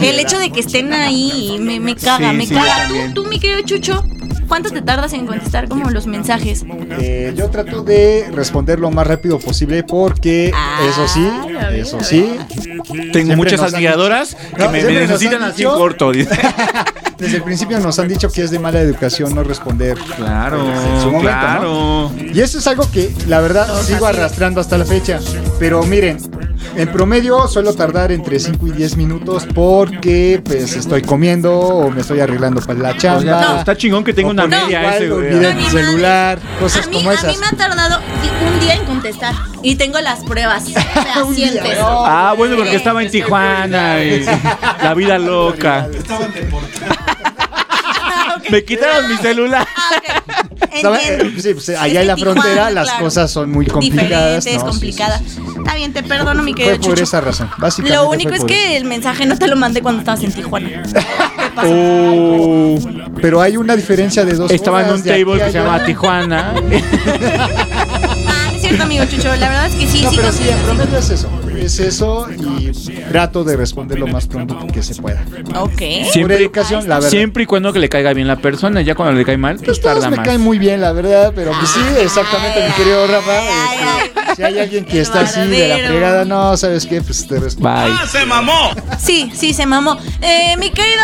el 0.00 0.18
hecho 0.20 0.38
de 0.38 0.50
que 0.50 0.60
estén 0.60 0.92
ahí 0.92 1.54
y 1.54 1.58
me, 1.58 1.80
me 1.80 1.94
caga, 1.96 2.30
Sí, 2.30 2.36
me 2.36 2.46
sí, 2.46 2.54
caga. 2.54 2.88
Tú, 2.88 3.22
tú, 3.22 3.28
mi 3.28 3.38
querido 3.40 3.60
Chucho, 3.62 4.04
¿cuánto 4.48 4.70
te 4.70 4.82
tardas 4.82 5.12
en 5.12 5.26
contestar 5.26 5.68
como 5.68 5.90
los 5.90 6.06
mensajes? 6.06 6.64
Eh, 7.00 7.32
yo 7.36 7.48
trato 7.50 7.82
de 7.82 8.28
responder 8.32 8.78
lo 8.80 8.90
más 8.90 9.06
rápido 9.06 9.38
posible 9.38 9.82
porque 9.84 10.52
eso 10.88 11.08
sí, 11.08 11.28
eso 11.72 12.00
sí. 12.02 12.36
Tengo 12.52 13.12
Siempre 13.12 13.36
muchas 13.36 13.60
han 13.60 13.74
admiradoras 13.74 14.34
que 14.34 14.58
No, 14.62 14.70
me, 14.70 14.82
necesitan 14.82 15.42
así 15.42 15.58
dicho- 15.58 15.76
corto. 15.76 16.12
Desde 17.18 17.36
el 17.36 17.42
principio 17.44 17.78
nos 17.78 17.98
han 17.98 18.08
dicho 18.08 18.28
que 18.28 18.42
es 18.42 18.50
de 18.50 18.58
mala 18.58 18.80
educación 18.80 19.34
no 19.34 19.44
responder. 19.44 19.96
Claro, 20.16 20.58
en 20.68 21.00
su 21.00 21.06
momento, 21.06 21.20
claro. 21.20 22.10
¿no? 22.10 22.12
Y 22.32 22.40
eso 22.40 22.58
es 22.58 22.66
algo 22.66 22.90
que 22.90 23.12
la 23.28 23.40
verdad 23.40 23.68
sigo 23.82 24.06
arrastrando 24.06 24.60
hasta 24.60 24.76
la 24.76 24.84
fecha. 24.84 25.20
Pero 25.58 25.82
miren, 25.84 26.18
en 26.76 26.92
promedio 26.92 27.46
suelo 27.48 27.74
tardar 27.74 28.12
entre 28.12 28.38
5 28.38 28.66
y 28.68 28.70
10 28.72 28.96
minutos 28.96 29.46
porque 29.54 30.40
pues 30.44 30.74
estoy 30.76 31.02
comiendo 31.02 31.52
o 31.58 31.90
me 31.90 32.00
estoy 32.00 32.20
arreglando 32.20 32.60
para 32.60 32.78
la 32.78 32.96
chamba. 32.96 33.40
No. 33.42 33.58
Está 33.58 33.76
chingón 33.76 34.04
que 34.04 34.12
tenga 34.12 34.28
O 34.28 34.32
una 34.32 34.46
media 34.46 34.80
igual 34.80 34.94
ese, 34.94 35.08
güey. 35.08 35.26
olvidé 35.26 35.54
No, 35.54 35.60
mi 35.60 35.66
celular, 35.66 36.38
cosas 36.60 36.86
A 36.86 36.90
mí, 36.90 36.96
como 36.96 37.10
a 37.10 37.14
mí 37.14 37.36
me 37.38 37.46
ha 37.46 37.50
tardado 37.52 38.00
un 38.46 38.60
día 38.60 38.74
en 38.74 38.84
contestar 38.84 39.34
y 39.62 39.76
tengo 39.76 40.00
las 40.00 40.22
pruebas 40.24 40.64
fehacientes. 40.70 41.78
Ah, 41.80 42.34
bueno, 42.36 42.56
porque 42.56 42.76
estaba 42.76 43.02
en 43.02 43.10
Tijuana 43.10 44.02
y 44.02 44.24
la 44.82 44.94
vida 44.94 45.18
loca. 45.18 45.88
Me 48.50 48.64
quitaron 48.64 49.08
mi 49.08 49.16
celular. 49.16 49.66
¿Sabe? 49.66 50.43
Sí, 51.40 51.54
pues, 51.54 51.68
allá 51.70 52.00
en 52.00 52.06
la 52.06 52.14
Tijuana, 52.14 52.40
frontera 52.40 52.70
las 52.70 52.88
claro. 52.88 53.04
cosas 53.04 53.30
son 53.30 53.50
muy 53.50 53.66
complicadas. 53.66 54.44
Diferentes, 54.44 54.54
¿no? 54.54 54.60
Sí, 54.60 54.78
complicadas. 54.78 55.22
Está 55.58 55.74
bien, 55.74 55.92
te 55.92 56.02
perdono, 56.02 56.42
mi 56.42 56.52
sí. 56.52 56.56
querido 56.56 56.76
Fue 56.76 56.84
por 56.84 56.90
Chucho. 56.90 57.04
esa 57.04 57.20
razón. 57.20 57.50
Básicamente 57.58 57.96
Lo 57.96 58.10
único 58.10 58.32
es 58.32 58.44
que 58.44 58.76
el 58.76 58.84
mensaje 58.84 59.26
no 59.26 59.36
te 59.38 59.46
lo 59.46 59.56
mandé 59.56 59.82
cuando 59.82 60.00
estabas 60.00 60.22
en 60.22 60.32
Tijuana. 60.32 60.82
Oh, 61.56 62.76
pero 63.22 63.40
hay 63.40 63.56
una 63.56 63.76
diferencia 63.76 64.24
de 64.24 64.34
dos 64.34 64.50
Estaba 64.50 64.80
en 64.80 64.86
horas, 64.86 64.98
un 64.98 65.04
de 65.04 65.12
aquí 65.12 65.24
table 65.24 65.38
que 65.38 65.44
a 65.44 65.52
se 65.52 65.58
llama 65.58 65.84
Tijuana. 65.84 66.54
Ah, 68.74 68.76
cierto, 68.76 68.84
amigo 68.84 69.04
Chucho. 69.06 69.36
La 69.36 69.48
verdad 69.48 69.66
es 69.66 69.74
que 69.74 69.86
sí, 69.86 70.02
No, 70.02 70.10
sí. 70.10 70.16
pero 70.16 70.32
sí, 70.32 70.48
en 70.48 70.58
promedio 70.58 70.98
es 70.98 71.10
eso. 71.10 71.28
Es 71.56 71.78
eso 71.78 72.26
y 72.30 72.70
trato 73.10 73.44
de 73.44 73.56
responder 73.56 73.98
lo 73.98 74.06
más 74.06 74.26
pronto 74.26 74.58
que 74.72 74.82
se 74.82 74.94
pueda. 75.00 75.24
Ok. 75.56 75.82
Por 76.20 76.32
educación, 76.32 76.88
la 76.88 76.96
verdad. 76.96 77.10
siempre 77.10 77.44
y 77.44 77.46
cuando 77.46 77.72
que 77.72 77.78
le 77.78 77.88
caiga 77.88 78.12
bien 78.12 78.26
la 78.28 78.36
persona. 78.36 78.82
Ya 78.82 78.94
cuando 78.94 79.14
le 79.14 79.24
cae 79.24 79.36
mal, 79.36 79.56
pues 79.56 79.80
Todos 79.80 79.94
tarda 80.00 80.10
me 80.10 80.16
más. 80.16 80.26
caen 80.26 80.40
muy 80.40 80.58
bien, 80.58 80.80
la 80.80 80.92
verdad, 80.92 81.32
pero 81.34 81.52
pues 81.52 81.70
sí, 81.70 81.80
exactamente, 82.00 82.66
mi 82.66 82.74
querido 82.74 83.06
Rafa. 83.06 83.38
este, 83.38 84.36
si 84.36 84.42
hay 84.42 84.58
alguien 84.58 84.84
que 84.84 85.00
está 85.00 85.20
así 85.20 85.40
de 85.40 85.68
la 85.68 85.76
fregada, 85.88 86.24
no, 86.24 86.56
¿sabes 86.56 86.86
qué? 86.86 87.00
Pues 87.00 87.26
te 87.26 87.38
respondo. 87.38 87.70
Bye. 87.70 88.08
¡Se 88.10 88.26
mamó! 88.26 88.70
Sí, 88.98 89.30
sí, 89.34 89.54
se 89.54 89.64
mamó. 89.66 89.96
Eh, 90.20 90.56
mi 90.58 90.70
querido 90.70 91.02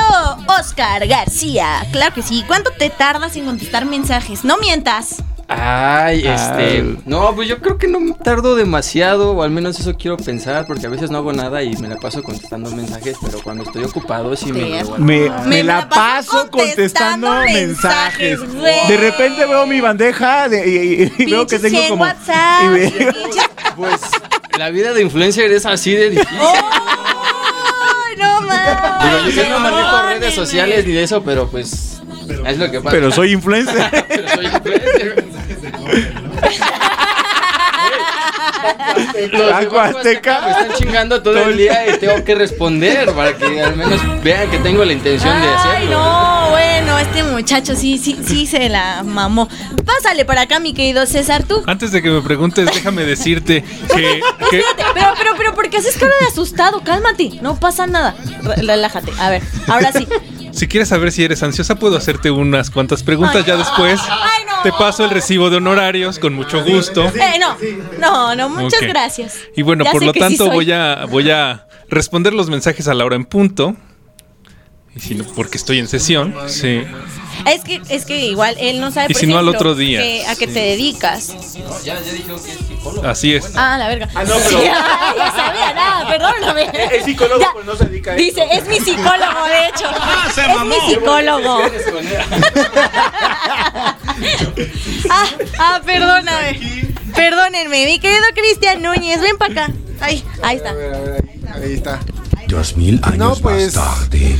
Oscar 0.58 1.06
García, 1.06 1.86
claro 1.92 2.14
que 2.14 2.22
sí. 2.22 2.44
¿Cuánto 2.46 2.70
te 2.78 2.90
tardas 2.90 3.36
en 3.36 3.44
contestar 3.44 3.86
mensajes? 3.86 4.44
No 4.44 4.58
mientas. 4.58 5.22
Ay, 5.52 6.24
este. 6.26 6.96
No, 7.06 7.34
pues 7.34 7.48
yo 7.48 7.58
creo 7.58 7.76
que 7.76 7.88
no 7.88 7.98
me 7.98 8.12
tardo 8.12 8.54
demasiado, 8.54 9.32
o 9.32 9.42
al 9.42 9.50
menos 9.50 9.80
eso 9.80 9.94
quiero 9.96 10.16
pensar, 10.16 10.64
porque 10.66 10.86
a 10.86 10.90
veces 10.90 11.10
no 11.10 11.18
hago 11.18 11.32
nada 11.32 11.62
y 11.64 11.76
me 11.78 11.88
la 11.88 11.96
paso 11.96 12.22
contestando 12.22 12.70
mensajes, 12.70 13.16
pero 13.20 13.40
cuando 13.42 13.64
estoy 13.64 13.82
ocupado 13.84 14.36
sí 14.36 14.52
me 14.52 14.60
Sí. 14.84 14.90
Me, 14.98 15.28
Me 15.28 15.46
me 15.46 15.62
la 15.64 15.78
la 15.80 15.88
paso 15.88 16.48
contestando 16.50 17.26
contestando 17.28 17.30
mensajes. 17.52 18.38
De 18.88 18.96
repente 18.96 19.44
veo 19.46 19.66
mi 19.66 19.80
bandeja 19.80 20.48
de- 20.48 20.68
y, 20.68 21.02
y- 21.02 21.24
y 21.24 21.30
veo 21.30 21.46
que 21.46 21.58
tengo 21.58 21.78
en 21.80 21.88
como. 21.88 22.04
WhatsApp, 22.04 22.62
y 22.64 22.68
me- 22.68 22.92
Pues 23.76 24.00
la 24.58 24.70
vida 24.70 24.92
de 24.92 25.02
influencer 25.02 25.50
es 25.52 25.66
así 25.66 25.94
de 25.94 26.10
difícil. 26.10 26.38
¡Ay, 26.40 28.16
no 28.18 28.40
mames! 28.42 29.34
Yo 29.34 29.48
no 29.48 29.58
manejo 29.60 29.80
Perdónenme. 29.90 30.14
redes 30.20 30.34
sociales 30.34 30.86
ni 30.86 30.92
de 30.92 31.02
eso, 31.02 31.22
pero 31.22 31.48
pues 31.50 32.00
es 32.46 32.58
lo 32.58 32.70
que 32.70 32.78
pasa. 32.80 32.90
pero 32.90 33.10
soy 33.10 33.32
influencer. 33.32 33.90
Pero 34.08 34.28
soy 34.28 34.46
influencer. 34.46 35.24
Los 39.32 39.50
Banco 39.50 39.80
Azteca. 39.80 40.40
Me 40.40 40.50
están 40.50 40.72
chingando 40.78 41.22
todo 41.22 41.38
el 41.48 41.56
día 41.56 41.86
y 41.94 41.98
tengo 41.98 42.22
que 42.24 42.34
responder 42.34 43.12
para 43.12 43.36
que 43.36 43.60
al 43.62 43.76
menos 43.76 44.00
vean 44.22 44.50
que 44.50 44.58
tengo 44.58 44.84
la 44.84 44.92
intención 44.92 45.40
de 45.40 45.48
Ay, 45.48 45.54
hacerlo. 45.56 45.90
no, 46.02 46.50
bueno, 46.50 46.98
este 46.98 47.22
muchacho 47.24 47.74
sí, 47.76 47.98
sí, 47.98 48.18
sí 48.26 48.46
se 48.46 48.68
la 48.68 49.02
mamó. 49.04 49.48
Pásale 49.84 50.24
para 50.24 50.42
acá, 50.42 50.60
mi 50.60 50.72
querido 50.74 51.06
César, 51.06 51.44
tú. 51.44 51.62
Antes 51.66 51.92
de 51.92 52.02
que 52.02 52.10
me 52.10 52.20
preguntes, 52.22 52.66
déjame 52.66 53.04
decirte 53.04 53.62
que, 53.94 54.20
que 54.50 54.58
Espérate, 54.58 54.84
pero, 54.94 55.06
pero, 55.18 55.34
pero, 55.36 55.54
¿por 55.54 55.68
qué 55.70 55.78
haces 55.78 55.96
cara 55.96 56.12
de 56.20 56.26
asustado? 56.26 56.82
Cálmate, 56.82 57.38
no 57.42 57.58
pasa 57.58 57.86
nada. 57.86 58.14
Re- 58.42 58.56
Relájate. 58.62 59.12
A 59.18 59.30
ver, 59.30 59.42
ahora 59.68 59.92
sí. 59.92 60.06
Si 60.60 60.68
quieres 60.68 60.90
saber 60.90 61.10
si 61.10 61.24
eres 61.24 61.42
ansiosa, 61.42 61.76
puedo 61.76 61.96
hacerte 61.96 62.30
unas 62.30 62.70
cuantas 62.70 63.02
preguntas 63.02 63.46
ya 63.46 63.56
después. 63.56 63.98
Ay, 64.10 64.44
no. 64.46 64.62
Te 64.62 64.70
paso 64.72 65.06
el 65.06 65.10
recibo 65.10 65.48
de 65.48 65.56
honorarios 65.56 66.18
con 66.18 66.34
mucho 66.34 66.62
gusto. 66.62 67.06
Eh, 67.06 67.38
no, 67.40 67.56
no, 67.98 68.34
no, 68.36 68.50
muchas 68.50 68.82
gracias. 68.82 69.38
Y 69.56 69.62
bueno, 69.62 69.84
Ya 69.84 69.92
por 69.92 70.04
lo 70.04 70.12
sí 70.12 70.18
tanto 70.18 70.50
voy 70.50 70.70
a 70.70 71.06
voy 71.06 71.30
a 71.30 71.66
responder 71.88 72.34
los 72.34 72.50
mensajes 72.50 72.88
a 72.88 72.92
la 72.92 73.06
hora 73.06 73.16
en 73.16 73.24
punto. 73.24 73.74
Y 74.94 75.00
si 75.00 75.14
no, 75.14 75.24
porque 75.24 75.56
estoy 75.56 75.78
en 75.78 75.88
sesión, 75.88 76.34
sí. 76.46 76.82
Es 77.46 77.62
que, 77.64 77.80
es 77.88 78.04
que 78.04 78.16
igual 78.26 78.56
él 78.58 78.80
no 78.80 78.90
sabe, 78.90 79.06
Y 79.10 79.12
por 79.14 79.20
si 79.20 79.26
no, 79.26 79.38
al 79.38 79.44
ejemplo, 79.48 79.70
otro 79.70 79.74
día. 79.74 80.00
que- 80.00 80.26
a 80.26 80.34
qué 80.36 80.46
Sí. 80.46 80.52
te 80.54 80.60
dedicas. 80.60 81.34
Ya, 81.84 81.98
ya 82.00 82.12
dijeron 82.12 82.42
que 82.42 82.52
es 82.52 82.58
psicólogo. 82.58 83.06
Así 83.08 83.34
es. 83.34 83.50
Ah, 83.56 83.76
la 83.78 83.88
verga. 83.88 84.08
Ah, 84.14 84.24
no, 84.24 84.34
pero- 84.36 84.48
Sí, 84.60 84.66
ah, 84.72 85.14
ya 85.16 85.30
sabía 85.32 85.74
nada, 85.74 86.08
perdóname. 86.08 86.70
Es 86.96 87.04
psicólogo, 87.04 87.40
Ya. 87.40 87.48
pero 87.52 87.64
no 87.64 87.76
se 87.76 87.84
dedica 87.86 88.12
a 88.12 88.14
eso. 88.16 88.24
Dice, 88.24 88.46
es 88.52 88.66
mi 88.68 88.76
psicólogo, 88.80 89.44
de 89.46 89.66
hecho. 89.68 89.86
se 90.34 90.40
es 90.42 90.48
mamó. 90.48 90.64
mi 90.64 90.80
psicólogo. 90.94 91.60
Ah, 95.10 95.26
ah, 95.58 95.80
perdóname. 95.84 96.60
Perdónenme, 97.14 97.86
mi 97.86 97.98
querido 97.98 98.22
Cristian 98.34 98.82
Núñez, 98.82 99.20
ven 99.20 99.36
para 99.36 99.52
acá. 99.64 99.72
Ahí, 100.00 100.24
ahí 100.42 100.56
está. 100.56 100.70
Ahí 101.54 101.72
está. 101.74 102.00
Dos 102.46 102.76
mil 102.76 102.98
años 103.02 103.18
No, 103.18 103.36
pues- 103.36 103.74
más 103.76 103.84
tarde. 104.08 104.36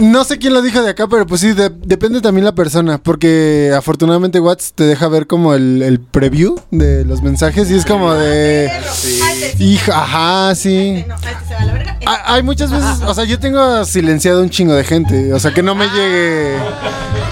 No 0.00 0.24
sé 0.24 0.38
quién 0.38 0.52
lo 0.54 0.62
dijo 0.62 0.82
de 0.82 0.90
acá, 0.90 1.06
pero 1.08 1.26
pues 1.26 1.40
sí, 1.40 1.52
de- 1.52 1.70
depende 1.70 2.20
también 2.20 2.44
la 2.44 2.54
persona. 2.54 2.98
Porque 2.98 3.72
afortunadamente 3.76 4.40
WhatsApp 4.40 4.74
te 4.76 4.84
deja 4.84 5.08
ver 5.08 5.26
como 5.26 5.54
el, 5.54 5.82
el 5.82 6.00
preview 6.00 6.56
de 6.70 7.04
los 7.04 7.22
mensajes 7.22 7.70
y 7.70 7.74
es 7.76 7.84
como 7.86 8.14
de. 8.14 8.70
Hija, 9.58 10.02
ajá, 10.02 10.54
sí. 10.54 11.04
Hay 12.24 12.42
muchas 12.42 12.70
veces, 12.70 13.02
o 13.06 13.12
sea, 13.12 13.24
yo 13.24 13.38
tengo 13.38 13.84
silenciado 13.84 14.42
un 14.42 14.48
chingo 14.50 14.74
de 14.74 14.84
gente. 14.84 15.32
O 15.34 15.38
sea, 15.40 15.52
que 15.52 15.62
no 15.62 15.74
me 15.74 15.86
llegue. 15.88 16.56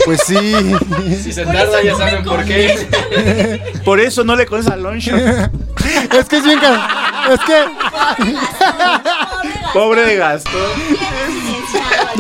Pues 0.05 0.21
sí. 0.27 0.37
Si 1.23 1.33
se 1.33 1.45
tarda 1.45 1.83
ya 1.83 1.97
saben 1.97 2.25
por 2.25 2.45
qué. 2.45 3.63
Por 3.85 4.01
eso 4.01 4.23
no 4.25 4.37
le 4.37 4.47
conoces 4.47 4.71
a 4.73 4.77
Longshot. 4.77 5.17
Es 6.19 6.25
que 6.29 6.39
es 6.39 6.45
bien. 6.45 6.59
Es 7.31 7.41
que. 7.47 7.65
Pobre 9.77 10.03
de 10.07 10.17
Gastón. 10.17 10.53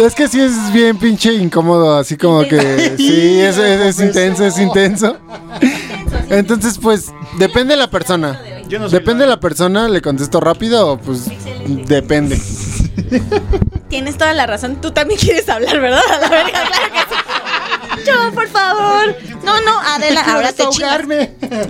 Es 0.04 0.14
que 0.14 0.28
sí 0.28 0.40
es 0.40 0.72
bien 0.72 0.98
pinche 0.98 1.32
incómodo, 1.32 1.96
así 1.98 2.16
como 2.18 2.42
que 2.42 2.94
sí, 2.98 3.40
es, 3.40 3.56
es- 3.56 3.80
es 3.98 4.00
intenso, 4.00 4.44
es 4.44 4.58
intenso. 4.58 5.16
Entonces, 6.28 6.78
pues, 6.78 7.12
depende 7.38 7.74
de 7.74 7.80
la 7.80 7.88
persona. 7.88 8.38
Yo 8.68 8.78
no 8.78 8.90
soy 8.90 8.98
Depende 8.98 9.24
de 9.24 9.30
la 9.30 9.40
persona, 9.40 9.88
le 9.88 10.02
contesto 10.02 10.40
rápido 10.40 10.88
o 10.92 10.98
pues 10.98 11.26
depende. 11.86 12.38
Tienes 13.88 14.18
toda 14.18 14.32
la 14.34 14.46
razón. 14.46 14.80
Tú 14.80 14.90
también 14.90 15.18
quieres 15.20 15.48
hablar, 15.48 15.80
¿verdad? 15.80 16.00
A 16.12 16.18
la 16.18 16.28
verga, 16.28 16.50
claro 16.50 16.92
que 16.92 16.98
sí. 18.02 18.10
Yo, 18.10 18.32
por 18.34 18.48
favor. 18.48 19.16
No, 19.44 19.60
no, 19.62 19.80
Adela, 19.80 20.20
ahora 20.26 20.52
te 20.52 20.68
chingas. 20.68 21.00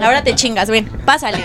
Ahora 0.01 0.25
te 0.25 0.35
chingas, 0.35 0.68
ven, 0.70 0.87
pásale. 1.05 1.44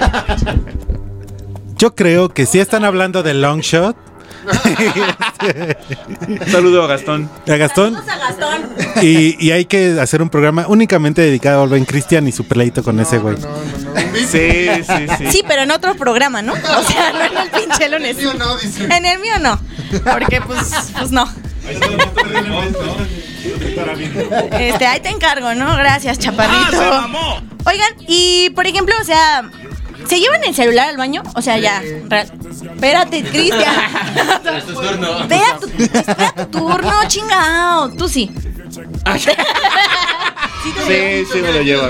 Yo 1.77 1.95
creo 1.95 2.29
que 2.29 2.45
si 2.45 2.59
están 2.59 2.85
hablando 2.85 3.21
de 3.23 3.33
long 3.33 3.59
shot. 3.59 3.95
Saludo 6.51 6.83
a 6.83 6.87
Gastón. 6.87 7.29
A 7.47 7.55
Gastón. 7.55 7.93
Vamos 7.93 8.09
a 8.09 8.17
Gastón. 8.17 8.69
Y, 9.01 9.45
y 9.45 9.51
hay 9.51 9.65
que 9.65 9.99
hacer 9.99 10.21
un 10.21 10.29
programa 10.29 10.65
únicamente 10.67 11.21
dedicado 11.21 11.63
al 11.63 11.69
buen 11.69 11.85
Cristian 11.85 12.27
y 12.27 12.31
su 12.31 12.45
peleito 12.45 12.83
con 12.83 12.99
ese 12.99 13.17
güey. 13.17 13.37
Sí, 14.15 14.25
sí, 14.27 14.67
sí. 15.17 15.31
Sí, 15.31 15.43
pero 15.47 15.63
en 15.63 15.71
otro 15.71 15.95
programa, 15.95 16.41
¿no? 16.41 16.53
O 16.53 16.83
sea, 16.83 17.13
no 17.13 17.23
en 17.23 17.37
el 17.37 17.49
pinche 17.49 17.89
lunes. 17.89 18.17
En 18.79 19.05
el 19.05 19.19
mío 19.19 19.39
no. 19.39 19.59
Porque, 20.03 20.41
pues, 20.41 20.91
pues 20.97 21.11
no. 21.11 21.27
Este, 24.51 24.85
ahí 24.85 24.99
te 24.99 25.09
encargo, 25.09 25.53
¿no? 25.55 25.75
Gracias, 25.77 26.19
chaparrito. 26.19 26.81
Ah. 26.81 27.41
Oigan, 27.65 27.93
y 28.07 28.49
por 28.51 28.65
ejemplo, 28.65 28.95
o 28.99 29.03
sea, 29.03 29.49
¿se 30.07 30.19
llevan 30.19 30.43
el 30.43 30.53
celular 30.55 30.89
al 30.89 30.97
baño? 30.97 31.23
O 31.35 31.41
sea, 31.41 31.57
ya. 31.57 31.81
real- 32.07 32.31
Espérate, 32.73 33.23
Cristian. 33.23 33.73
Es 34.57 34.65
tu 34.65 34.73
turno. 34.73 35.19
Espera 35.21 35.57
tu, 35.59 35.67
espera 35.83 36.33
tu 36.35 36.45
turno, 36.59 36.91
chingao. 37.07 37.89
Tú 37.91 38.07
sí. 38.09 38.31
Sí, 40.87 41.25
sí 41.31 41.39
me 41.41 41.51
lo 41.53 41.61
llevo. 41.63 41.83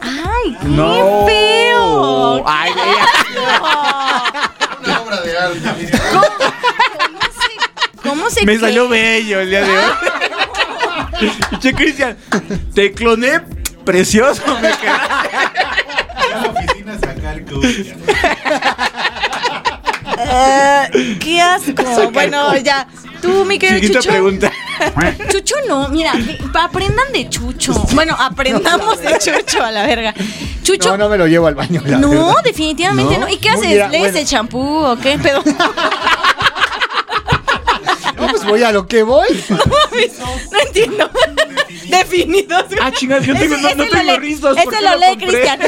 Ay, 0.00 0.56
qué 0.60 0.68
No. 0.68 1.26
feo. 1.26 2.42
Ay, 2.48 2.70
Una 4.82 5.00
obra 5.02 5.20
de 5.20 5.38
arte. 5.38 5.90
¿Cómo 8.02 8.30
se 8.30 8.44
Me 8.46 8.54
qué? 8.54 8.60
salió 8.60 8.88
bello 8.88 9.40
el 9.40 9.50
día 9.50 9.60
de 9.62 9.78
hoy. 9.78 9.84
Che, 11.60 11.72
Cristian, 11.74 12.16
te 12.74 12.92
cloné 12.92 13.40
precioso. 13.84 14.42
Me 14.60 14.70
Eh, 20.18 21.16
qué 21.20 21.40
asco. 21.40 22.10
Bueno, 22.12 22.56
ya. 22.58 22.86
Tú, 23.20 23.44
mi 23.44 23.58
querido 23.58 23.78
Siguiente 23.80 23.98
Chucho. 24.00 24.10
pregunta. 24.10 24.52
Chucho 25.30 25.54
no, 25.68 25.88
mira, 25.88 26.12
aprendan 26.60 27.12
de 27.12 27.28
Chucho. 27.28 27.72
Bueno, 27.92 28.16
aprendamos 28.18 29.00
de 29.00 29.16
Chucho 29.18 29.62
a 29.62 29.70
la 29.70 29.86
verga. 29.86 30.12
Chucho. 30.64 30.90
No, 30.90 30.96
no 30.96 31.08
me 31.08 31.18
lo 31.18 31.26
llevo 31.26 31.46
al 31.46 31.54
baño. 31.54 31.82
la 31.86 31.98
No, 31.98 32.08
verdad. 32.10 32.34
definitivamente 32.44 33.14
no. 33.18 33.26
¿No? 33.26 33.32
¿Y 33.32 33.38
qué 33.38 33.50
haces? 33.50 33.68
¿Lees 33.90 33.90
bueno. 33.90 34.18
el 34.18 34.26
champú 34.26 34.60
o 34.84 34.96
qué 34.98 35.18
pedo? 35.18 35.42
No, 38.16 38.28
pues 38.28 38.44
voy 38.44 38.62
a 38.62 38.72
lo 38.72 38.86
que 38.86 39.02
voy. 39.02 39.26
No 39.48 39.56
no 40.50 40.58
entiendo. 40.66 41.10
Definidos. 41.88 42.64
Ah, 42.80 42.90
chingas, 42.92 43.24
yo 43.26 43.34
tengo- 43.34 43.56
no- 43.56 43.62
no 43.74 43.84
lo 43.84 43.90
tengo 43.90 44.02
lee- 44.12 44.18
rizos, 44.18 44.56
¿por 44.62 44.72
Ese 44.74 44.82
lo 44.82 44.90
lo 44.92 44.98
lee? 44.98 45.16
Cristian. 45.16 45.60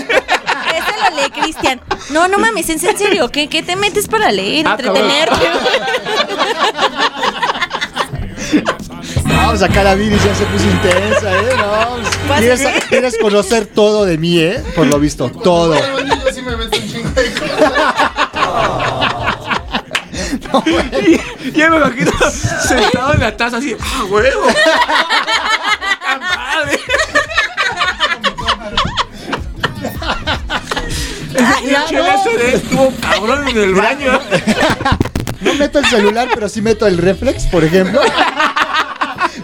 Ese 0.70 1.10
lo 1.10 1.16
lee 1.16 1.30
Cristian. 1.30 1.80
No, 2.10 2.28
no 2.28 2.38
mames, 2.38 2.68
¿en 2.70 2.84
en 2.84 2.98
serio? 2.98 3.30
¿Qué, 3.30 3.48
qué 3.48 3.62
te 3.62 3.76
metes 3.76 4.08
para 4.08 4.30
leer? 4.30 4.66
Ah, 4.66 4.72
entretenerte. 4.72 5.50
Vamos 9.24 9.62
acá 9.62 9.84
la 9.84 9.94
Viri 9.94 10.16
ya 10.16 10.34
se 10.34 10.44
puso 10.46 10.64
intensa, 10.64 11.32
¿eh? 11.32 11.56
No, 11.56 11.96
pues, 11.96 12.16
¿Pasa 12.28 12.40
quieres, 12.40 12.84
quieres 12.88 13.18
conocer 13.18 13.66
todo 13.66 14.04
de 14.04 14.18
mí, 14.18 14.38
¿eh? 14.38 14.62
Por 14.74 14.86
lo 14.86 14.98
visto, 14.98 15.30
todo. 15.30 15.74
Yo 15.74 16.32
sí 16.32 16.42
me 16.42 16.56
meto 16.56 16.78
un 16.78 16.88
chingo 16.88 17.10
de 17.10 17.24
Y 21.44 21.52
ya 21.52 21.70
me 21.70 21.76
imagino 21.76 22.10
sentado 22.66 23.14
en 23.14 23.20
la 23.20 23.36
taza 23.36 23.58
así. 23.58 23.76
¡Ah, 23.78 24.04
huevo! 24.08 24.46
Estuvo 32.54 32.92
cabrón 33.00 33.48
en 33.48 33.58
el 33.58 33.74
baño. 33.74 34.20
No 35.40 35.54
meto 35.54 35.78
el 35.78 35.86
celular, 35.86 36.28
pero 36.34 36.48
sí 36.48 36.62
meto 36.62 36.86
el 36.86 36.98
reflex, 36.98 37.44
por 37.46 37.64
ejemplo. 37.64 38.00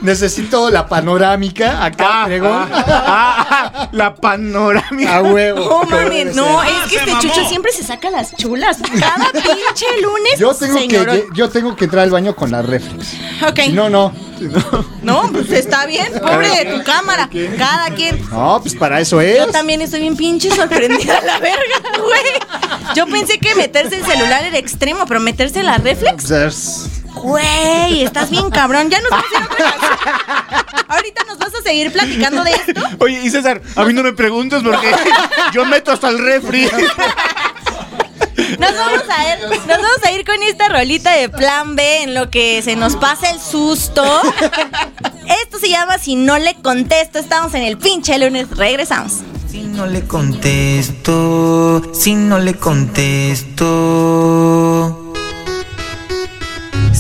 Necesito 0.02 0.70
la 0.70 0.86
panorámica 0.86 1.84
acá, 1.84 2.24
fregón. 2.26 2.68
Ah, 2.72 3.88
la 3.92 4.14
panorámica. 4.14 5.16
A 5.16 5.22
huevo. 5.22 5.84
Mames, 5.84 6.10
debe 6.10 6.34
no, 6.34 6.62
es 6.62 6.70
que 6.88 6.96
este 6.96 7.12
Chucho 7.20 7.44
siempre 7.48 7.72
se 7.72 7.82
saca 7.84 8.10
las 8.10 8.34
chulas. 8.36 8.78
Cada 8.78 9.30
pinche 9.32 9.86
lunes. 10.02 10.38
Yo 10.38 10.54
tengo, 10.54 10.78
que, 10.78 11.26
yo 11.34 11.50
tengo 11.50 11.76
que 11.76 11.84
entrar 11.84 12.04
al 12.04 12.10
baño 12.10 12.34
con 12.34 12.50
la 12.50 12.62
reflex. 12.62 13.14
Ok. 13.46 13.60
Si 13.64 13.72
no, 13.72 13.90
no. 13.90 14.12
No, 15.02 15.28
pues 15.32 15.50
está 15.50 15.84
bien, 15.86 16.12
pobre 16.22 16.48
de 16.48 16.76
tu 16.76 16.82
cámara. 16.82 17.28
Cada 17.58 17.90
quien. 17.94 18.18
No, 18.30 18.58
pues 18.62 18.74
para 18.74 19.00
eso 19.00 19.20
es. 19.20 19.38
Yo 19.38 19.48
también 19.48 19.82
estoy 19.82 20.00
bien 20.00 20.16
pinche 20.16 20.50
sorprendida 20.50 21.18
a 21.18 21.22
la 21.22 21.38
verga, 21.38 21.98
güey. 21.98 22.94
Yo 22.96 23.06
pensé 23.06 23.38
que 23.38 23.54
meterse 23.54 23.96
el 23.96 24.04
celular 24.04 24.44
era 24.44 24.56
extremo, 24.58 25.04
pero 25.06 25.20
meterse 25.20 25.62
la 25.62 25.76
reflex, 25.78 26.26
Pues, 26.26 26.99
güey, 27.22 28.02
estás 28.02 28.30
bien 28.30 28.50
cabrón. 28.50 28.90
Ya 28.90 29.00
nos 29.00 29.10
vamos 29.10 29.26
a 29.36 29.46
canción. 29.46 29.72
Ahorita 30.88 31.24
nos 31.24 31.38
vas 31.38 31.54
a 31.54 31.62
seguir 31.62 31.92
platicando 31.92 32.42
de 32.44 32.52
esto. 32.52 32.80
Oye, 32.98 33.20
y 33.22 33.30
César, 33.30 33.62
a 33.76 33.84
mí 33.84 33.92
no 33.92 34.02
me 34.02 34.12
preguntes 34.12 34.62
porque 34.62 34.90
yo 35.52 35.64
meto 35.64 35.92
hasta 35.92 36.08
el 36.08 36.18
refri. 36.18 36.68
Nos 38.58 38.74
vamos 38.74 39.02
a 39.08 39.32
ir, 39.32 39.38
nos 39.48 39.66
vamos 39.66 40.04
a 40.04 40.12
ir 40.12 40.24
con 40.24 40.42
esta 40.42 40.68
rolita 40.68 41.12
de 41.12 41.28
plan 41.28 41.76
B 41.76 42.02
en 42.02 42.14
lo 42.14 42.30
que 42.30 42.62
se 42.62 42.74
nos 42.76 42.96
pasa 42.96 43.30
el 43.30 43.40
susto. 43.40 44.02
Esto 45.44 45.58
se 45.60 45.68
llama 45.68 45.98
Si 45.98 46.16
no 46.16 46.38
le 46.38 46.54
contesto. 46.54 47.18
Estamos 47.18 47.54
en 47.54 47.62
el 47.62 47.78
pinche 47.78 48.18
lunes. 48.18 48.50
Regresamos. 48.50 49.20
Si 49.48 49.62
no 49.62 49.86
le 49.86 50.02
contesto, 50.02 51.82
si 51.94 52.14
no 52.14 52.38
le 52.38 52.54
contesto. 52.54 53.66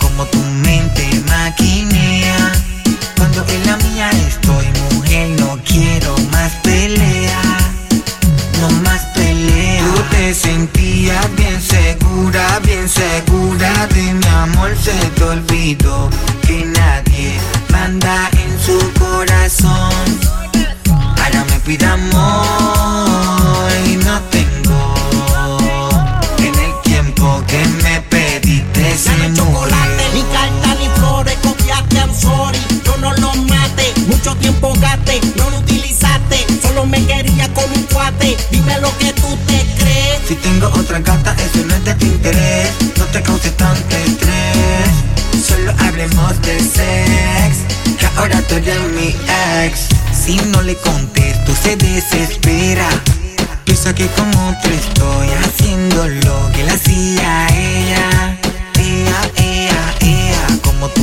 Como 0.00 0.24
tu 0.26 0.38
mente 0.38 1.22
maquinea. 1.26 2.52
Cuando 3.16 3.44
en 3.48 3.66
la 3.66 3.76
mía 3.76 4.10
estoy, 4.28 4.66
mujer, 4.92 5.28
no 5.40 5.58
quiero 5.64 6.16
más 6.32 6.52
pelea. 6.62 7.42
No 8.60 8.70
más 8.82 9.02
pelea. 9.14 9.84
Tú 9.84 10.02
te 10.10 10.34
sentías 10.34 11.26
bien 11.36 11.60
segura, 11.60 12.60
bien 12.60 12.88
segura 12.88 13.86
de 13.88 14.14
mi 14.14 14.26
amor. 14.26 14.76
Se 14.82 14.92
te 15.16 15.24
olvidó 15.24 16.10
que 16.46 16.64
nadie 16.64 17.38
manda 17.70 18.23
Dime 38.54 38.78
lo 38.80 38.96
que 38.98 39.12
tú 39.14 39.36
te 39.48 39.58
crees. 39.78 40.20
Si 40.28 40.36
tengo 40.36 40.68
otra 40.68 41.00
gata, 41.00 41.34
eso 41.44 41.66
no 41.66 41.74
es 41.74 41.84
de 41.84 41.94
tu 41.94 42.06
interés. 42.06 42.68
No 42.96 43.04
te 43.06 43.20
causes 43.20 43.56
tanto 43.56 43.96
estrés. 43.96 44.92
Solo 45.44 45.72
hablemos 45.80 46.40
de 46.42 46.60
sex. 46.60 47.50
Que 47.98 48.06
ahora 48.16 48.40
tú 48.42 48.54
eres 48.54 48.78
mi 48.96 49.08
ex. 49.64 49.88
Si 50.12 50.36
no 50.52 50.62
le 50.62 50.76
contesto, 50.76 51.52
se 51.60 51.76
desespera. 51.76 52.88
Piensa 53.64 53.92
que 53.92 54.06
con 54.16 54.28
otro 54.28 54.70
estoy 54.70 55.28
haciendo 55.44 56.06
lo 56.06 56.52
que 56.52 56.62
le 56.62 56.70
hacía 56.70 57.48
ella. 57.48 58.38
Ea, 58.78 59.20
ea, 59.36 59.94
ea, 59.98 60.46
como 60.62 60.86
tu 60.90 61.02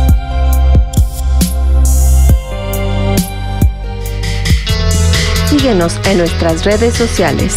Síguenos 5.61 5.99
en 6.05 6.17
nuestras 6.17 6.65
redes 6.65 6.95
sociales. 6.95 7.55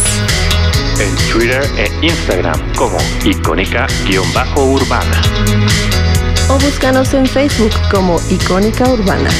En 0.99 1.15
Twitter 1.31 1.63
e 1.75 1.89
Instagram 2.05 2.61
como 2.75 2.99
icónica-urbana. 3.23 5.21
O 6.47 6.59
búscanos 6.59 7.15
en 7.15 7.25
Facebook 7.25 7.71
como 7.89 8.21
Icónica 8.29 8.87
Urbana. 8.87 9.31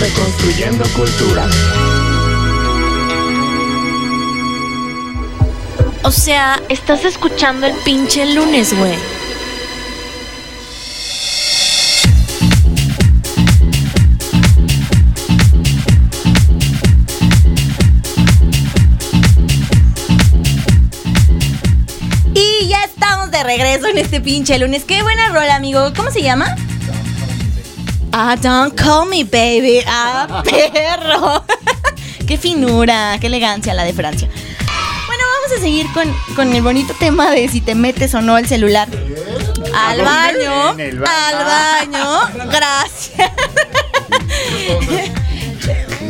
Reconstruyendo 0.00 0.84
cultura. 0.96 1.46
O 6.02 6.10
sea, 6.10 6.62
estás 6.70 7.04
escuchando 7.04 7.66
el 7.66 7.74
pinche 7.84 8.24
lunes, 8.34 8.74
güey. 8.74 9.23
Regreso 23.56 23.86
en 23.86 23.98
este 23.98 24.20
pinche 24.20 24.58
lunes. 24.58 24.84
Qué 24.84 25.02
buena 25.02 25.28
rola, 25.28 25.54
amigo. 25.54 25.92
¿Cómo 25.96 26.10
se 26.10 26.22
llama? 26.22 26.56
Ah, 28.12 28.36
don't 28.40 28.74
call 28.74 29.08
me 29.08 29.22
baby. 29.22 29.80
Ah, 29.86 30.42
perro. 30.72 31.44
qué 32.26 32.36
finura, 32.36 33.16
qué 33.20 33.28
elegancia 33.28 33.72
la 33.74 33.84
de 33.84 33.92
Francia. 33.92 34.28
Bueno, 35.06 35.22
vamos 35.36 35.56
a 35.56 35.60
seguir 35.60 35.86
con, 35.92 36.12
con 36.34 36.52
el 36.52 36.62
bonito 36.62 36.94
tema 36.98 37.30
de 37.30 37.48
si 37.48 37.60
te 37.60 37.76
metes 37.76 38.12
o 38.14 38.22
no 38.22 38.36
el 38.38 38.48
celular. 38.48 38.88
Al 39.72 40.02
baño. 40.02 40.70
Al 40.70 40.98
baño. 41.92 42.50
Gracias. 42.50 43.30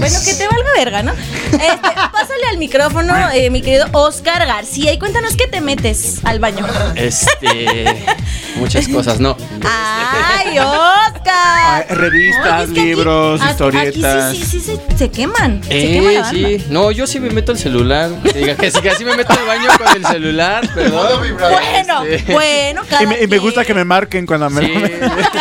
Bueno, 0.04 0.18
que 0.22 0.34
te 0.34 0.46
valga 0.46 0.70
verga, 0.76 1.02
¿no? 1.02 1.12
Este, 1.12 1.78
pásale 2.12 2.46
al 2.50 2.58
micrófono, 2.58 3.14
eh, 3.32 3.48
mi 3.48 3.62
querido 3.62 3.86
Oscar 3.92 4.44
García, 4.46 4.92
y 4.92 4.98
cuéntanos 4.98 5.34
qué 5.34 5.46
te 5.46 5.62
metes 5.62 6.20
al 6.24 6.40
baño. 6.40 6.66
Este. 6.94 7.94
muchas 8.56 8.86
cosas, 8.88 9.18
no. 9.18 9.34
¡Ay, 9.64 10.58
Oscar! 10.58 11.86
Revistas, 11.88 12.68
libros, 12.68 13.40
Aquí- 13.40 13.50
historietas. 13.52 14.30
Aquí 14.34 14.44
sí, 14.44 14.44
sí, 14.44 14.60
sí, 14.60 14.78
se, 14.90 14.98
se 14.98 15.10
queman. 15.10 15.62
se 15.62 15.68
quema 15.70 16.10
Eh, 16.12 16.18
la 16.18 16.30
sí. 16.30 16.64
No, 16.68 16.90
yo 16.90 17.06
sí 17.06 17.18
me 17.18 17.30
meto 17.30 17.52
el 17.52 17.58
celular. 17.58 18.10
Diga 18.34 18.56
que 18.56 18.70
sí, 18.70 18.82
que 18.82 18.90
así 18.90 19.06
me 19.06 19.16
meto 19.16 19.32
al 19.32 19.46
baño 19.46 19.68
con 19.78 19.96
el 19.96 20.04
celular, 20.04 20.68
perdón. 20.74 21.18
Bueno, 21.38 22.02
Este, 22.04 22.30
bueno, 22.32 22.82
cada 22.90 23.02
Y 23.04 23.06
me, 23.06 23.22
y 23.22 23.26
me 23.26 23.38
gusta 23.38 23.64
que 23.64 23.72
me 23.72 23.84
marquen 23.84 24.26
cuando 24.26 24.50
me 24.50 24.68
lo 24.68 24.80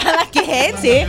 cada 0.00 0.26
quien, 0.30 0.74
sí. 0.80 1.04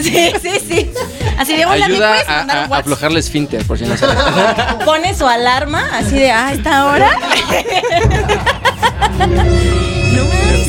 Sí, 0.00 0.32
sí, 0.42 0.60
sí. 0.68 0.90
Así 1.38 1.56
de, 1.56 1.66
¿me 1.66 1.83
Ayuda 1.84 2.20
a, 2.26 2.40
a- 2.42 2.64
a 2.64 2.78
aflojar 2.78 3.12
la 3.12 3.18
esfínter, 3.20 3.64
por 3.66 3.78
si 3.78 3.84
no 3.84 3.96
sabes. 3.98 4.16
Pone 4.84 5.14
su 5.14 5.26
alarma, 5.26 5.84
así 5.92 6.16
de, 6.16 6.30
ah, 6.30 6.52
esta 6.52 6.86
hora. 6.86 7.10
no 9.18 10.24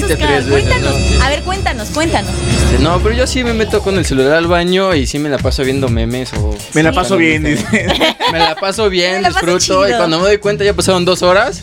veces, 0.07 0.47
cuéntanos. 0.49 0.93
A 1.23 1.29
ver, 1.29 1.41
cuéntanos, 1.43 1.87
cuéntanos. 1.89 2.31
Este, 2.31 2.79
no, 2.83 2.99
pero 2.99 3.15
yo 3.15 3.27
sí 3.27 3.43
me 3.43 3.53
meto 3.53 3.81
con 3.81 3.97
el 3.97 4.05
celular 4.05 4.33
al 4.33 4.47
baño 4.47 4.93
y 4.93 5.07
sí 5.07 5.19
me 5.19 5.29
la 5.29 5.37
paso 5.37 5.63
viendo 5.63 5.89
memes 5.89 6.31
o... 6.33 6.55
Me 6.73 6.83
la 6.83 6.91
paso 6.91 7.17
bien, 7.17 7.43
dice. 7.43 7.87
Me 8.31 8.39
la 8.39 8.55
paso 8.55 8.89
bien, 8.89 9.23
paso 9.23 9.39
disfruto 9.39 9.87
y 9.87 9.93
cuando 9.93 10.17
me 10.19 10.23
doy 10.25 10.37
cuenta 10.37 10.63
ya 10.63 10.73
pasaron 10.73 11.05
dos 11.05 11.21
horas 11.23 11.61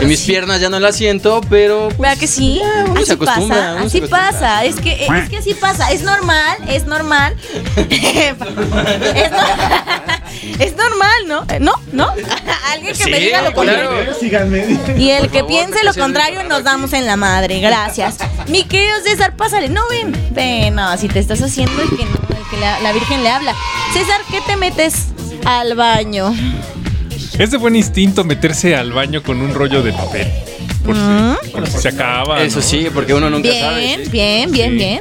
y 0.00 0.04
mis 0.06 0.20
piernas 0.22 0.60
ya 0.60 0.68
no 0.68 0.78
las 0.80 0.96
siento, 0.96 1.40
pero... 1.50 1.88
pues, 1.88 1.98
Vea 1.98 2.16
que 2.16 2.26
sí, 2.26 2.60
uno 2.86 2.94
así 2.96 3.06
se 3.06 3.12
acostumbra, 3.14 3.56
pasa, 3.56 3.72
uno 3.74 3.80
se 3.80 3.86
así 3.86 3.98
acostumbra. 3.98 4.30
pasa, 4.30 4.64
es 4.64 4.76
que 4.76 5.06
es 5.06 5.28
que 5.30 5.36
así 5.38 5.54
pasa, 5.54 5.90
es 5.92 6.02
normal, 6.02 6.56
es 6.68 6.84
normal. 6.86 7.36
es, 7.76 8.38
no- 8.38 9.36
es 10.58 10.76
normal, 10.76 11.18
¿no? 11.26 11.44
¿No? 11.60 11.72
¿No? 11.92 12.08
Alguien 12.72 12.94
que 12.96 13.06
me 13.10 13.18
diga 13.18 13.42
lo 13.42 13.52
contrario. 13.52 13.90
claro. 13.90 14.14
Síganme. 14.18 14.78
Y 14.96 15.10
el 15.10 15.28
que 15.30 15.38
favor, 15.40 15.46
piense 15.48 15.78
que 15.80 15.84
lo 15.84 15.94
contrario 15.94 16.42
nos 16.44 16.64
damos 16.64 16.92
en 16.92 17.06
la 17.06 17.16
madre, 17.16 17.60
gracias. 17.60 18.16
Mi 18.48 18.64
querido 18.64 18.96
César, 19.04 19.36
pásale. 19.36 19.68
No, 19.68 19.82
ven, 19.90 20.12
ven, 20.32 20.74
no, 20.74 20.96
si 20.96 21.08
te 21.08 21.18
estás 21.18 21.42
haciendo 21.42 21.80
el 21.82 21.88
que 21.90 22.04
no, 22.04 22.10
el 22.36 22.48
que 22.50 22.56
la, 22.58 22.80
la 22.80 22.92
Virgen 22.92 23.22
le 23.22 23.30
habla. 23.30 23.54
César, 23.92 24.20
¿qué 24.30 24.40
te 24.46 24.56
metes 24.56 25.06
al 25.44 25.74
baño? 25.74 26.34
Es 27.38 27.50
de 27.50 27.56
buen 27.56 27.74
instinto 27.76 28.24
meterse 28.24 28.76
al 28.76 28.92
baño 28.92 29.22
con 29.22 29.40
un 29.40 29.54
rollo 29.54 29.82
de 29.82 29.92
papel. 29.92 30.28
Por, 30.84 30.96
si, 30.96 31.48
por 31.50 31.66
si 31.66 31.78
se 31.78 31.88
acaba. 31.88 32.42
Eso 32.42 32.58
¿no? 32.58 32.62
sí, 32.64 32.86
porque 32.92 33.14
uno 33.14 33.30
nunca 33.30 33.48
Bien, 33.50 33.60
sabe. 33.64 34.04
sí. 34.04 34.10
bien, 34.10 34.50
bien, 34.52 34.70
Sí. 34.70 34.76
bien. 34.76 35.00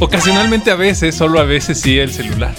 Ocasionalmente 0.00 0.70
a 0.70 0.76
veces, 0.76 1.14
solo 1.14 1.40
a 1.40 1.44
veces 1.44 1.80
sí 1.80 1.98
el 1.98 2.12
celular. 2.12 2.54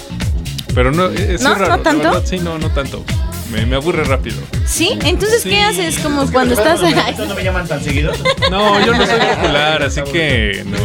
Pero 0.73 0.91
no, 0.91 1.07
es 1.07 1.41
¿No? 1.41 1.55
raro. 1.55 1.77
¿No 1.77 1.83
tanto? 1.83 2.03
verdad, 2.09 2.23
sí, 2.25 2.37
no, 2.39 2.57
no 2.57 2.69
tanto. 2.69 3.03
Me, 3.51 3.65
me 3.65 3.75
aburre 3.77 4.03
rápido. 4.03 4.37
¿Sí? 4.65 4.97
Entonces, 5.05 5.43
¿qué 5.43 5.61
haces? 5.61 5.99
Como 5.99 6.29
cuando 6.31 6.53
estás... 6.55 6.81
¿No 6.81 7.35
me 7.35 7.43
llaman 7.43 7.67
tan 7.67 7.81
seguido? 7.83 8.11
No, 8.51 8.83
yo 8.85 8.93
no 8.93 9.05
soy 9.05 9.19
popular, 9.19 9.83
así 9.83 10.01
que 10.11 10.63
no. 10.65 10.77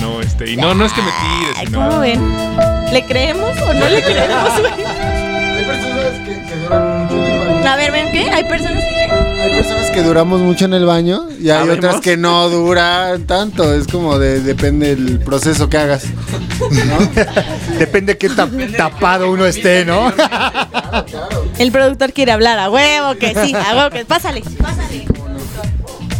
No, 0.00 0.20
este. 0.20 0.50
Y 0.50 0.56
no, 0.56 0.74
no 0.74 0.84
es 0.84 0.92
que 0.92 1.00
me 1.02 1.08
tire, 1.08 1.66
sino. 1.66 1.78
¿Cómo 1.88 2.00
ven? 2.00 2.20
¿Le 2.92 3.04
creemos 3.06 3.56
o 3.62 3.72
no 3.72 3.88
le 3.88 4.02
creemos, 4.02 4.50
que, 6.40 6.48
que 6.48 6.56
duran 6.56 7.02
mucho 7.02 7.14
en 7.16 7.22
el 7.32 7.48
baño. 7.48 7.68
A 7.68 7.76
ver, 7.76 7.92
¿ven 7.92 8.12
qué? 8.12 8.30
Hay 8.30 8.44
personas 8.44 8.84
que... 8.84 8.96
Hay 9.42 9.50
personas 9.54 9.90
que 9.90 10.02
duramos 10.02 10.40
mucho 10.40 10.64
en 10.64 10.74
el 10.74 10.84
baño 10.86 11.28
y 11.40 11.50
hay 11.50 11.68
otras 11.68 12.00
que 12.00 12.16
no 12.16 12.48
duran 12.48 13.22
tanto. 13.24 13.72
Es 13.74 13.86
como 13.86 14.18
de, 14.18 14.40
depende 14.40 14.94
del 14.96 15.20
proceso 15.20 15.68
que 15.68 15.78
hagas. 15.78 16.04
Depende 17.78 18.16
qué 18.18 18.30
tap- 18.30 18.76
tapado 18.76 19.30
uno 19.30 19.46
esté, 19.46 19.84
¿no? 19.84 20.12
El 21.58 21.70
productor 21.72 22.12
quiere 22.12 22.32
hablar, 22.32 22.58
a 22.58 22.70
huevo 22.70 23.14
que 23.16 23.34
sí, 23.44 23.54
a 23.54 23.76
huevo 23.76 23.90
que... 23.90 24.04
Pásale, 24.04 24.42
pásale. 24.60 25.04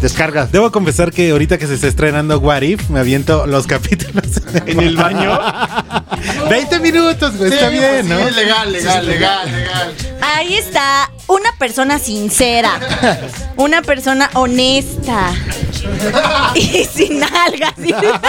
Descargas. 0.00 0.52
Debo 0.52 0.70
confesar 0.70 1.10
que 1.10 1.30
ahorita 1.30 1.56
que 1.58 1.66
se 1.66 1.74
está 1.74 1.86
estrenando 1.88 2.38
What 2.38 2.62
If, 2.62 2.90
me 2.90 3.00
aviento 3.00 3.46
los 3.46 3.66
capítulos 3.66 4.24
¿En 4.66 4.80
el 4.80 4.96
baño? 4.96 5.38
20 6.50 6.80
minutos, 6.80 7.36
güey, 7.36 7.52
está 7.52 7.68
bien, 7.68 8.06
pues 8.06 8.20
¿no? 8.20 8.28
sí, 8.28 8.34
legal, 8.34 8.72
legal, 8.72 9.06
legal, 9.06 9.52
legal. 9.52 9.94
Ahí 10.20 10.54
está 10.56 11.10
una 11.28 11.50
persona 11.58 11.98
sincera, 11.98 12.78
una 13.56 13.82
persona 13.82 14.30
honesta 14.34 15.30
y 16.54 16.84
sin 16.84 17.22
algas. 17.22 17.74
Ya, 17.76 18.00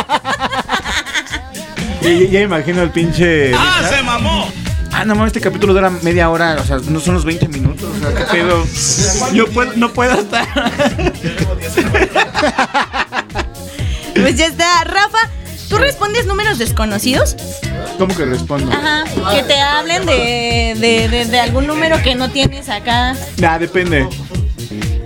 ya- 2.01 2.29
ya 2.31 2.41
imagino 2.41 2.81
el 2.83 2.91
pinche. 2.91 3.53
¡Ah, 3.55 3.81
se 3.89 4.01
mamó! 4.03 4.51
Ah, 4.91 5.05
no 5.05 5.13
mames, 5.15 5.27
este 5.27 5.41
capítulo 5.41 5.73
dura 5.73 5.89
media 5.89 6.29
hora, 6.29 6.57
o 6.59 6.65
sea, 6.65 6.77
no 6.89 6.99
son 6.99 7.13
los 7.15 7.23
20 7.25 7.47
minutos, 7.49 7.88
o 7.95 7.99
sea, 7.99 8.13
qué 8.15 8.23
pedo. 8.31 8.65
Yo 9.33 9.47
puedo, 9.51 9.73
no 9.75 9.93
puedo 9.93 10.13
estar. 10.19 10.47
Pues 14.15 14.35
ya 14.35 14.47
está, 14.47 14.83
Rafa. 14.85 15.29
¿Tú 15.70 15.78
respondes 15.78 16.26
números 16.26 16.57
desconocidos? 16.59 17.36
¿Cómo 17.97 18.15
que 18.15 18.26
respondo? 18.26 18.72
Ajá. 18.72 19.03
Que 19.34 19.43
te 19.43 19.59
hablen 19.59 20.05
de, 20.05 20.76
de, 20.80 21.09
de- 21.09 21.26
de 21.26 21.39
algún 21.39 21.68
número 21.68 22.01
que 22.03 22.15
no 22.15 22.30
tienes 22.30 22.70
acá. 22.70 23.15
Nah, 23.38 23.57
depende. 23.59 24.07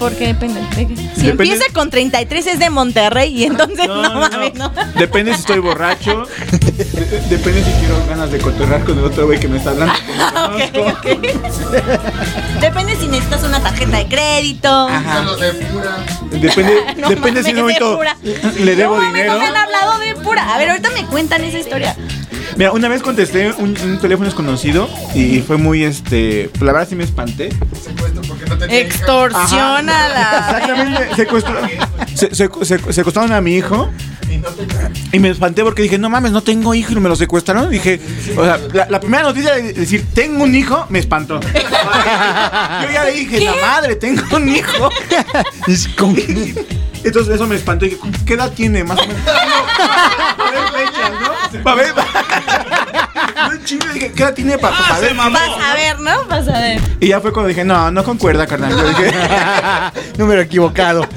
Porque 0.01 0.25
depende. 0.27 0.59
de 0.75 0.87
qué. 0.87 0.95
Si 0.95 1.03
Depende- 1.03 1.29
empieza 1.29 1.63
con 1.73 1.91
33 1.91 2.47
es 2.47 2.57
de 2.59 2.69
Monterrey 2.71 3.37
y 3.37 3.43
entonces 3.45 3.87
no, 3.87 4.01
mames, 4.15 4.55
¿no? 4.55 4.71
Depende 4.95 5.31
si 5.35 5.41
estoy 5.41 5.59
borracho. 5.59 6.25
de- 6.51 7.21
depende 7.29 7.63
si 7.63 7.71
quiero 7.79 8.03
ganas 8.09 8.31
de 8.31 8.39
cotorrear 8.39 8.83
con 8.83 8.97
el 8.97 9.05
otro 9.05 9.27
güey 9.27 9.39
que 9.39 9.47
me 9.47 9.57
está 9.57 9.69
hablando. 9.69 9.93
Ok, 10.41 10.77
ok. 10.87 11.05
Depende 12.61 12.95
si 12.99 13.07
necesitas 13.07 13.43
una 13.43 13.59
tarjeta 13.61 13.97
de 13.97 14.07
crédito. 14.07 14.87
Depende, 16.31 16.81
No 16.97 17.09
depende 17.09 17.43
si 17.43 17.51
en 17.51 17.57
un 17.57 17.63
mames, 17.63 17.79
de 17.79 17.85
momento 17.85 17.97
pura. 17.97 18.17
le 18.59 18.75
debo 18.75 18.95
no, 18.95 19.01
mames, 19.03 19.13
dinero. 19.13 19.33
No 19.33 19.39
me 19.39 19.45
han 19.45 19.55
hablado 19.57 19.99
de 19.99 20.15
pura. 20.15 20.53
A 20.53 20.57
ver, 20.57 20.69
ahorita 20.71 20.89
me 20.91 21.05
cuentan 21.05 21.43
esa 21.43 21.59
historia. 21.59 21.95
Mira, 22.57 22.71
una 22.73 22.87
vez 22.87 23.01
contesté 23.01 23.51
un, 23.57 23.75
un 23.83 23.97
teléfono 23.99 24.25
desconocido 24.25 24.89
y 25.15 25.39
fue 25.39 25.57
muy, 25.57 25.83
este, 25.83 26.49
la 26.59 26.73
verdad 26.73 26.87
sí 26.89 26.95
me 26.95 27.03
espanté. 27.03 27.49
Extorsiona 28.69 30.07
la. 30.09 30.57
Exactamente, 30.59 31.15
secuestró, 31.15 31.55
se, 32.13 32.35
se, 32.35 32.49
se- 32.63 32.93
secuestraron 32.93 33.31
a 33.31 33.41
mi 33.41 33.55
hijo. 33.55 33.89
Y 35.11 35.19
me 35.19 35.29
espanté 35.29 35.61
porque 35.63 35.81
dije, 35.83 35.97
no 35.97 36.09
mames, 36.09 36.31
no 36.31 36.41
tengo 36.41 36.73
hijo 36.73 36.93
y 36.93 36.95
me 36.95 37.09
lo 37.09 37.15
secuestraron. 37.15 37.69
Dije, 37.69 37.99
o 38.37 38.43
sea, 38.43 38.59
la, 38.73 38.87
la 38.89 38.99
primera 38.99 39.23
noticia 39.23 39.53
de 39.55 39.73
decir, 39.73 40.05
tengo 40.13 40.43
un 40.43 40.55
hijo, 40.55 40.85
me 40.89 40.99
espantó. 40.99 41.39
Yo 41.41 42.91
ya 42.91 43.03
le 43.05 43.11
dije, 43.13 43.41
la 43.41 43.53
madre, 43.61 43.95
tengo 43.97 44.23
un 44.35 44.49
hijo. 44.49 44.89
Entonces 47.03 47.35
eso 47.35 47.45
me 47.47 47.55
espantó. 47.55 47.85
Dije, 47.85 47.97
¿qué 48.25 48.33
edad 48.35 48.51
tiene? 48.51 48.83
Más 48.83 48.99
o 48.99 49.07
menos. 49.07 49.21
Para 50.37 50.51
ver 50.51 50.85
fechas, 50.87 51.11
¿no? 51.21 51.50
Para 51.63 51.75
ver. 51.75 51.93
No, 53.41 53.57
chingo, 53.65 53.85
dije, 53.93 54.11
¿qué 54.13 54.23
edad 54.23 54.33
tiene 54.33 54.57
para 54.57 54.75
ver? 54.99 55.15
Vas 55.15 55.31
a 55.35 55.73
ver, 55.73 55.99
¿no? 55.99 56.25
Vas 56.27 56.47
a 56.47 56.59
ver. 56.59 56.79
Y 56.99 57.07
ya 57.07 57.19
fue 57.19 57.33
cuando 57.33 57.49
dije, 57.49 57.65
no, 57.65 57.91
no 57.91 58.03
concuerda, 58.03 58.45
carnal. 58.47 58.71
Yo 58.71 58.87
dije, 58.87 59.11
Número 60.17 60.41
equivocado. 60.41 61.07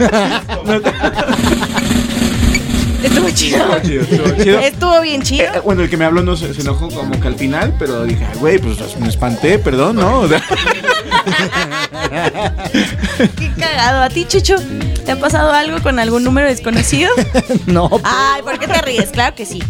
Estuvo 3.02 3.28
chido. 3.30 3.80
chido, 3.82 4.02
estuvo 4.02 4.42
chido. 4.42 4.58
Estuvo 4.60 5.00
bien 5.02 5.22
chido. 5.22 5.44
Eh, 5.54 5.60
bueno, 5.62 5.82
el 5.82 5.90
que 5.90 5.96
me 5.98 6.06
habló 6.06 6.22
no 6.22 6.36
se, 6.36 6.54
se 6.54 6.62
enojó 6.62 6.88
como 6.88 7.20
que 7.20 7.28
al 7.28 7.34
final, 7.36 7.74
pero 7.78 8.04
dije, 8.04 8.24
ay, 8.32 8.38
güey, 8.38 8.58
pues 8.58 8.78
me 8.98 9.08
espanté, 9.08 9.58
perdón, 9.58 9.96
¿no? 9.96 10.20
O 10.20 10.28
sea, 10.28 10.42
Qué 13.38 13.50
cagado. 13.58 14.02
¿A 14.02 14.08
ti, 14.08 14.24
Chucho? 14.26 14.56
¿Te 15.04 15.12
ha 15.12 15.16
pasado 15.16 15.52
algo 15.52 15.82
con 15.82 15.98
algún 15.98 16.24
número 16.24 16.48
desconocido? 16.48 17.10
No, 17.66 17.90
Ay, 18.02 18.42
¿por 18.42 18.58
qué 18.58 18.66
te 18.66 18.80
ríes? 18.80 19.10
Claro 19.10 19.34
que 19.34 19.44
sí. 19.44 19.62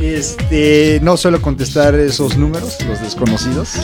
Este, 0.00 1.00
no 1.02 1.16
suelo 1.16 1.40
contestar 1.42 1.94
esos 1.94 2.36
números, 2.36 2.78
los 2.86 3.00
desconocidos. 3.00 3.74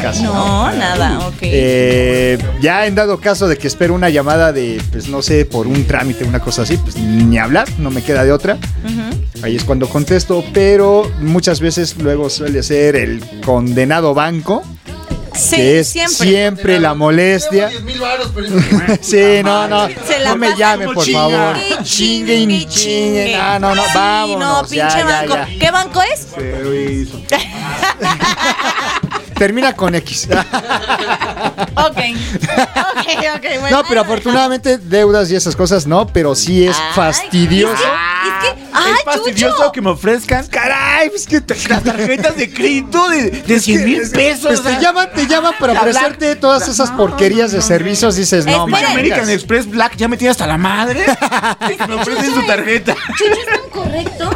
Casi 0.00 0.22
No, 0.22 0.70
nada, 0.72 1.28
ok. 1.28 1.38
Eh, 1.42 2.38
ya 2.60 2.86
en 2.86 2.94
dado 2.94 3.18
caso 3.20 3.48
de 3.48 3.56
que 3.56 3.66
espero 3.66 3.94
una 3.94 4.10
llamada 4.10 4.52
de, 4.52 4.80
pues 4.90 5.08
no 5.08 5.22
sé, 5.22 5.44
por 5.44 5.66
un 5.66 5.84
trámite, 5.86 6.24
una 6.24 6.40
cosa 6.40 6.62
así, 6.62 6.76
pues 6.76 6.96
ni 6.96 7.38
hablar, 7.38 7.68
no 7.78 7.90
me 7.90 8.02
queda 8.02 8.24
de 8.24 8.32
otra. 8.32 8.58
Ahí 9.42 9.56
es 9.56 9.64
cuando 9.64 9.88
contesto, 9.88 10.44
pero 10.52 11.10
muchas 11.20 11.60
veces 11.60 11.96
luego 11.98 12.30
suele 12.30 12.62
ser 12.62 12.96
el 12.96 13.22
condenado 13.44 14.14
banco. 14.14 14.62
Sí, 15.34 15.56
que 15.56 15.80
es 15.80 15.88
siempre. 15.88 16.28
siempre, 16.28 16.80
la 16.80 16.94
molestia. 16.94 17.70
sí, 19.00 19.40
no, 19.42 19.66
no. 19.68 19.88
Se 20.06 20.18
la 20.20 20.30
no 20.30 20.36
me 20.36 20.52
como 20.52 20.92
por 20.94 21.04
chingue, 21.04 21.18
favor. 21.18 21.56
chingue, 21.84 22.36
Chingue 22.38 22.66
chingue. 22.68 23.36
No, 23.36 23.58
no, 23.58 23.74
no. 23.74 23.82
Vámonos. 23.94 24.62
no, 24.62 24.68
pinche 24.68 24.98
ya, 24.98 25.04
banco. 25.04 25.34
ya. 25.34 25.48
¿Qué 25.58 25.70
banco 25.70 26.02
es? 26.02 26.26
Termina 29.34 29.74
con 29.74 29.94
X. 29.94 30.28
Ok. 30.30 30.36
Ok, 31.76 31.98
ok, 33.36 33.46
bueno. 33.60 33.78
No, 33.78 33.82
pero 33.88 34.00
afortunadamente 34.02 34.78
deudas 34.78 35.30
y 35.30 35.36
esas 35.36 35.56
cosas 35.56 35.86
no, 35.86 36.06
pero 36.06 36.34
sí 36.34 36.66
es 36.66 36.76
fastidioso. 36.94 37.74
Es 37.74 38.54
que, 38.54 38.61
¡ay, 38.72 38.92
es 38.98 39.04
fastidioso 39.04 39.56
Chucho! 39.56 39.72
que 39.72 39.80
me 39.80 39.90
ofrezcan. 39.90 40.46
Caray, 40.48 41.10
pues 41.10 41.26
que 41.26 41.40
te- 41.40 41.56
las 41.68 41.82
tarjetas 41.82 42.36
de 42.36 42.52
crédito 42.52 43.08
de, 43.08 43.30
de 43.30 43.60
100 43.60 43.84
mil 43.84 44.10
pesos. 44.10 44.46
Pues 44.46 44.60
o 44.60 44.62
sea, 44.62 44.76
te 44.76 44.82
llaman, 44.82 45.08
te 45.14 45.26
llaman 45.26 45.54
para 45.58 45.74
la 45.74 45.80
ofrecerte 45.80 46.26
Black- 46.26 46.40
todas 46.40 46.68
esas 46.68 46.90
porquerías 46.92 47.52
de 47.52 47.62
servicios. 47.62 48.16
Dices, 48.16 48.46
no, 48.46 48.66
man. 48.66 48.84
American 48.86 49.28
Express 49.30 49.68
Black 49.68 49.96
ya 49.96 50.08
me 50.08 50.16
tiene 50.16 50.30
hasta 50.30 50.46
la 50.46 50.58
madre. 50.58 51.00
de 51.68 51.76
que 51.76 51.86
me 51.86 51.94
ofrecen 51.94 52.34
su 52.34 52.42
tarjeta. 52.46 52.94
Chucho 53.16 53.32
es 53.32 53.46
tan 53.46 53.70
correcto. 53.70 54.30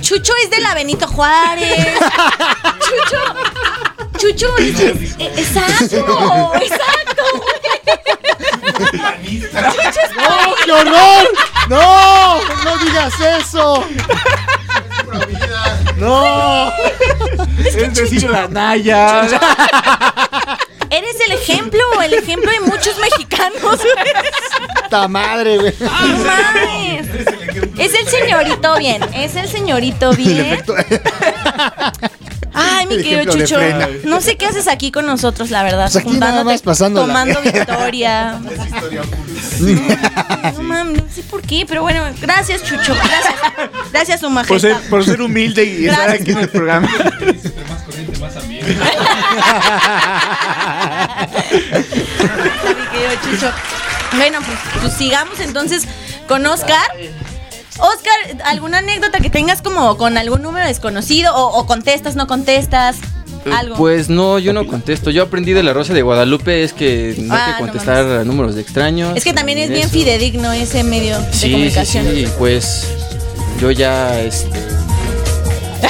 Chucho 0.00 0.32
es 0.44 0.50
de 0.50 0.60
la 0.60 0.74
Benito 0.74 1.06
Juárez. 1.08 1.86
Chucho. 2.80 3.18
Chucho 4.18 4.56
es. 4.58 4.80
es- 4.80 5.16
exacto. 5.18 6.52
Exacto, 6.54 7.22
güey. 7.34 7.98
¡No, 8.78 10.54
qué 10.64 10.72
horror! 10.72 11.28
¡No! 11.68 12.40
¡No 12.64 12.78
digas 12.78 13.14
eso! 13.20 13.84
¡No! 15.96 16.72
Es 17.64 17.94
decir, 17.94 18.30
la 18.30 18.48
Naya. 18.48 19.28
Eres 20.90 21.16
el 21.26 21.32
ejemplo, 21.32 21.80
el 22.02 22.14
ejemplo 22.14 22.50
de 22.50 22.60
muchos 22.60 22.96
mexicanos. 22.98 23.80
¡Ta 24.90 25.06
madre, 25.06 25.58
güey! 25.58 25.74
Mames. 25.80 27.06
Es 27.78 27.94
el 27.94 28.08
señorito 28.08 28.76
bien. 28.78 29.02
Es 29.14 29.36
el 29.36 29.48
señorito 29.48 30.12
bien. 30.12 30.62
Mi 32.88 33.02
querido 33.02 33.24
Chucho. 33.32 33.58
No 34.04 34.20
sé 34.20 34.36
qué 34.36 34.46
haces 34.46 34.68
aquí 34.68 34.90
con 34.90 35.06
nosotros, 35.06 35.50
la 35.50 35.62
verdad. 35.62 35.90
Pues 35.92 36.04
aquí 36.04 36.16
nada 36.16 36.44
más 36.44 36.62
pasándola. 36.62 37.06
tomando 37.06 37.40
victoria. 37.52 38.40
No 40.54 40.62
mames, 40.62 41.02
no 41.02 41.08
sé 41.14 41.22
por 41.22 41.42
qué, 41.42 41.64
pero 41.68 41.82
bueno, 41.82 42.02
gracias, 42.20 42.62
Chucho. 42.62 42.94
Gracias. 42.94 43.34
Gracias, 43.92 44.20
su 44.20 44.32
Por 44.32 44.60
ser, 44.60 44.72
majestad. 44.72 44.90
por 44.90 45.04
ser 45.04 45.20
humilde 45.22 45.64
y 45.64 45.86
estar 45.86 46.04
Gracias. 46.04 46.22
aquí 46.22 46.30
en 46.32 46.38
el 46.38 46.48
programa. 46.48 46.88
mi 48.48 48.58
querido 52.90 53.14
Chucho. 53.24 53.52
Bueno, 54.16 54.38
pues, 54.44 54.58
pues 54.80 54.92
sigamos 54.94 55.38
entonces 55.40 55.84
con 56.26 56.44
Oscar. 56.46 56.86
Oscar, 57.78 58.14
¿alguna 58.44 58.78
anécdota 58.78 59.20
que 59.20 59.30
tengas 59.30 59.62
como 59.62 59.96
con 59.96 60.16
algún 60.18 60.42
número 60.42 60.66
desconocido? 60.66 61.34
O, 61.34 61.58
o 61.58 61.66
contestas, 61.66 62.16
no 62.16 62.26
contestas? 62.26 62.96
Algo. 63.56 63.76
Pues 63.76 64.08
no, 64.10 64.38
yo 64.38 64.52
no 64.52 64.66
contesto. 64.66 65.10
Yo 65.10 65.22
aprendí 65.22 65.52
de 65.52 65.62
la 65.62 65.72
Rosa 65.72 65.94
de 65.94 66.02
Guadalupe 66.02 66.64
es 66.64 66.72
que 66.72 67.14
no 67.18 67.32
hay 67.34 67.40
Ah, 67.40 67.46
que 67.46 67.52
no 67.64 67.70
contestar 67.70 68.04
a 68.04 68.24
números 68.24 68.54
de 68.56 68.60
extraños. 68.62 69.16
es 69.16 69.24
que 69.24 69.32
también 69.32 69.58
es 69.58 69.68
bien 69.70 69.82
Eso. 69.82 69.90
fidedigno 69.90 70.52
ese 70.52 70.82
medio 70.82 71.18
de 71.18 71.32
Sí, 71.32 71.38
sí, 71.46 71.50
comunicación. 71.52 72.06
sí, 72.12 72.26
pues 72.38 72.88
yo 73.60 73.70
ya 73.70 74.20
este 74.20 74.48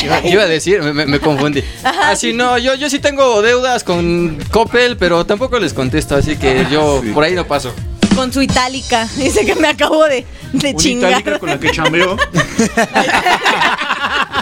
iba, 0.04 0.20
iba 0.26 0.42
a 0.42 0.46
decir, 0.46 0.82
me, 0.82 1.18
confundí. 1.18 1.64
Ajá, 1.82 2.10
Así 2.10 2.32
no, 2.32 2.58
yo, 2.58 2.74
yo 2.74 2.88
sí 2.90 2.98
tengo 3.00 3.40
deudas 3.42 3.82
con 3.82 4.38
Coppel, 4.50 4.96
pero 4.96 5.24
tampoco 5.26 5.58
les 5.58 5.72
contesto, 5.72 6.14
así 6.16 6.36
que 6.36 6.66
yo 6.70 7.02
por 7.14 7.24
ahí 7.24 7.34
no 7.34 7.46
paso. 7.46 7.72
Con 8.18 8.32
su 8.32 8.42
itálica. 8.42 9.06
Dice 9.16 9.46
que 9.46 9.54
me 9.54 9.68
acabo 9.68 10.04
de, 10.06 10.26
de 10.52 10.70
Una 10.70 10.78
chingar. 10.78 11.10
itálica 11.12 11.38
con 11.38 11.50
la 11.50 11.60
que 11.60 11.70
chambeo. 11.70 12.16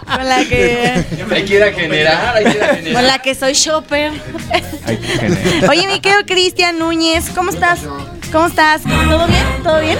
Con 0.07 0.29
la 0.29 0.45
que. 0.45 1.05
Hay 1.31 1.45
que 1.45 1.57
ir 1.57 1.62
a 1.62 1.72
generar, 1.72 2.37
hay 2.37 2.45
que 2.45 2.51
ir 2.53 2.62
a 2.62 2.74
generar. 2.77 2.95
Con 2.95 3.07
la 3.07 3.18
que 3.18 3.35
soy 3.35 3.53
shopper. 3.53 4.12
Oye, 5.68 5.89
mi 5.89 6.01
querido 6.01 6.22
Cristian 6.27 6.79
Núñez, 6.79 7.29
¿cómo 7.35 7.51
estás? 7.51 7.81
¿Cómo 8.37 8.49
estás? 8.49 8.82
¿Todo 8.82 9.26
bien? 9.28 9.45
¿Todo 9.62 9.80
bien? 9.80 9.97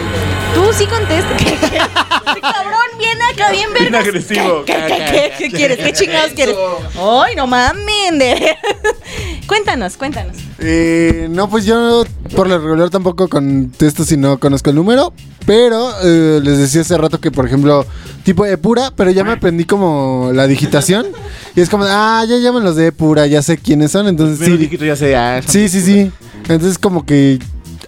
Tú 0.55 0.61
sí 0.76 0.84
contestas. 0.84 1.39
¿Qué, 1.43 1.57
qué? 1.70 1.78
Cabrón 2.43 2.99
viene 2.99 3.24
acá 3.32 3.51
bien 3.51 3.70
Bien 3.72 3.84
vergas. 3.91 4.07
agresivo. 4.09 4.62
¿Qué, 4.66 4.74
qué, 4.74 5.05
qué, 5.11 5.32
qué 5.39 5.51
quieres? 5.57 5.78
¿Qué 5.78 5.93
chingados 5.95 6.32
quieres? 6.32 6.55
Ay, 7.01 7.34
no 7.34 7.47
mamen. 7.47 8.18
de- 8.18 8.55
Cuéntanos, 9.47 9.97
cuéntanos. 9.97 10.37
Eh, 10.59 11.28
no, 11.30 11.49
pues 11.49 11.64
yo 11.64 12.05
por 12.34 12.47
lo 12.47 12.59
regular 12.59 12.91
tampoco 12.91 13.26
contesto 13.26 14.05
si 14.05 14.18
no 14.18 14.39
conozco 14.39 14.68
el 14.68 14.76
número. 14.76 15.14
Pero 15.47 15.89
eh, 16.05 16.39
les 16.43 16.59
decía 16.59 16.82
hace 16.82 16.99
rato 16.99 17.18
que, 17.18 17.30
por 17.30 17.47
ejemplo, 17.47 17.87
tipo 18.22 18.45
Epura, 18.45 18.93
pero 18.95 19.11
ya 19.12 19.24
me 19.24 19.32
aprendí 19.32 19.64
como 19.64 20.30
la 20.34 20.47
digitación. 20.47 21.07
Y 21.55 21.62
es 21.62 21.70
como, 21.70 21.84
ah, 21.89 22.22
ya 22.28 22.37
llaman 22.37 22.64
los 22.64 22.76
de 22.76 22.89
Epura, 22.89 23.26
ya 23.28 23.41
sé 23.41 23.57
quiénes 23.57 23.93
son. 23.93 24.07
Entonces 24.09 24.47
sí. 24.47 24.59
dígito 24.59 24.84
ya 24.84 24.95
sé, 24.95 25.16
ah, 25.16 25.41
son- 25.43 25.51
Sí, 25.53 25.70
sí, 25.70 25.80
sí. 25.80 26.12
Entonces 26.51 26.78
como 26.78 27.07
que 27.07 27.39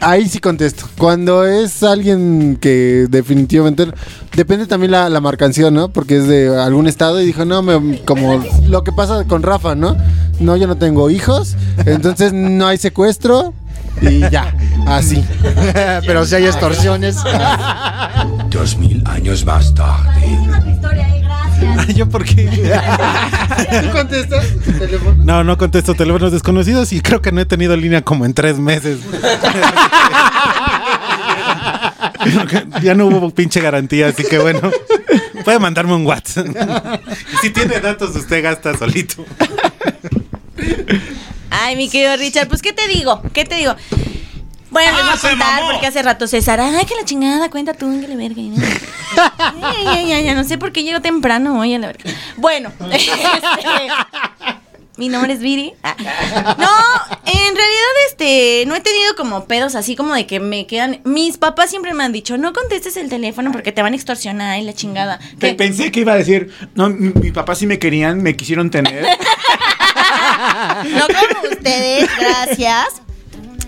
ahí 0.01 0.29
sí 0.29 0.39
contesto. 0.39 0.89
Cuando 0.99 1.47
es 1.47 1.83
alguien 1.83 2.59
que 2.61 3.07
definitivamente 3.09 3.87
depende 4.35 4.67
también 4.67 4.93
la, 4.93 5.09
la 5.09 5.21
marcación, 5.21 5.75
¿no? 5.75 5.89
Porque 5.89 6.19
es 6.19 6.29
de 6.29 6.57
algún 6.57 6.87
estado 6.87 7.21
y 7.21 7.27
dijo, 7.27 7.45
no, 7.45 7.63
me, 7.63 8.01
como 8.05 8.45
lo 8.67 8.85
que 8.85 8.93
pasa 8.93 9.25
con 9.25 9.43
Rafa, 9.43 9.75
¿no? 9.75 9.97
No, 10.41 10.57
yo 10.57 10.67
no 10.67 10.77
tengo 10.77 11.11
hijos, 11.11 11.57
entonces 11.85 12.33
no 12.33 12.67
hay 12.67 12.79
secuestro 12.79 13.55
y 14.01 14.21
ya, 14.31 14.55
así. 14.87 15.25
Pero 16.07 16.25
si 16.25 16.37
hay 16.37 16.47
extorsiones. 16.47 17.17
Dos 18.51 18.77
mil 18.77 19.03
años 19.07 19.45
más 19.45 19.75
tarde. 19.75 21.18
¿Yo 21.95 22.09
por 22.09 22.25
qué? 22.25 22.47
¿Tú 23.83 23.91
contestas 23.91 24.47
tu 24.65 24.73
teléfono? 24.73 25.25
No, 25.25 25.45
no 25.45 25.59
contesto 25.59 25.95
teléfonos 25.95 26.33
desconocidos 26.33 26.93
y 26.93 27.01
creo 27.01 27.23
que 27.23 27.33
no 27.33 27.41
he 27.41 27.45
tenido 27.45 27.77
línea 27.77 28.03
como 28.03 28.25
en 28.25 28.35
tres 28.35 28.59
meses. 28.59 28.99
ya 32.83 32.95
no 32.95 33.07
hubo 33.07 33.31
pinche 33.31 33.61
garantía, 33.61 34.09
así 34.09 34.25
que 34.25 34.39
bueno, 34.39 34.71
puede 35.45 35.59
mandarme 35.59 35.95
un 35.95 36.07
WhatsApp. 36.07 36.47
Si 37.41 37.51
tiene 37.51 37.81
datos, 37.81 38.15
usted 38.17 38.43
gasta 38.43 38.77
solito. 38.77 39.25
Ay, 41.51 41.77
mi 41.77 41.89
querido 41.89 42.17
Richard, 42.17 42.49
pues 42.49 42.63
¿qué 42.63 42.73
te 42.73 42.89
digo? 42.89 43.23
¿Qué 43.33 43.45
te 43.45 43.57
digo? 43.57 43.75
Bueno, 44.85 44.97
les 44.97 45.23
voy 45.23 45.31
a 45.31 45.31
contar 45.33 45.63
porque 45.73 45.87
hace 45.87 46.03
rato 46.03 46.27
César, 46.29 46.61
ay, 46.61 46.85
que 46.87 46.95
la 46.95 47.05
chingada, 47.05 47.51
cuenta 47.51 47.75
tú, 47.75 48.01
que 48.01 48.09
le 48.09 48.17
verga. 48.17 48.41
y 48.41 48.49
no. 48.51 48.63
Ay, 49.63 49.85
ay, 49.87 50.13
ay, 50.13 50.29
ay, 50.29 50.35
no 50.35 50.45
sé 50.45 50.59
por 50.59 50.71
qué 50.73 50.83
llego 50.85 51.01
temprano 51.01 51.59
hoy 51.59 51.75
a 51.75 51.79
la 51.79 51.87
verga. 51.89 52.05
Bueno, 52.37 52.71
este, 52.93 53.09
mi 54.97 55.09
nombre 55.09 55.33
es 55.33 55.41
Viri. 55.41 55.73
Ah. 55.83 55.97
No, 55.99 56.69
en 57.27 57.57
realidad, 57.57 57.95
este, 58.09 58.65
no 58.67 58.75
he 58.77 58.81
tenido 58.81 59.17
como 59.17 59.47
pedos 59.47 59.75
así 59.75 59.97
como 59.97 60.15
de 60.15 60.27
que 60.27 60.41
me 60.41 60.67
quedan. 60.67 61.01
Mis 61.05 61.39
papás 61.39 61.71
siempre 61.71 61.95
me 61.95 62.05
han 62.05 62.13
dicho, 62.13 62.37
no 62.37 62.53
contestes 62.53 62.97
el 62.97 63.09
teléfono 63.09 63.51
porque 63.51 63.73
te 63.73 63.83
van 63.83 63.93
a 63.95 63.97
extorsionar 63.97 64.59
y 64.59 64.63
la 64.63 64.75
chingada. 64.75 65.19
Pe- 65.41 65.55
Pensé 65.55 65.91
que 65.91 66.01
iba 66.01 66.13
a 66.13 66.17
decir, 66.17 66.53
no, 66.75 66.89
mi, 66.91 67.11
mi 67.15 67.33
papá 67.33 67.55
sí 67.55 67.67
me 67.67 67.79
querían, 67.79 68.23
me 68.23 68.37
quisieron 68.37 68.71
tener. 68.71 69.05
No 70.85 71.07
como 71.07 71.51
ustedes, 71.53 72.09
gracias. 72.19 73.03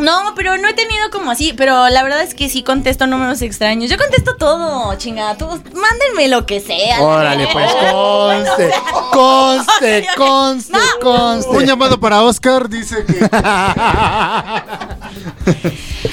No, 0.01 0.35
pero 0.35 0.57
no 0.57 0.69
he 0.69 0.75
tenido 0.75 1.11
como 1.11 1.31
así, 1.31 1.53
pero 1.57 1.89
la 1.89 2.03
verdad 2.03 2.23
es 2.23 2.35
que 2.35 2.49
sí 2.49 2.63
contesto 2.63 3.07
números 3.07 3.43
extraños. 3.43 3.91
Yo 3.91 3.97
contesto 3.99 4.37
todo, 4.37 4.95
chingada. 4.97 5.37
Todos, 5.37 5.61
mándenme 5.75 6.29
lo 6.29 6.47
que 6.47 6.61
sea. 6.61 7.01
Órale, 7.03 7.49
pues, 7.53 7.71
conste, 7.93 8.73
conste, 9.13 10.07
conste, 10.17 10.79
conste. 11.01 11.51
Un 11.51 11.67
llamado 11.67 12.01
para 12.01 12.23
Oscar 12.23 12.69
dice 12.69 13.05
que. 13.05 13.29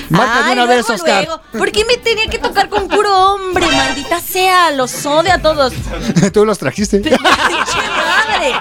Ay, 0.10 0.54
una 0.54 0.66
vez, 0.66 0.90
Oscar. 0.90 1.26
luego. 1.26 1.42
¿Por 1.58 1.72
qué 1.72 1.86
me 1.86 1.98
tenía 1.98 2.28
que 2.28 2.40
tocar 2.40 2.70
con 2.70 2.88
puro 2.88 3.34
hombre? 3.34 3.68
Maldita 3.68 4.20
sea, 4.20 4.72
los 4.72 5.06
odio 5.06 5.34
a 5.34 5.40
todos. 5.40 5.74
Tú 6.34 6.46
los 6.46 6.58
trajiste. 6.58 7.00
¡Pinche 7.00 7.20
madre! 7.20 8.54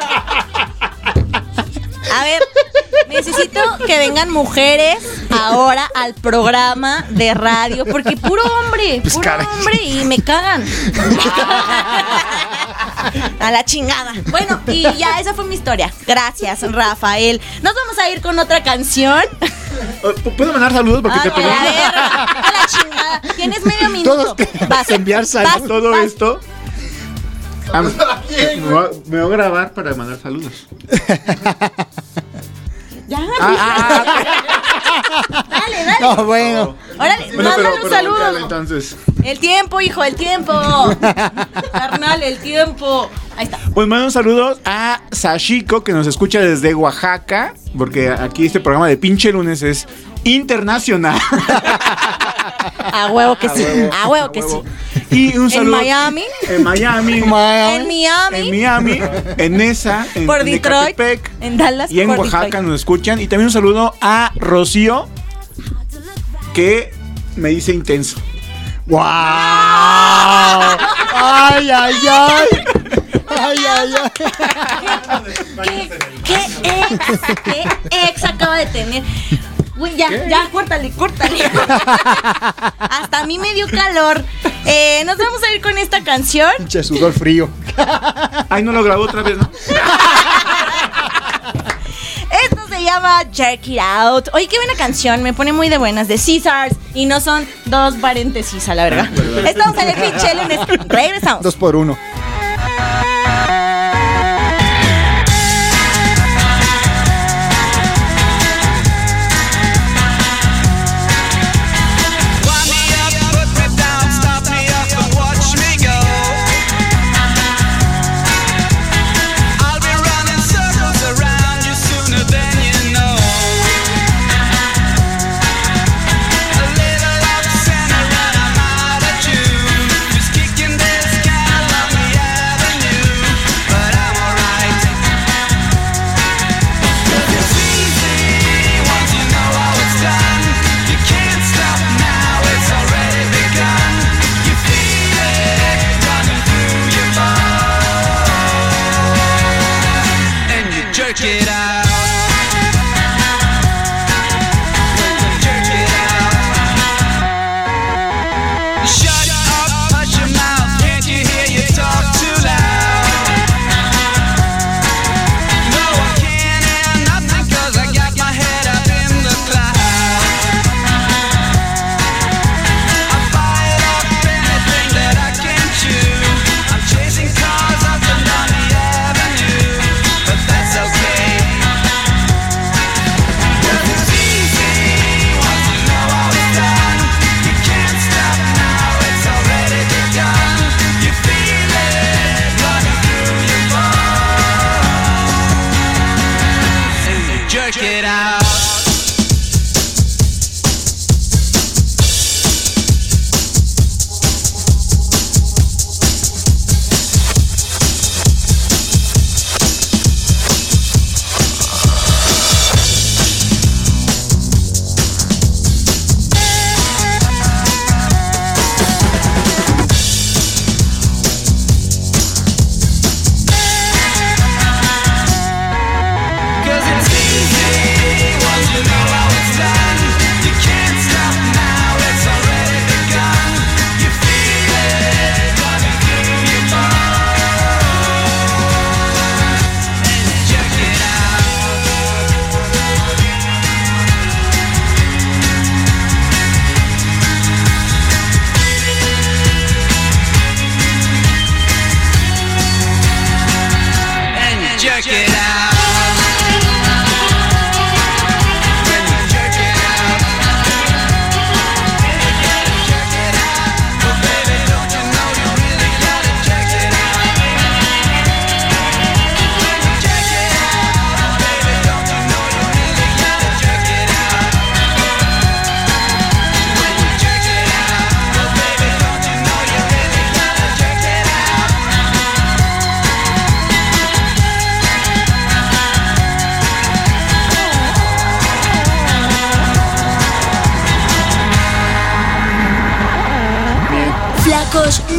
A 2.15 2.23
ver, 2.25 2.43
necesito 3.09 3.61
que 3.87 3.99
vengan 3.99 4.31
mujeres 4.31 4.99
ahora 5.31 5.89
al 5.95 6.15
programa 6.15 7.05
de 7.11 7.35
radio, 7.35 7.85
porque 7.85 8.17
puro 8.17 8.43
hombre, 8.45 9.01
Pues, 9.03 9.15
puro 9.15 9.25
caray. 9.25 9.47
hombre 9.47 9.83
y 9.83 10.05
me 10.05 10.19
cagan. 10.23 10.65
A 13.41 13.51
la 13.51 13.65
chingada. 13.65 14.13
Bueno, 14.31 14.61
y 14.67 14.83
ya 14.97 15.21
esa 15.21 15.33
fue 15.35 15.45
mi 15.45 15.55
historia. 15.55 15.93
Gracias, 16.07 16.63
Rafael. 16.73 17.41
Nos 17.63 17.75
vamos 17.75 17.99
a 17.99 18.11
ir 18.11 18.21
con 18.21 18.37
otra 18.39 18.63
canción. 18.65 19.23
¿Puedo 20.37 20.53
mandar 20.53 20.73
saludos? 20.73 21.03
Porque 21.03 21.19
Ay, 21.23 21.31
te 21.31 21.45
a 21.45 21.63
verga, 21.63 22.25
a 22.25 22.53
la 22.53 22.67
chingada. 22.67 23.21
Tienes 23.37 23.65
medio 23.65 23.91
minuto. 23.91 24.35
Vas, 24.69 24.91
enviar 24.91 25.21
vas, 25.21 25.29
saludos. 25.31 25.69
Todo 25.69 25.91
vas. 25.91 26.05
esto. 26.05 26.41
Ah, 27.73 27.83
me, 27.83 27.91
voy 28.61 28.85
a, 28.85 28.91
me 29.11 29.23
voy 29.23 29.33
a 29.35 29.37
grabar 29.37 29.73
para 29.73 29.95
mandar 29.95 30.19
saludos. 30.21 30.67
Ya, 33.09 33.19
Ah, 33.41 34.05
dale, 35.49 35.85
dale. 35.85 36.01
No, 36.01 36.25
bueno. 36.25 36.75
Órale, 36.99 37.27
Bueno, 37.35 37.51
mándale 37.51 37.57
pero- 37.57 37.75
un 37.75 37.83
pero 37.83 37.95
saludo. 37.95 38.39
entonces. 38.39 38.97
El 39.23 39.39
tiempo, 39.39 39.81
hijo, 39.81 40.03
el 40.05 40.15
tiempo. 40.17 40.53
Carnal, 41.73 42.23
el 42.23 42.39
tiempo. 42.39 43.11
Ahí 43.37 43.45
está. 43.45 43.59
Pues 43.75 43.87
mando 43.87 44.07
un 44.07 44.11
saludo 44.13 44.59
a 44.65 45.01
Sashiko 45.13 45.85
que 45.85 45.93
nos 45.93 46.07
escucha 46.07 46.41
desde 46.41 46.75
Oaxaca, 46.75 47.55
porque 47.77 48.09
aquí 48.11 48.47
este 48.47 48.61
programa 48.61 48.89
de 48.89 48.97
pinche 48.97 49.31
lunes 49.33 49.63
es 49.63 49.87
internacional. 50.27 51.19
A 52.93 53.07
huevo 53.11 53.37
que 53.37 53.49
sí. 53.49 53.65
A 53.93 54.09
huevo 54.09 54.31
que 54.33 54.43
sí. 54.43 54.57
Y 55.11 55.37
un 55.37 55.45
En 55.45 55.51
saludo. 55.51 55.77
Miami. 55.77 56.25
En 56.49 56.63
Miami. 56.65 57.19
En 57.19 57.29
Miami. 57.31 58.07
En 58.33 58.51
Miami. 58.51 59.01
En 59.39 59.61
esa. 59.61 60.07
En, 60.15 60.27
Por 60.27 60.41
en 60.41 60.47
Detroit. 60.47 60.89
Ecatepec, 60.99 61.31
En 61.41 61.57
Dallas. 61.57 61.91
Y 61.91 62.01
en 62.01 62.09
por 62.09 62.19
Oaxaca 62.21 62.45
Detroit. 62.47 62.67
nos 62.67 62.81
escuchan. 62.81 63.21
Y 63.21 63.27
también 63.29 63.47
un 63.47 63.53
saludo 63.53 63.95
a 64.01 64.33
Rocío, 64.37 65.09
que 66.55 66.93
me 67.37 67.51
dice 67.51 67.73
intenso. 67.73 68.19
¡Wow! 68.87 69.01
¡Ay, 69.03 69.09
ay, 71.71 71.71
ay! 71.71 71.95
¡Ay, 73.29 73.59
ay, 73.69 73.95
ay! 75.59 75.91
¿Qué 76.25 76.37
ex? 76.63 76.99
¿Qué 77.45 77.65
ex 78.09 78.25
acaba 78.25 78.57
de 78.57 78.67
tener? 78.67 79.03
Uy, 79.79 79.95
ya, 79.97 80.09
ya, 80.27 80.49
córtale, 80.51 80.91
córtale. 80.91 81.45
Hasta 82.79 83.19
a 83.19 83.27
mí 83.27 83.39
me 83.39 83.53
dio 83.55 83.67
calor. 83.69 84.25
Eh, 84.65 85.03
nos 85.05 85.19
vamos 85.19 85.43
a 85.43 85.53
ir 85.55 85.61
con 85.61 85.77
esta 85.77 86.03
canción. 86.03 86.51
Pinche 86.57 86.83
sudor 86.83 87.13
frío. 87.13 87.49
Ay, 88.49 88.63
no 88.63 88.73
lo 88.73 88.83
grabó 88.83 89.05
otra 89.05 89.23
vez, 89.23 89.37
¿no? 89.37 89.51
Esto 92.43 92.69
se 92.69 92.83
llama 92.83 93.23
Jerk 93.33 93.67
It 93.69 93.81
Out. 93.81 94.29
Oye, 94.33 94.49
qué 94.49 94.57
buena 94.57 94.75
canción, 94.75 95.23
me 95.23 95.33
pone 95.33 95.53
muy 95.53 95.69
de 95.69 95.79
buenas, 95.79 96.09
de 96.09 96.17
Caesars. 96.17 96.75
Y 96.95 97.07
no 97.07 97.21
son 97.21 97.47
dos 97.67 97.95
paréntesis 97.97 98.69
a 98.69 98.75
la 98.75 98.85
verga. 98.85 99.11
Estamos 99.47 99.77
en 99.79 99.91
el 99.91 99.95
pinche 99.95 100.35
lunes. 100.35 100.59
Regresamos. 100.89 101.43
Dos 101.43 101.55
por 101.55 101.77
uno. 101.77 101.99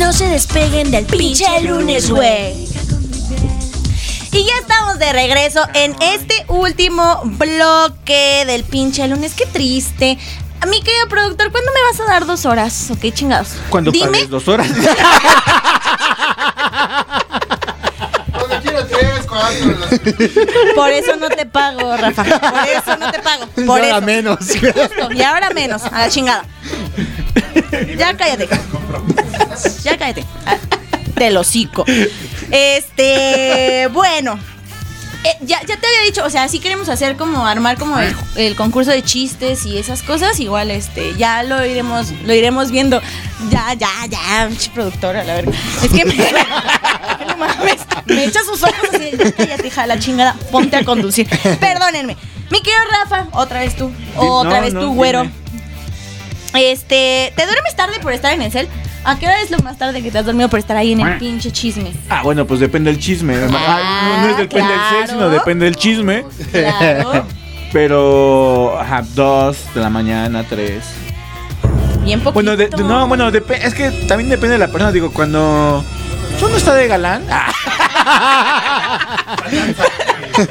No 0.07 0.13
se 0.13 0.29
despeguen 0.29 0.89
del 0.89 1.05
pinche 1.05 1.45
lunes, 1.63 2.09
güey. 2.09 2.53
Y 4.31 4.45
ya 4.45 4.53
estamos 4.61 4.97
de 4.99 5.11
regreso 5.11 5.67
en 5.73 6.01
este 6.01 6.45
último 6.47 7.19
bloque 7.25 8.45
del 8.47 8.63
pinche 8.63 9.05
lunes. 9.09 9.33
Qué 9.33 9.45
triste. 9.47 10.17
Mi 10.69 10.81
querido 10.81 11.09
productor, 11.09 11.51
¿cuándo 11.51 11.69
me 11.73 11.81
vas 11.91 11.99
a 11.99 12.05
dar 12.09 12.25
dos 12.25 12.45
horas? 12.45 12.89
Ok, 12.89 13.13
chingados. 13.13 13.49
Cuando 13.69 13.91
Dime. 13.91 14.25
dos 14.27 14.47
horas. 14.47 14.69
Cuando 18.31 18.61
quiero 18.61 18.85
tres, 18.87 19.25
cuatro. 19.27 19.77
las- 19.77 20.73
Por 20.73 20.89
eso 20.89 21.17
no 21.17 21.27
te 21.27 21.45
pago, 21.45 21.97
Rafa. 21.97 22.23
Por 22.23 22.69
eso 22.69 22.95
no 22.97 23.11
te 23.11 23.19
pago. 23.19 23.45
Por 23.47 23.79
Y 23.81 23.89
ahora 23.89 23.97
eso. 23.97 24.01
menos. 24.05 24.37
Justo. 24.39 25.11
Y 25.13 25.21
ahora 25.21 25.49
menos. 25.49 25.83
A 25.83 25.99
la 25.99 26.09
chingada. 26.09 26.45
Ya 27.97 28.15
cállate. 28.15 28.47
Ya 29.83 29.97
cállate. 29.97 30.25
Ah, 30.45 30.57
Del 31.15 31.37
hocico. 31.37 31.85
Este. 32.51 33.87
Bueno. 33.91 34.39
Eh, 35.23 35.35
ya, 35.41 35.59
ya 35.61 35.75
te 35.77 35.87
había 35.87 36.01
dicho, 36.05 36.23
o 36.23 36.29
sea, 36.29 36.47
si 36.47 36.59
queremos 36.59 36.87
hacer 36.89 37.17
como 37.17 37.45
armar 37.45 37.77
como 37.77 37.97
el, 37.99 38.15
el 38.35 38.55
concurso 38.55 38.91
de 38.91 39.01
chistes 39.03 39.65
y 39.65 39.77
esas 39.77 40.03
cosas, 40.03 40.39
igual 40.39 40.69
este, 40.69 41.15
ya 41.17 41.41
lo 41.43 41.65
iremos, 41.65 42.11
lo 42.23 42.33
iremos 42.33 42.69
viendo. 42.71 43.01
Ya, 43.49 43.73
ya, 43.73 43.89
ya, 44.07 44.49
productora, 44.75 45.23
la 45.23 45.33
verdad. 45.35 45.53
Es 45.83 45.89
que 45.89 46.05
me, 46.05 46.13
no 47.27 47.37
mames, 47.37 47.77
me 48.05 48.25
echa 48.25 48.41
sus 48.43 48.61
ojos 48.61 48.75
así, 48.93 49.11
ya 49.17 49.31
cállate, 49.31 49.67
hija 49.67 49.87
la 49.87 49.99
chingada, 49.99 50.35
ponte 50.51 50.77
a 50.77 50.85
conducir. 50.85 51.27
Perdónenme. 51.59 52.15
Mi 52.51 52.61
querido 52.61 52.83
Rafa, 52.89 53.27
otra 53.31 53.61
vez 53.61 53.75
tú, 53.75 53.91
otra 54.15 54.57
no, 54.57 54.61
vez 54.61 54.73
no, 54.75 54.81
tú, 54.81 54.93
güero. 54.93 55.23
dime. 55.23 55.33
Este, 56.71 57.33
¿te 57.35 57.45
duermes 57.45 57.75
tarde 57.75 57.99
por 57.99 58.13
estar 58.13 58.33
en 58.33 58.43
el 58.43 58.51
cel? 58.51 58.69
¿A 59.09 59.17
qué 59.17 59.25
hora 59.25 59.41
es 59.41 59.49
lo 59.51 59.59
más 59.59 59.77
tarde 59.77 60.03
que 60.03 60.11
te 60.11 60.17
has 60.17 60.25
dormido 60.25 60.49
por 60.49 60.59
estar 60.59 60.75
ahí 60.75 60.91
en 60.91 60.99
el 60.99 61.17
pinche 61.17 61.49
chisme? 61.49 61.93
Ah, 62.09 62.23
bueno, 62.23 62.45
pues 62.45 62.59
depende 62.59 62.91
del 62.91 62.99
chisme. 62.99 63.35
Ah, 63.37 64.17
no, 64.19 64.21
no 64.25 64.31
es 64.31 64.37
depende 64.37 64.67
del 64.69 64.77
claro. 64.79 64.97
sexo, 64.99 65.13
sino 65.13 65.29
depende 65.29 65.63
del 65.65 65.75
chisme. 65.77 66.25
Claro. 66.51 67.25
Pero, 67.71 68.77
ajá, 68.79 69.03
dos 69.15 69.57
de 69.73 69.79
la 69.79 69.89
mañana, 69.89 70.43
tres. 70.43 70.83
Bien 72.03 72.19
poquito. 72.19 72.33
Bueno, 72.33 72.57
de- 72.57 72.67
de- 72.67 72.83
no, 72.83 73.07
bueno, 73.07 73.31
depe- 73.31 73.59
es 73.61 73.73
que 73.73 73.91
también 74.09 74.29
depende 74.29 74.53
de 74.53 74.59
la 74.59 74.67
persona. 74.67 74.91
Digo, 74.91 75.11
cuando 75.13 75.85
uno 76.41 76.57
está 76.57 76.73
de 76.75 76.87
galán. 76.89 77.23
ah, 77.31 77.47
Es 80.37 80.47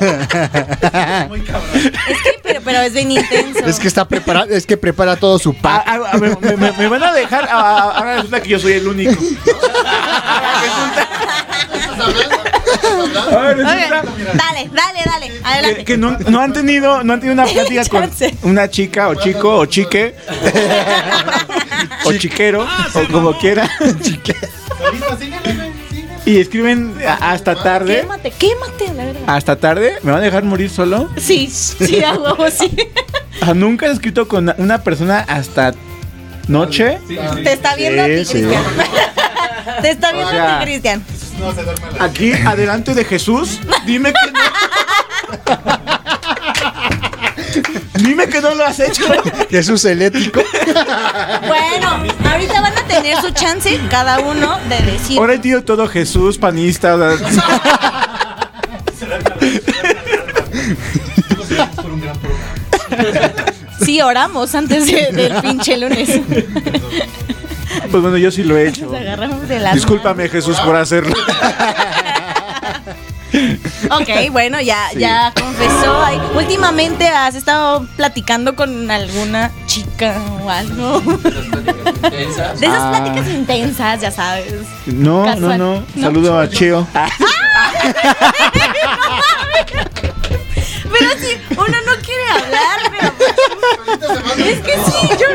que, 2.22 2.32
pero, 2.42 2.60
pero 2.64 2.80
es 2.80 2.92
bien 2.92 3.10
intenso. 3.10 3.60
Es 3.66 3.78
que 3.78 3.88
está 3.88 4.06
preparado, 4.06 4.46
es 4.50 4.66
que 4.66 4.76
prepara 4.76 5.16
todo 5.16 5.38
su 5.38 5.50
ah, 5.50 5.54
pack. 5.62 5.82
ah, 5.86 5.98
ah, 6.12 6.16
me, 6.18 6.28
me- 6.36 6.56
me- 6.56 6.72
me 6.72 6.88
van 6.88 7.02
a 7.02 7.12
dejar. 7.12 7.44
ah, 7.50 7.52
ah, 7.52 7.92
Ahora 7.98 8.14
resulta 8.16 8.42
que 8.42 8.48
yo 8.48 8.58
soy 8.58 8.72
el 8.74 8.86
único. 8.88 9.14
Ahora 13.30 13.50
Ok, 13.50 13.56
resulta 13.56 14.02
Dale, 14.34 14.70
dale, 14.72 15.00
dale. 15.04 15.32
Adelante. 15.44 15.76
que, 15.78 15.84
que 15.84 15.96
no, 15.96 16.16
no 16.28 16.40
han 16.40 16.52
tenido 16.52 17.02
no 17.04 17.12
han 17.14 17.20
tenido 17.20 17.34
una 17.34 17.44
plática 17.52 17.84
con 17.86 18.10
una 18.42 18.68
chica 18.70 19.08
o 19.08 19.14
chico 19.14 19.56
o 19.58 19.66
chique 19.66 20.14
o 22.04 22.12
chiquero 22.12 22.66
o 22.94 23.12
como 23.12 23.36
quiera 23.38 23.68
y 26.26 26.38
escriben 26.40 26.94
hasta 27.20 27.54
tarde 27.54 28.00
Quémate, 28.02 28.30
quémate, 28.32 28.92
la 28.94 29.04
verdad. 29.06 29.22
hasta 29.26 29.56
tarde 29.56 29.94
me 30.02 30.10
van 30.12 30.20
a 30.20 30.24
dejar 30.24 30.42
morir 30.44 30.68
solo 30.68 31.08
Sí, 31.16 31.48
sí, 31.50 32.02
a 32.04 32.14
huevo, 32.14 32.44
sí. 32.50 32.70
Nunca 33.54 33.86
he 33.86 33.92
escrito 33.92 34.26
con 34.28 34.52
una 34.58 34.82
persona 34.82 35.20
hasta 35.28 35.72
noche 36.48 36.98
Te 37.42 37.52
está 37.52 37.74
viendo 37.76 38.02
a 38.02 38.06
ti, 38.06 38.24
Sí, 38.24 38.24
sí. 38.24 38.32
Cristian. 38.42 38.62
Te 39.82 39.90
está 39.90 40.12
viendo 40.12 40.28
O 40.28 40.32
sea, 40.32 40.56
a 40.56 40.58
ti, 40.60 40.64
Cristian. 40.66 41.04
aquí 42.00 42.32
adelante 42.32 42.94
de 42.94 43.04
Jesús 43.04 43.60
dime 43.86 44.12
que 44.12 44.32
no 44.32 44.40
dime 47.94 48.28
que 48.28 48.40
no 48.40 48.54
lo 48.54 48.64
has 48.64 48.78
hecho 48.80 49.04
Jesús 49.50 49.84
eléctrico. 49.84 50.40
Bueno, 51.46 52.02
ahorita 52.32 52.60
van 52.60 52.76
a 52.78 52.82
tener 52.86 53.16
su 53.20 53.30
chance 53.30 53.78
cada 53.90 54.20
uno 54.20 54.58
de 54.68 54.80
decir. 54.92 55.18
ahora 55.18 55.34
entiendo 55.34 55.64
todo 55.64 55.86
Jesús 55.88 56.38
panista 56.38 56.96
Sí, 63.84 64.00
oramos 64.00 64.54
antes 64.54 64.86
de- 64.86 65.12
del 65.12 65.34
pinche 65.42 65.76
lunes. 65.76 66.08
pues 67.90 68.02
bueno 68.02 68.16
yo 68.16 68.30
sí 68.30 68.42
lo 68.42 68.56
he 68.56 68.68
hecho 68.68 68.86
Nos 68.86 68.94
agarramos 68.94 69.48
de 69.48 69.60
las 69.60 69.74
Discúlpame 69.74 70.28
Jesús 70.28 70.58
por 70.60 70.76
hacerlo. 70.76 71.14
Ok, 73.90 74.30
bueno, 74.32 74.60
ya, 74.60 74.90
ya 74.96 75.32
confesó. 75.38 76.02
Ay, 76.04 76.20
últimamente 76.34 77.08
has 77.08 77.34
estado 77.34 77.86
platicando 77.96 78.54
con 78.56 78.90
alguna 78.90 79.50
chica 79.66 80.20
o 80.42 80.50
algo. 80.50 81.00
De 81.00 82.22
esas 82.22 82.54
Ah. 82.64 82.90
pláticas 82.90 83.28
intensas, 83.28 84.00
ya 84.00 84.10
sabes. 84.10 84.54
No, 84.86 85.24
Casual. 85.24 85.58
no, 85.58 85.74
no. 85.74 85.84
¿No? 85.94 86.02
Saludo 86.02 86.38
a 86.38 86.48
Cheo. 86.48 86.86
Pero 90.92 91.10
si 91.18 91.36
uno 91.50 91.76
no 91.86 91.92
quiere 92.02 92.24
hablar, 92.30 92.78
pero. 92.90 93.08
Es 94.44 94.58
que 94.60 94.72
sí, 94.90 95.08
yo. 95.18 95.26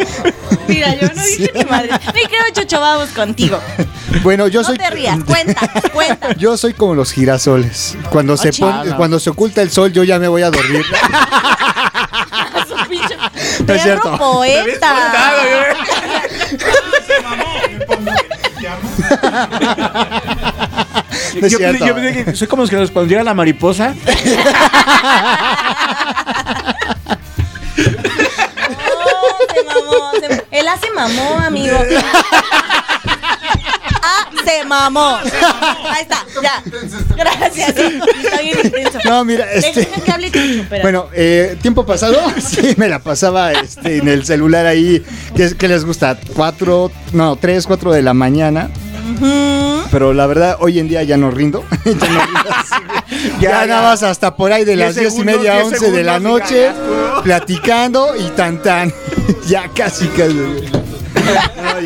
Mira, 0.72 0.96
yo 0.96 1.08
no 1.16 1.24
dije 1.24 1.52
ni 1.54 1.66
madre. 1.66 1.90
Me 2.14 2.24
creo, 2.24 2.44
Chocho, 2.54 2.80
vamos 2.80 3.10
contigo. 3.10 3.60
Bueno, 4.24 4.48
yo 4.48 4.62
No 4.62 4.68
soy 4.68 4.78
te 4.78 4.90
rías, 4.90 5.20
cuenta, 5.26 5.70
cuenta. 5.94 6.34
yo 6.36 6.58
soy 6.58 6.74
como 6.74 6.96
los 6.96 7.12
girasoles. 7.12 7.98
Cuando 8.10 8.38
se 8.38 8.52
pone, 8.54 8.96
cuando 8.96 9.20
se 9.20 9.30
oculta 9.30 9.62
el 9.62 9.70
sol, 9.72 9.92
yo 9.92 10.04
ya 10.04 10.18
me 10.20 10.28
voy 10.28 10.42
a 10.44 10.50
dormir. 10.52 10.84
Su 12.68 12.76
pinche 12.90 13.16
No 13.68 13.74
es 13.74 13.82
cierto. 13.84 14.18
poeta. 14.18 14.96
No 21.40 21.48
es 21.48 21.52
yo, 21.54 21.58
cierto. 21.58 21.86
yo 21.86 21.96
pensé 21.96 22.26
que 22.26 22.36
soy 22.36 22.48
como 22.48 22.64
los 22.64 22.70
que 22.70 22.78
respondiera 22.78 23.24
la 23.24 23.34
mariposa. 23.34 23.94
Se- 30.80 30.88
Él 30.88 30.94
hace 30.98 31.14
mamó, 31.16 31.38
amigo. 31.40 31.78
Ah, 34.04 34.28
se 34.44 34.66
mamó. 34.66 35.18
Ahí 35.18 36.02
está, 36.02 36.26
ya. 36.42 36.64
Gracias. 37.16 37.74
sí, 37.76 38.00
está 38.24 38.42
bien 38.42 38.58
intenso. 38.64 39.00
No, 39.06 39.24
mira, 39.24 39.52
este- 39.54 39.88
que 39.88 40.12
hable 40.12 40.32
Chucho, 40.32 40.62
espera. 40.64 40.82
Bueno, 40.82 41.08
eh, 41.14 41.56
tiempo 41.62 41.86
pasado, 41.86 42.20
sí, 42.40 42.74
me 42.78 42.88
la 42.90 43.00
pasaba 43.00 43.52
este, 43.54 43.98
en 43.98 44.08
el 44.08 44.26
celular 44.26 44.66
ahí. 44.66 45.06
¿Qué, 45.36 45.56
qué 45.56 45.68
les 45.68 45.86
gusta? 45.86 46.18
Cuatro, 46.36 46.92
no, 47.14 47.36
tres, 47.36 47.68
cuatro 47.68 47.92
de 47.92 48.02
la 48.02 48.14
mañana. 48.16 48.70
Ujú. 49.16 49.84
Pero 49.92 50.14
la 50.14 50.26
verdad, 50.26 50.58
hoy 50.60 50.80
en 50.80 50.88
día 50.88 51.04
ya 51.04 51.18
no 51.18 51.30
rindo. 51.32 51.64
ya 51.86 51.92
no 51.94 52.26
rindo 52.26 52.50
así. 52.56 52.81
Ya, 53.40 53.66
más 53.82 54.04
hasta 54.04 54.36
por 54.36 54.52
ahí 54.52 54.64
de 54.66 54.76
las 54.76 54.96
diez 54.96 55.08
y 55.14 55.18
segundos, 55.18 55.38
media, 55.38 55.54
diez 55.54 55.66
once 55.66 55.92
de 55.92 56.04
la 56.04 56.18
y 56.18 56.22
noche, 56.22 56.72
platicando 57.24 58.16
y 58.18 58.30
tan 58.32 58.62
tan. 58.62 58.94
ya 59.48 59.70
casi, 59.76 60.08
casi. 60.08 60.34
No. 60.34 60.82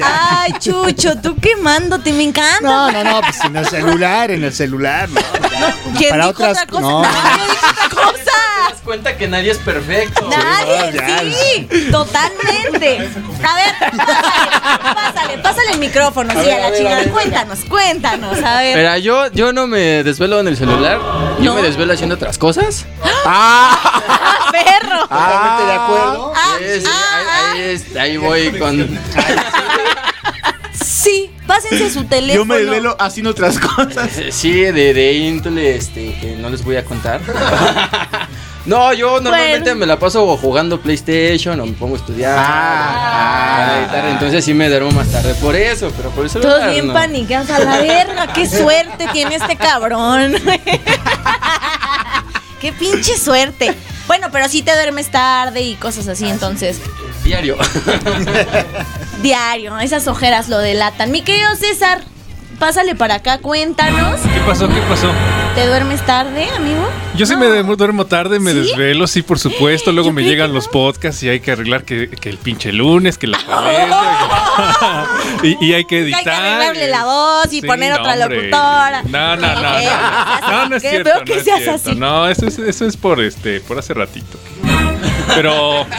Ay, 0.04 0.54
Chucho, 0.60 1.18
tú 1.22 1.36
quemándote, 1.36 2.14
me 2.14 2.24
encanta. 2.24 2.62
No, 2.62 2.92
no, 2.92 3.04
no, 3.04 3.22
pues 3.22 3.40
en 3.44 3.56
el 3.56 3.66
celular, 3.68 4.32
en 4.32 4.44
el 4.44 4.54
celular, 4.54 5.10
no. 5.10 5.22
¿Quién 5.98 6.10
Para 6.12 6.28
dijo 6.28 6.44
otras- 6.44 6.52
otra 6.52 6.68
cosa? 6.68 6.82
no. 6.82 7.00
Otra 7.00 7.90
cosa. 7.90 8.05
¿Te 8.86 8.92
das 8.92 9.00
cuenta 9.02 9.18
que 9.18 9.28
nadie 9.28 9.50
es 9.52 9.58
perfecto? 9.58 10.30
Nadie, 10.30 11.34
sí, 11.34 11.90
totalmente. 11.92 13.10
A 13.44 13.56
ver, 13.56 13.74
pásale, 13.98 14.52
pásale, 14.94 15.38
pásale 15.40 15.72
el 15.72 15.80
micrófono, 15.80 16.32
sí, 16.44 16.50
a 16.52 16.60
la 16.70 16.76
chingada. 16.78 17.04
Cuéntanos, 17.12 17.60
cuéntanos, 17.66 18.44
a 18.44 18.60
ver. 18.62 18.78
Mira, 18.78 18.98
yo, 19.00 19.28
yo 19.32 19.54
no 19.54 19.68
me 19.68 20.04
desvelo 20.04 20.40
en 20.40 20.48
el 20.48 20.58
celular, 20.58 21.00
yo 21.42 21.54
me 21.54 21.62
desvelo 21.62 21.94
haciendo 21.94 22.16
otras 22.16 22.38
cosas. 22.38 22.86
¡Ah, 23.26 24.50
perro! 24.52 25.02
Totalmente 25.02 25.64
de 25.66 25.74
acuerdo. 25.74 26.34
Ah, 26.36 26.56
Sí, 26.60 26.82
sí, 26.82 26.88
ah, 26.90 27.52
ahí, 27.54 27.60
ahí 27.62 27.70
es- 27.72 27.96
ahí 27.96 28.18
voy 28.18 28.52
con... 28.58 29.00
Sí, 30.82 31.30
pásense 31.46 31.92
su 31.92 32.04
teléfono. 32.06 32.42
Yo 32.44 32.46
me 32.46 32.58
desvelo 32.58 32.96
haciendo 33.00 33.30
otras 33.32 33.60
cosas. 33.60 34.10
Sí, 34.32 34.52
de, 34.54 34.94
de 34.94 35.14
índole 35.14 35.76
este, 35.76 36.16
que 36.20 36.36
no 36.40 36.50
les 36.50 36.64
voy 36.64 36.78
a 36.78 36.84
contar. 36.86 37.22
No, 38.66 38.92
yo 38.94 39.22
normalmente 39.22 39.70
Bueno. 39.72 39.80
me 39.82 39.86
la 39.86 40.00
paso 40.00 40.36
jugando 40.38 40.82
PlayStation 40.82 41.60
o 41.60 41.66
me 41.68 41.74
pongo 41.74 41.96
a 41.96 41.98
estudiar. 42.00 42.36
Ah. 42.40 43.88
tal, 43.92 44.08
entonces 44.08 44.44
sí 44.44 44.54
me 44.56 44.68
duermo 44.70 44.90
más 44.92 45.08
tarde 45.10 45.36
por 45.36 45.56
eso, 45.56 45.92
pero 45.96 46.10
por 46.10 46.26
eso 46.26 46.40
Todos 46.40 46.68
bien 46.70 46.92
paniqueados 46.92 47.50
a 47.52 47.60
la 47.60 47.78
verga. 47.82 48.34
Qué 48.34 48.50
suerte 48.58 49.08
tiene 49.14 49.36
este 49.36 49.56
cabrón. 49.56 50.36
Qué 52.60 52.74
pinche 52.74 53.18
suerte. 53.20 53.76
Bueno, 54.08 54.30
pero 54.32 54.50
sí 54.50 54.64
te 54.64 54.74
duermes 54.74 55.12
tarde 55.12 55.62
y 55.62 55.76
cosas 55.76 56.08
así, 56.08 56.28
entonces. 56.28 56.80
Diario. 57.24 57.58
Diario, 59.22 59.78
esas 59.80 60.08
ojeras 60.08 60.50
lo 60.50 60.58
delatan. 60.60 61.12
Mi 61.12 61.22
querido 61.22 61.56
César, 61.56 62.02
pásale 62.60 62.96
para 62.96 63.16
acá, 63.16 63.38
cuéntanos. 63.40 64.20
¿Qué 64.22 64.40
pasó? 64.46 64.68
¿Qué 64.68 64.82
pasó? 64.90 65.12
¿Te 65.56 65.66
duermes 65.68 66.06
tarde, 66.06 66.50
amigo? 66.50 66.86
Yo 67.16 67.26
sí 67.26 67.38
me 67.38 67.46
duermo, 67.48 68.06
tarde, 68.06 68.40
me 68.42 68.52
¿Sí? 68.52 68.58
desvelo, 68.60 69.08
sí, 69.08 69.22
por 69.22 69.40
supuesto. 69.40 69.94
Luego 69.94 70.12
me 70.12 70.24
llegan 70.24 70.54
los 70.54 70.68
podcasts 70.68 71.24
y 71.24 71.30
hay 71.30 71.40
que 71.40 71.54
arreglar 71.54 71.86
que, 71.86 72.10
que 72.10 72.30
el 72.30 72.38
pinche 72.38 72.74
lunes, 72.74 73.18
que 73.18 73.28
la 73.28 73.38
que- 73.38 73.46
y, 75.48 75.66
y 75.66 75.74
hay 75.74 75.86
que 75.86 75.96
Hay 75.98 76.02
editar. 76.04 76.24
que 76.24 76.30
arreglarle 76.30 76.88
la 76.90 77.06
voz 77.06 77.46
y 77.54 77.62
Sí, 77.62 77.68
poner 77.68 77.94
no, 77.94 78.00
otra 78.02 78.16
locutora. 78.18 79.02
No, 79.04 79.36
no, 79.38 79.56
no, 79.56 79.62
no. 79.62 79.80
Eh, 79.80 79.90
No, 80.50 80.70
no 80.70 80.76
es 80.76 80.82
cierto. 80.82 81.10
no 81.20 81.24
que 81.24 81.40
seas 81.42 81.68
así. 81.70 81.96
No, 81.96 82.28
eso 82.28 82.48
es, 82.48 82.60
eso 82.60 82.86
es 82.86 82.98
por 82.98 83.22
este, 83.22 83.62
por 83.62 83.80
hace 83.80 83.94
ratito. 83.94 84.38
Pero. 85.34 85.86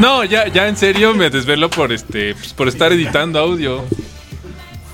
No, 0.00 0.24
ya, 0.24 0.48
ya 0.48 0.66
en 0.66 0.78
serio 0.78 1.12
me 1.14 1.28
desvelo 1.28 1.68
por 1.68 1.92
este. 1.92 2.34
pues, 2.34 2.54
por 2.54 2.68
estar 2.68 2.90
editando 2.90 3.38
audio. 3.38 3.84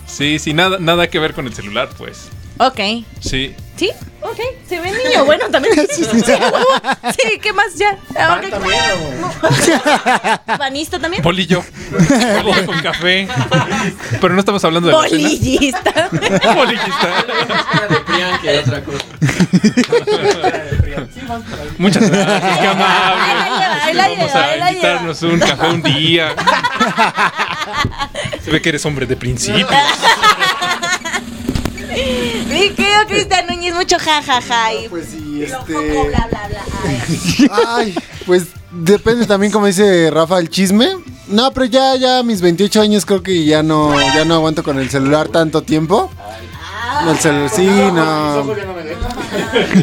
Sí, 0.04 0.40
sí, 0.40 0.52
nada, 0.52 0.78
nada 0.80 1.06
que 1.08 1.20
ver 1.20 1.32
con 1.32 1.46
el 1.46 1.54
celular, 1.54 1.88
pues. 1.96 2.28
Ok. 2.58 2.80
Sí. 3.20 3.54
¿Sí? 3.76 3.90
Ok. 4.22 4.40
Se 4.68 4.80
ve 4.80 4.90
niño. 4.90 5.24
Bueno, 5.24 5.48
también. 5.50 5.74
Sí, 5.96 6.04
sí, 6.04 7.38
¿qué 7.40 7.52
más 7.52 7.74
ya? 7.76 7.98
Ah, 8.18 8.40
ok. 8.40 8.46
No. 9.20 10.56
¿Banista 10.58 10.98
también? 10.98 11.22
Bolillo. 11.22 11.62
Bolillo 12.42 12.66
con 12.66 12.80
café. 12.80 13.28
Pero 14.20 14.34
no 14.34 14.40
estamos 14.40 14.64
hablando 14.64 14.88
de. 14.88 14.94
Bolillista. 14.94 16.08
Bolillista. 16.54 17.24
de 17.88 17.96
Prián 18.06 18.40
que 18.40 18.58
otra 18.58 18.82
cosa. 18.82 19.04
Muchas 21.78 22.10
gracias, 22.10 22.58
qué 22.58 22.66
amable. 22.66 23.94
Vamos 23.94 24.34
a 24.34 24.68
invitarnos 24.68 25.22
un 25.22 25.38
café 25.38 25.68
un 25.68 25.82
día. 25.82 26.34
Se 28.42 28.50
ve 28.50 28.62
que 28.62 28.68
eres 28.70 28.84
hombre 28.86 29.06
de 29.06 29.16
principio. 29.16 29.66
Mi 31.96 32.70
querido 32.70 33.06
Cristian 33.08 33.46
Núñez, 33.46 33.74
mucho 33.74 33.96
jajaja. 33.98 34.74
y 34.74 34.88
Pues 34.88 35.06
sí, 35.10 35.42
este- 35.42 35.54
poco 35.72 36.04
bla, 36.08 36.28
bla, 36.30 36.48
bla. 36.48 36.64
Ay. 36.84 37.50
Ay, 37.66 37.94
pues 38.26 38.48
depende 38.70 39.26
también, 39.26 39.50
como 39.52 39.66
dice 39.66 40.10
Rafa, 40.10 40.38
el 40.38 40.50
chisme. 40.50 40.90
No, 41.28 41.50
pero 41.52 41.66
ya, 41.66 41.96
ya 41.96 42.18
a 42.18 42.22
mis 42.22 42.40
28 42.40 42.80
años 42.82 43.04
creo 43.06 43.22
que 43.22 43.44
ya 43.44 43.62
no, 43.62 43.98
ya 44.00 44.24
no 44.24 44.34
aguanto 44.34 44.62
con 44.62 44.78
el 44.78 44.90
celular 44.90 45.28
tanto 45.28 45.62
tiempo. 45.62 46.10
El 47.08 47.18
celular, 47.18 47.50
sí, 47.50 47.66
no. 47.66 48.44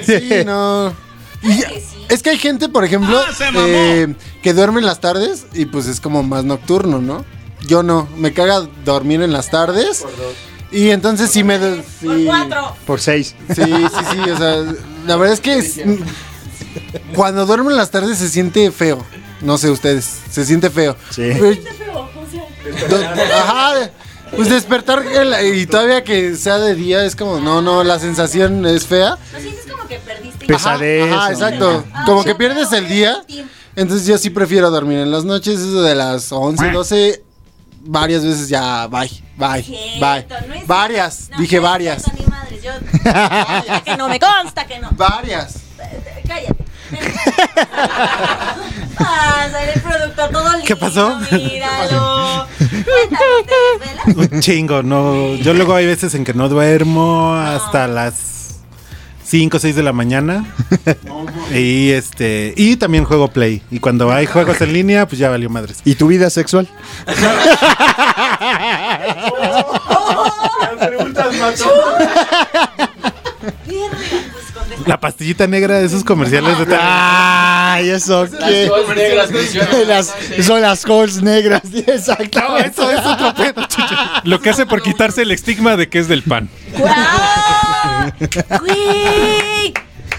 Sí, 0.05 0.29
no. 0.45 0.93
Y 1.41 1.57
ya- 1.59 1.71
es 2.09 2.21
que 2.23 2.29
hay 2.29 2.37
gente, 2.37 2.69
por 2.69 2.83
ejemplo, 2.85 3.19
eh, 3.55 4.13
que 4.41 4.53
duerme 4.53 4.79
en 4.79 4.85
las 4.85 4.99
tardes 5.01 5.47
y 5.53 5.65
pues 5.65 5.87
es 5.87 5.99
como 5.99 6.21
más 6.23 6.43
nocturno, 6.45 6.99
¿no? 6.99 7.25
Yo 7.65 7.81
no, 7.81 8.07
me 8.17 8.33
caga 8.33 8.67
dormir 8.85 9.21
en 9.21 9.33
las 9.33 9.49
tardes. 9.49 10.05
Y 10.73 10.89
entonces 10.89 11.29
sí 11.31 11.43
me... 11.43 11.57
sí. 12.01 12.27
Por 12.85 12.99
seis. 12.99 13.35
Sí, 13.53 13.61
sí, 13.63 14.05
sí, 14.11 14.29
o 14.29 14.37
sea, 14.37 14.55
la 15.05 15.15
verdad 15.15 15.33
es 15.33 15.39
que 15.39 15.53
es- 15.59 15.79
cuando 17.15 17.45
duermo 17.45 17.69
en 17.71 17.77
las 17.77 17.91
tardes 17.91 18.17
se 18.17 18.27
siente 18.29 18.71
feo. 18.71 19.05
No 19.41 19.57
sé 19.57 19.69
ustedes, 19.69 20.05
se 20.31 20.45
siente 20.45 20.69
feo. 20.69 20.95
Sí. 21.11 21.29
Do- 22.89 23.03
Ajá, 23.35 23.91
pues 24.35 24.49
despertar 24.49 25.05
el- 25.05 25.57
y 25.57 25.65
todavía 25.67 26.03
que 26.03 26.35
sea 26.35 26.57
de 26.57 26.73
día 26.75 27.05
es 27.05 27.15
como, 27.15 27.39
no, 27.39 27.61
no, 27.61 27.83
la 27.83 27.99
sensación 27.99 28.65
es 28.65 28.85
fea. 28.87 29.17
¿No 29.33 29.39
sientes 29.39 29.65
como 29.71 29.87
que 29.87 29.99
perdiste? 29.99 30.45
Pesadez. 30.47 31.11
Ajá, 31.13 31.31
exacto. 31.31 31.83
Como 32.05 32.23
que 32.23 32.33
pierdes 32.35 32.71
el 32.71 32.87
día. 32.87 33.23
Entonces 33.75 34.05
yo 34.07 34.17
sí 34.17 34.29
prefiero 34.29 34.69
dormir 34.69 34.99
en 34.99 35.11
las 35.11 35.23
noches, 35.25 35.59
eso 35.59 35.81
de 35.81 35.95
las 35.95 36.31
11, 36.31 36.71
12, 36.71 37.22
varias 37.83 38.23
veces 38.23 38.49
ya, 38.49 38.87
bye, 38.87 39.09
bye, 39.37 39.61
bye. 39.99 40.25
no 40.47 40.53
es- 40.53 40.67
Varias, 40.67 41.29
No, 41.31 41.37
dije 41.39 41.57
no 41.57 41.61
varias. 41.63 42.03
cierto, 42.03 42.23
ni 42.23 42.29
madres, 42.29 42.63
yo- 42.63 43.83
que 43.83 43.97
no, 43.97 44.07
me 44.09 44.19
consta 44.19 44.65
que 44.65 44.79
no. 44.79 44.89
Varias. 44.91 45.55
Cállate. 46.27 46.63
Ah, 48.99 49.47
el 49.73 49.81
productor 49.81 50.29
todo 50.31 50.49
lindo. 50.51 50.65
¿Qué 50.65 50.75
pasó? 50.75 51.17
Míralo. 51.31 52.47
Cuéntame, 52.59 54.15
¿te? 54.27 54.35
Un 54.35 54.41
chingo, 54.41 54.83
no. 54.83 55.35
Yo 55.35 55.53
luego 55.53 55.75
hay 55.75 55.85
veces 55.85 56.13
en 56.15 56.23
que 56.23 56.33
no 56.33 56.49
duermo 56.49 57.33
hasta 57.35 57.87
las 57.87 58.13
5 59.25 59.57
o 59.57 59.59
6 59.59 59.75
de 59.75 59.83
la 59.83 59.93
mañana. 59.93 60.45
y 61.53 61.91
este. 61.91 62.53
Y 62.57 62.75
también 62.77 63.05
juego 63.05 63.29
play. 63.29 63.61
Y 63.71 63.79
cuando 63.79 64.11
hay 64.11 64.25
juegos 64.25 64.59
en 64.61 64.73
línea, 64.73 65.07
pues 65.07 65.19
ya 65.19 65.29
valió 65.29 65.49
madres. 65.49 65.79
¿Y 65.85 65.95
tu 65.95 66.07
vida 66.07 66.29
sexual? 66.29 66.67
La 74.85 74.99
pastillita 74.99 75.47
negra 75.47 75.79
de 75.79 75.85
esos 75.85 76.03
comerciales 76.03 76.57
de 76.67 76.77
Ay, 76.79 77.89
eso 77.89 78.27
qué. 78.29 78.69
Las- 79.87 80.13
son 80.41 80.61
las 80.61 80.85
halls 80.85 81.21
negras, 81.21 81.61
exacto. 81.73 82.39
No, 82.41 82.57
eso 82.57 82.91
es 82.91 82.99
otro 83.05 83.33
pedo, 83.33 83.65
chucho. 83.67 83.95
Lo 84.23 84.41
que 84.41 84.49
hace 84.49 84.65
por 84.65 84.81
quitarse 84.81 85.21
el 85.21 85.31
estigma 85.31 85.77
de 85.77 85.87
que 85.89 85.99
es 85.99 86.07
del 86.07 86.23
pan. 86.23 86.49
Güey. 88.59 89.73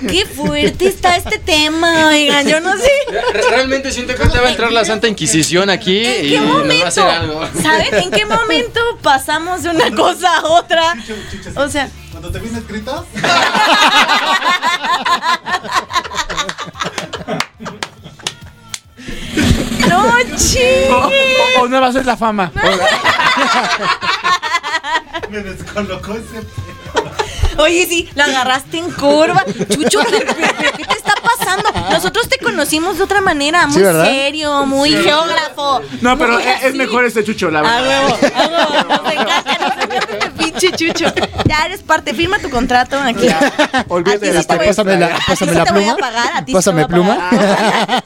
Qué 0.08 0.26
fuerte 0.26 0.88
está 0.88 1.16
este 1.16 1.38
tema, 1.38 2.08
oigan, 2.08 2.46
yo 2.46 2.60
no 2.60 2.76
sé. 2.76 2.90
Re- 3.10 3.42
Realmente 3.48 3.90
siento 3.90 4.14
que 4.14 4.22
ahorita 4.22 4.40
va 4.42 4.48
a 4.48 4.50
entrar 4.50 4.70
la 4.72 4.84
Santa 4.84 5.08
Inquisición 5.08 5.70
aquí 5.70 6.04
¿En 6.04 6.26
y 6.26 6.30
qué 6.30 6.40
va 6.40 6.44
a 6.44 6.48
momento? 6.58 6.86
hacer 6.86 7.04
algo. 7.04 7.48
¿Saben 7.62 7.94
en 7.94 8.10
qué 8.10 8.26
momento 8.26 8.80
pasamos 9.02 9.62
de 9.62 9.70
una 9.70 9.90
cosa 9.94 10.38
a 10.38 10.46
otra? 10.46 10.94
O 11.56 11.68
sea, 11.68 11.88
Cuando 12.10 12.30
te 12.30 12.38
viene 12.40 12.58
escrito. 12.58 13.06
no 19.88 20.12
chingue. 20.36 20.90
O, 21.58 21.62
o 21.62 21.68
no 21.68 21.80
va 21.80 21.88
a 21.88 21.92
ser 21.92 22.06
la 22.06 22.16
fama. 22.16 22.50
Me 25.30 25.38
descolocó 25.38 26.12
ese. 26.14 26.46
Oye, 27.58 27.86
sí, 27.86 28.08
lo 28.14 28.24
agarraste 28.24 28.78
en 28.78 28.90
curva. 28.90 29.44
Chucho, 29.70 30.00
¿qué, 30.00 30.20
te 30.20 30.92
está 30.92 31.14
pasando? 31.22 31.70
Nosotros 31.90 32.28
te 32.28 32.38
conocimos 32.38 32.98
de 32.98 33.04
otra 33.04 33.20
manera, 33.20 33.66
muy 33.66 33.82
serio, 33.82 34.66
muy 34.66 34.90
geógrafo. 34.90 35.80
No, 36.00 36.18
pero 36.18 36.38
es, 36.38 36.74
mejor 36.74 37.04
este 37.04 37.22
chucho, 37.24 37.50
la 37.50 37.60
A 37.60 37.62
verdad. 37.62 37.82
huevo, 37.82 38.18
a 38.34 38.46
huevo. 38.46 39.02
Nos 39.04 39.12
encanta, 39.12 39.58
nos 39.58 39.84
encanta 39.84 39.98
este 40.12 40.30
pinche 40.30 40.72
chucho. 40.72 41.12
Ya 41.46 41.66
eres 41.66 41.82
parte, 41.82 42.14
firma 42.14 42.38
tu 42.38 42.50
contrato 42.50 42.98
aquí. 42.98 43.26
Olvídate 43.88 44.26
A 44.26 44.32
de 44.32 44.34
la 44.34 44.42
te 44.44 44.56
voy- 44.56 44.66
Pásame 44.66 44.96
la, 44.98 45.06
a 45.06 45.18
pásame 45.26 45.52
sí 45.52 45.58
la 45.58 45.64
te 45.64 45.72
voy 45.72 45.80
pluma. 45.82 45.92
a 45.92 45.96
pagar, 45.96 46.26
a 46.34 46.38
ti 46.38 46.38
sí 46.40 46.46
te 46.46 46.52
Pásame 46.54 46.74
voy 46.74 46.84
a 46.84 46.88
pluma. 46.88 47.30
pagar. 47.30 48.02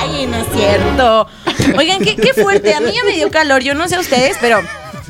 Ay, 0.00 0.26
no 0.26 0.36
es 0.36 0.46
cierto. 0.54 1.28
Oigan, 1.76 1.98
qué, 2.00 2.16
qué 2.16 2.32
fuerte. 2.34 2.74
A 2.74 2.80
mí 2.80 2.92
ya 2.92 3.04
me 3.04 3.12
dio 3.12 3.30
calor. 3.30 3.62
Yo 3.62 3.74
no 3.74 3.88
sé 3.88 3.96
a 3.96 4.00
ustedes, 4.00 4.36
pero 4.40 4.60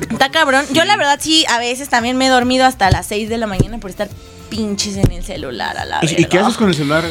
está 0.09 0.29
cabrón. 0.29 0.65
Yo 0.71 0.83
la 0.85 0.97
verdad 0.97 1.19
sí, 1.21 1.45
a 1.49 1.59
veces 1.59 1.89
también 1.89 2.17
me 2.17 2.27
he 2.27 2.29
dormido 2.29 2.65
hasta 2.65 2.89
las 2.91 3.07
6 3.07 3.29
de 3.29 3.37
la 3.37 3.47
mañana 3.47 3.77
por 3.79 3.89
estar 3.89 4.09
pinches 4.49 4.97
en 4.97 5.11
el 5.11 5.23
celular 5.23 5.77
a 5.77 5.85
la 5.85 5.99
¿Y, 6.03 6.21
y 6.21 6.25
qué 6.25 6.39
haces 6.39 6.55
con 6.57 6.69
el 6.69 6.75
celular? 6.75 7.03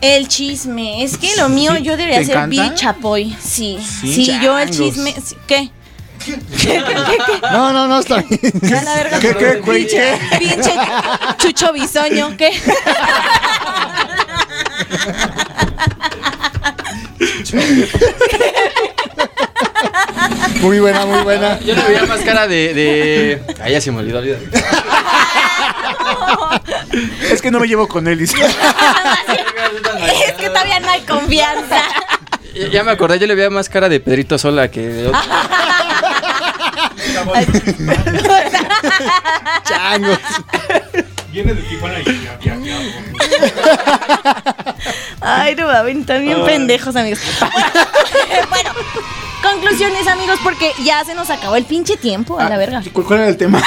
El 0.00 0.28
chisme. 0.28 1.02
Es 1.02 1.16
que 1.18 1.34
lo 1.36 1.48
mío 1.48 1.72
¿Sí? 1.76 1.82
yo 1.82 1.96
debería 1.96 2.20
¿Te 2.20 2.26
ser 2.26 2.36
encanta? 2.36 2.70
bichapoy. 2.70 3.36
Sí. 3.42 3.78
Sí, 4.00 4.14
Sí, 4.24 4.38
yo 4.42 4.58
el 4.58 4.70
chisme. 4.70 5.14
¿Qué? 5.46 5.70
¿Qué, 6.24 6.34
qué, 6.56 6.82
qué? 6.82 7.40
No, 7.52 7.72
no, 7.72 7.86
no, 7.86 8.00
está 8.00 8.16
bien. 8.22 8.40
A 8.76 8.82
la 8.82 8.94
verga. 8.94 9.18
¿Qué, 9.20 9.34
qué? 9.36 9.62
Pinche, 9.64 10.18
pinche 10.38 10.72
chucho 11.38 11.72
bisoño, 11.72 12.36
¿qué? 12.36 12.50
Muy 20.60 20.80
buena, 20.80 21.06
muy 21.06 21.22
buena. 21.22 21.58
Yo 21.64 21.74
le 21.74 21.82
veía 21.82 22.04
más 22.06 22.20
cara 22.20 22.46
de. 22.46 22.74
de... 22.74 23.42
Ay, 23.60 23.72
ya 23.72 23.80
se 23.80 23.90
me 23.92 23.98
olvidó, 23.98 24.18
olvídalo. 24.18 24.44
Es 27.30 27.42
que 27.42 27.50
no 27.50 27.60
me 27.60 27.68
llevo 27.68 27.86
con 27.86 28.08
él, 28.08 28.18
dice. 28.18 28.36
Es 30.26 30.32
que 30.34 30.48
todavía 30.48 30.80
no 30.80 30.90
hay 30.90 31.02
confianza. 31.02 31.82
Ya, 32.54 32.68
ya 32.68 32.82
me 32.84 32.90
acordé, 32.92 33.18
yo 33.18 33.26
le 33.26 33.34
veía 33.34 33.50
más 33.50 33.68
cara 33.68 33.88
de 33.88 34.00
Pedrito 34.00 34.38
Sola 34.38 34.70
que 34.70 34.80
de 34.80 35.08
otro. 35.08 35.20
Changos. 39.64 40.18
Viene 41.30 41.54
de 41.54 41.62
Tijuana 41.62 42.00
y 42.00 42.04
ya, 42.04 42.38
ya, 42.40 42.56
ya. 42.56 42.78
Ay, 45.20 45.54
no, 45.54 45.84
bien 45.84 46.44
pendejos, 46.44 46.96
amigos. 46.96 47.20
bueno, 48.48 48.70
conclusiones, 49.42 50.06
amigos, 50.08 50.38
porque 50.42 50.72
ya 50.84 51.04
se 51.04 51.14
nos 51.14 51.30
acabó 51.30 51.56
el 51.56 51.64
pinche 51.64 51.96
tiempo, 51.96 52.38
a 52.38 52.48
la 52.48 52.56
verga. 52.56 52.82
¿Cuál 52.92 53.20
era 53.20 53.28
el 53.28 53.36
tema? 53.36 53.62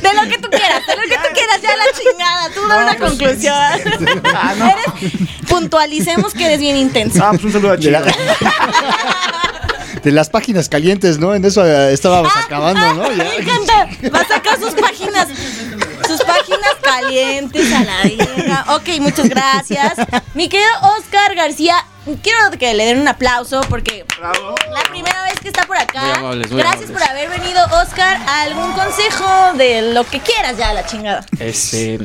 De 0.00 0.12
lo 0.14 0.22
que 0.28 0.38
tú 0.38 0.48
quieras, 0.50 0.84
de 0.86 0.96
lo 0.96 1.02
que 1.02 1.16
tú 1.16 1.34
quieras. 1.34 1.60
ya 1.62 1.76
la 1.76 1.84
chingada. 1.96 2.50
Tú 2.54 2.66
da 2.66 2.78
una 2.82 2.96
conclusión. 2.96 3.54
Eres- 3.74 5.12
puntualicemos 5.48 6.32
que 6.34 6.46
eres 6.46 6.58
bien 6.60 6.76
intenso. 6.76 7.22
Ah, 7.22 7.30
pues 7.30 7.44
un 7.44 7.52
saludo 7.52 7.72
a 7.72 7.76
De, 7.76 7.90
la- 7.90 8.02
de 10.02 10.10
las 10.10 10.28
páginas 10.30 10.68
calientes, 10.68 11.18
¿no? 11.18 11.34
En 11.34 11.44
eso 11.44 11.64
eh, 11.64 11.92
estábamos 11.92 12.32
acabando, 12.36 12.94
¿no? 12.94 13.12
Ya. 13.12 13.24
Me 13.24 13.36
encanta. 13.36 13.88
Va 14.12 14.20
a 14.20 14.26
sacar 14.28 14.58
sus 14.58 14.72
páginas. 14.74 15.28
Sus 16.08 16.20
páginas 16.24 16.74
calientes 16.82 17.72
a 17.72 17.84
la 17.84 18.02
verga. 18.02 18.64
Ok, 18.74 18.88
muchas 19.00 19.28
gracias. 19.28 19.94
Mi 20.34 20.48
querido 20.48 20.68
Oscar 20.98 21.34
García, 21.36 21.76
quiero 22.22 22.50
que 22.58 22.74
le 22.74 22.86
den 22.86 23.00
un 23.00 23.08
aplauso 23.08 23.60
porque 23.68 24.04
la 24.20 24.82
primera 24.90 25.22
vez 25.24 25.38
que 25.40 25.48
está 25.48 25.66
por 25.66 25.76
acá. 25.76 26.02
Muy 26.02 26.12
amables, 26.12 26.50
muy 26.50 26.60
gracias 26.60 26.90
amables. 26.90 27.08
por 27.08 27.10
haber 27.10 27.30
venido, 27.30 27.64
Oscar. 27.82 28.18
¿Algún 28.28 28.72
consejo 28.72 29.56
de 29.56 29.92
lo 29.92 30.04
que 30.04 30.20
quieras 30.20 30.56
ya, 30.56 30.72
la 30.72 30.84
chingada? 30.86 31.24
Este. 31.38 31.98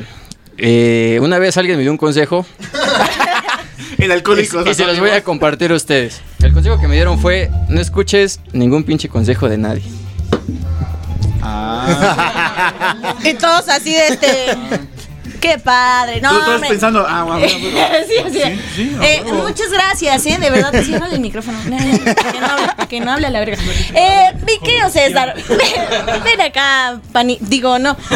eh, 0.56 1.18
una 1.22 1.38
vez 1.38 1.56
alguien 1.56 1.76
me 1.76 1.82
dio 1.82 1.90
un 1.90 1.98
consejo. 1.98 2.46
El 3.98 4.12
alcohólico. 4.12 4.64
Y 4.64 4.74
se 4.74 4.84
los 4.84 4.98
voy 5.00 5.10
a 5.10 5.24
compartir 5.24 5.72
a 5.72 5.74
ustedes. 5.74 6.20
El 6.40 6.52
consejo 6.52 6.80
que 6.80 6.86
me 6.86 6.94
dieron 6.94 7.18
fue: 7.18 7.50
no 7.68 7.80
escuches 7.80 8.40
ningún 8.52 8.84
pinche 8.84 9.08
consejo 9.08 9.48
de 9.48 9.58
nadie. 9.58 9.82
Y 13.24 13.34
todos 13.34 13.68
así 13.68 13.92
de 13.92 14.08
este. 14.08 14.58
Qué 15.40 15.58
padre, 15.58 16.20
no. 16.20 16.30
Tú- 16.30 16.36
tú 16.44 16.52
estás 16.52 16.68
pensando, 16.68 17.06
ah, 17.08 17.22
bueno, 17.24 17.46
bueno. 17.46 17.78
sí, 18.08 18.16
así. 18.18 18.40
Sí, 18.40 18.60
sí, 18.74 18.96
Eh, 19.02 19.18
a 19.20 19.24
huevo. 19.24 19.46
muchas 19.48 19.70
gracias, 19.70 20.26
¿eh? 20.26 20.36
De 20.40 20.50
verdad, 20.50 20.72
ciérrale 20.82 21.14
el 21.14 21.20
micrófono. 21.20 21.58
No, 21.64 21.76
Que 21.76 22.40
no 22.40 22.46
hable, 22.46 22.86
que 22.88 23.00
no 23.00 23.12
hable 23.12 23.26
a 23.26 23.30
la 23.30 23.38
verga. 23.40 23.56
Eh, 23.94 24.32
mi 24.46 24.58
querido 24.58 24.90
César, 24.90 25.34
ven, 25.48 26.22
ven 26.24 26.40
acá, 26.40 27.00
pani. 27.12 27.38
Digo, 27.40 27.78
no. 27.78 27.96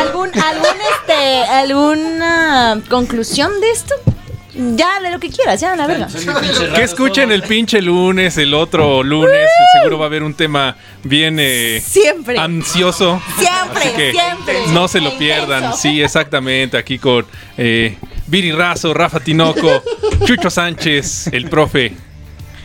¿Algún, 0.00 0.30
algún, 0.38 0.76
este, 0.92 1.44
alguna 1.44 2.80
conclusión 2.88 3.60
de 3.60 3.70
esto? 3.70 3.94
Ya, 4.54 5.00
de 5.00 5.10
lo 5.10 5.18
que 5.18 5.30
quieras, 5.30 5.60
ya, 5.60 5.74
la 5.76 5.86
verga. 5.86 6.08
Que 6.74 6.82
escuchen 6.82 7.32
el 7.32 7.42
pinche 7.42 7.80
lunes, 7.80 8.36
el 8.36 8.52
otro 8.54 9.02
lunes. 9.02 9.48
Seguro 9.78 9.98
va 9.98 10.04
a 10.04 10.08
haber 10.08 10.22
un 10.22 10.34
tema 10.34 10.76
bien 11.02 11.38
eh, 11.40 11.82
Siempre. 11.84 12.38
ansioso. 12.38 13.20
Siempre, 13.38 13.82
Así 13.82 13.96
que 13.96 14.12
siempre. 14.12 14.54
No 14.72 14.88
se 14.88 15.00
lo 15.00 15.16
pierdan. 15.16 15.74
Sí, 15.74 16.02
exactamente. 16.02 16.76
Aquí 16.76 16.98
con 16.98 17.24
eh, 17.56 17.96
Viri 18.26 18.52
Razo, 18.52 18.92
Rafa 18.92 19.20
Tinoco, 19.20 19.82
Chucho 20.26 20.50
Sánchez, 20.50 21.28
el 21.28 21.48
profe. 21.48 21.92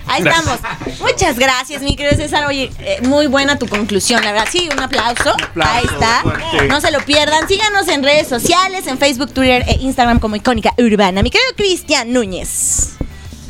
Ahí 0.07 0.23
Gracias. 0.23 0.55
estamos. 0.55 0.99
Muchas 0.99 1.37
gracias, 1.37 1.81
mi 1.81 1.95
querido 1.95 2.15
César. 2.15 2.45
Oye, 2.47 2.71
eh, 2.79 2.99
muy 3.03 3.27
buena 3.27 3.57
tu 3.59 3.67
conclusión, 3.67 4.23
la 4.23 4.31
verdad. 4.31 4.47
Sí, 4.51 4.69
un 4.71 4.79
aplauso. 4.79 5.35
Ahí 5.61 5.85
está. 5.85 6.21
fuerte. 6.23 6.67
No 6.67 6.79
se 6.81 6.91
lo 6.91 6.99
pierdan. 7.01 7.47
Síganos 7.47 7.87
en 7.87 8.03
redes 8.03 8.27
sociales, 8.27 8.87
en 8.87 8.97
Facebook, 8.97 9.33
Twitter 9.33 9.63
e 9.67 9.77
Instagram 9.81 10.19
como 10.19 10.35
Icónica 10.35 10.73
Urbana. 10.77 11.21
Mi 11.23 11.29
querido 11.29 11.51
Cristian 11.55 12.13
Núñez. 12.13 12.91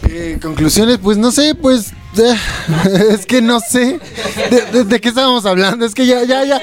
Eh, 0.10 0.40
conclusiones, 0.42 1.00
pues 1.02 1.18
no 1.18 1.32
sé, 1.32 1.54
pues 1.56 1.92
es 3.10 3.26
que 3.26 3.42
no 3.42 3.60
sé 3.60 4.00
de, 4.50 4.62
de- 4.72 4.84
de 4.86 5.02
qué 5.02 5.10
estábamos 5.10 5.46
hablando. 5.46 5.86
Es 5.86 5.94
que 5.94 6.06
ya, 6.06 6.24
ya, 6.24 6.44
ya. 6.46 6.60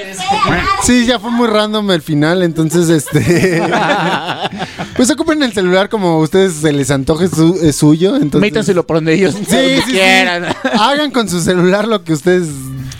Sí, 0.83 1.05
ya 1.05 1.19
fue 1.19 1.31
muy 1.31 1.47
random 1.47 1.91
el 1.91 2.01
final, 2.01 2.43
entonces 2.43 2.89
este. 2.89 3.61
Pues 4.95 5.11
ocupen 5.11 5.43
el 5.43 5.51
celular 5.51 5.89
como 5.89 6.07
a 6.09 6.19
ustedes 6.19 6.53
se 6.53 6.71
les 6.71 6.89
antoje 6.89 7.27
su- 7.27 7.59
es 7.61 7.75
suyo. 7.75 8.15
Entonces, 8.15 8.39
Métanselo 8.39 8.85
por 8.87 8.97
donde 8.97 9.13
ellos 9.13 9.33
Sí, 9.35 9.39
donde 9.45 9.75
sí, 9.77 9.81
sí. 9.87 9.91
quieran. 9.91 10.45
Hagan 10.79 11.11
con 11.11 11.27
su 11.29 11.41
celular 11.41 11.85
lo 11.87 12.03
que 12.03 12.13
ustedes 12.13 12.47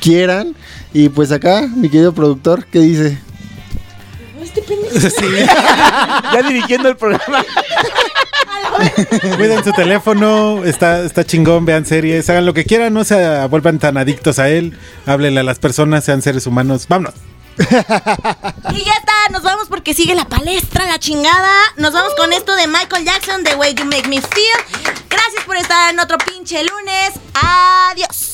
quieran. 0.01 0.55
Y 0.93 1.07
pues 1.09 1.31
acá, 1.31 1.67
mi 1.73 1.87
querido 1.89 2.13
productor, 2.13 2.65
¿qué 2.65 2.79
dice? 2.79 3.17
ya 6.33 6.41
dirigiendo 6.47 6.89
el 6.89 6.97
programa. 6.97 7.43
Cuiden 9.37 9.63
su 9.63 9.71
teléfono, 9.71 10.63
está, 10.63 11.01
está 11.03 11.23
chingón, 11.23 11.65
vean 11.65 11.85
series, 11.85 12.29
hagan 12.29 12.45
lo 12.45 12.53
que 12.53 12.65
quieran, 12.65 12.93
no 12.93 13.03
se 13.03 13.45
vuelvan 13.47 13.79
tan 13.79 13.97
adictos 13.97 14.39
a 14.39 14.49
él, 14.49 14.77
háblenle 15.05 15.39
a 15.39 15.43
las 15.43 15.59
personas, 15.59 16.03
sean 16.03 16.21
seres 16.21 16.47
humanos. 16.47 16.85
Vámonos. 16.87 17.15
Y 17.57 18.83
ya 18.83 18.93
está, 18.93 19.13
nos 19.31 19.43
vamos 19.43 19.67
porque 19.69 19.93
sigue 19.93 20.13
la 20.13 20.25
palestra, 20.25 20.85
la 20.85 20.99
chingada. 20.99 21.53
Nos 21.77 21.93
vamos 21.93 22.13
con 22.15 22.33
esto 22.33 22.55
de 22.55 22.67
Michael 22.67 23.05
Jackson, 23.05 23.43
The 23.43 23.55
Way 23.55 23.75
You 23.75 23.85
Make 23.85 24.07
Me 24.07 24.21
Feel. 24.21 24.93
Gracias 25.09 25.43
por 25.45 25.55
estar 25.57 25.93
en 25.93 25.99
otro 25.99 26.17
pinche 26.17 26.63
lunes. 26.63 27.13
Adiós. 27.33 28.33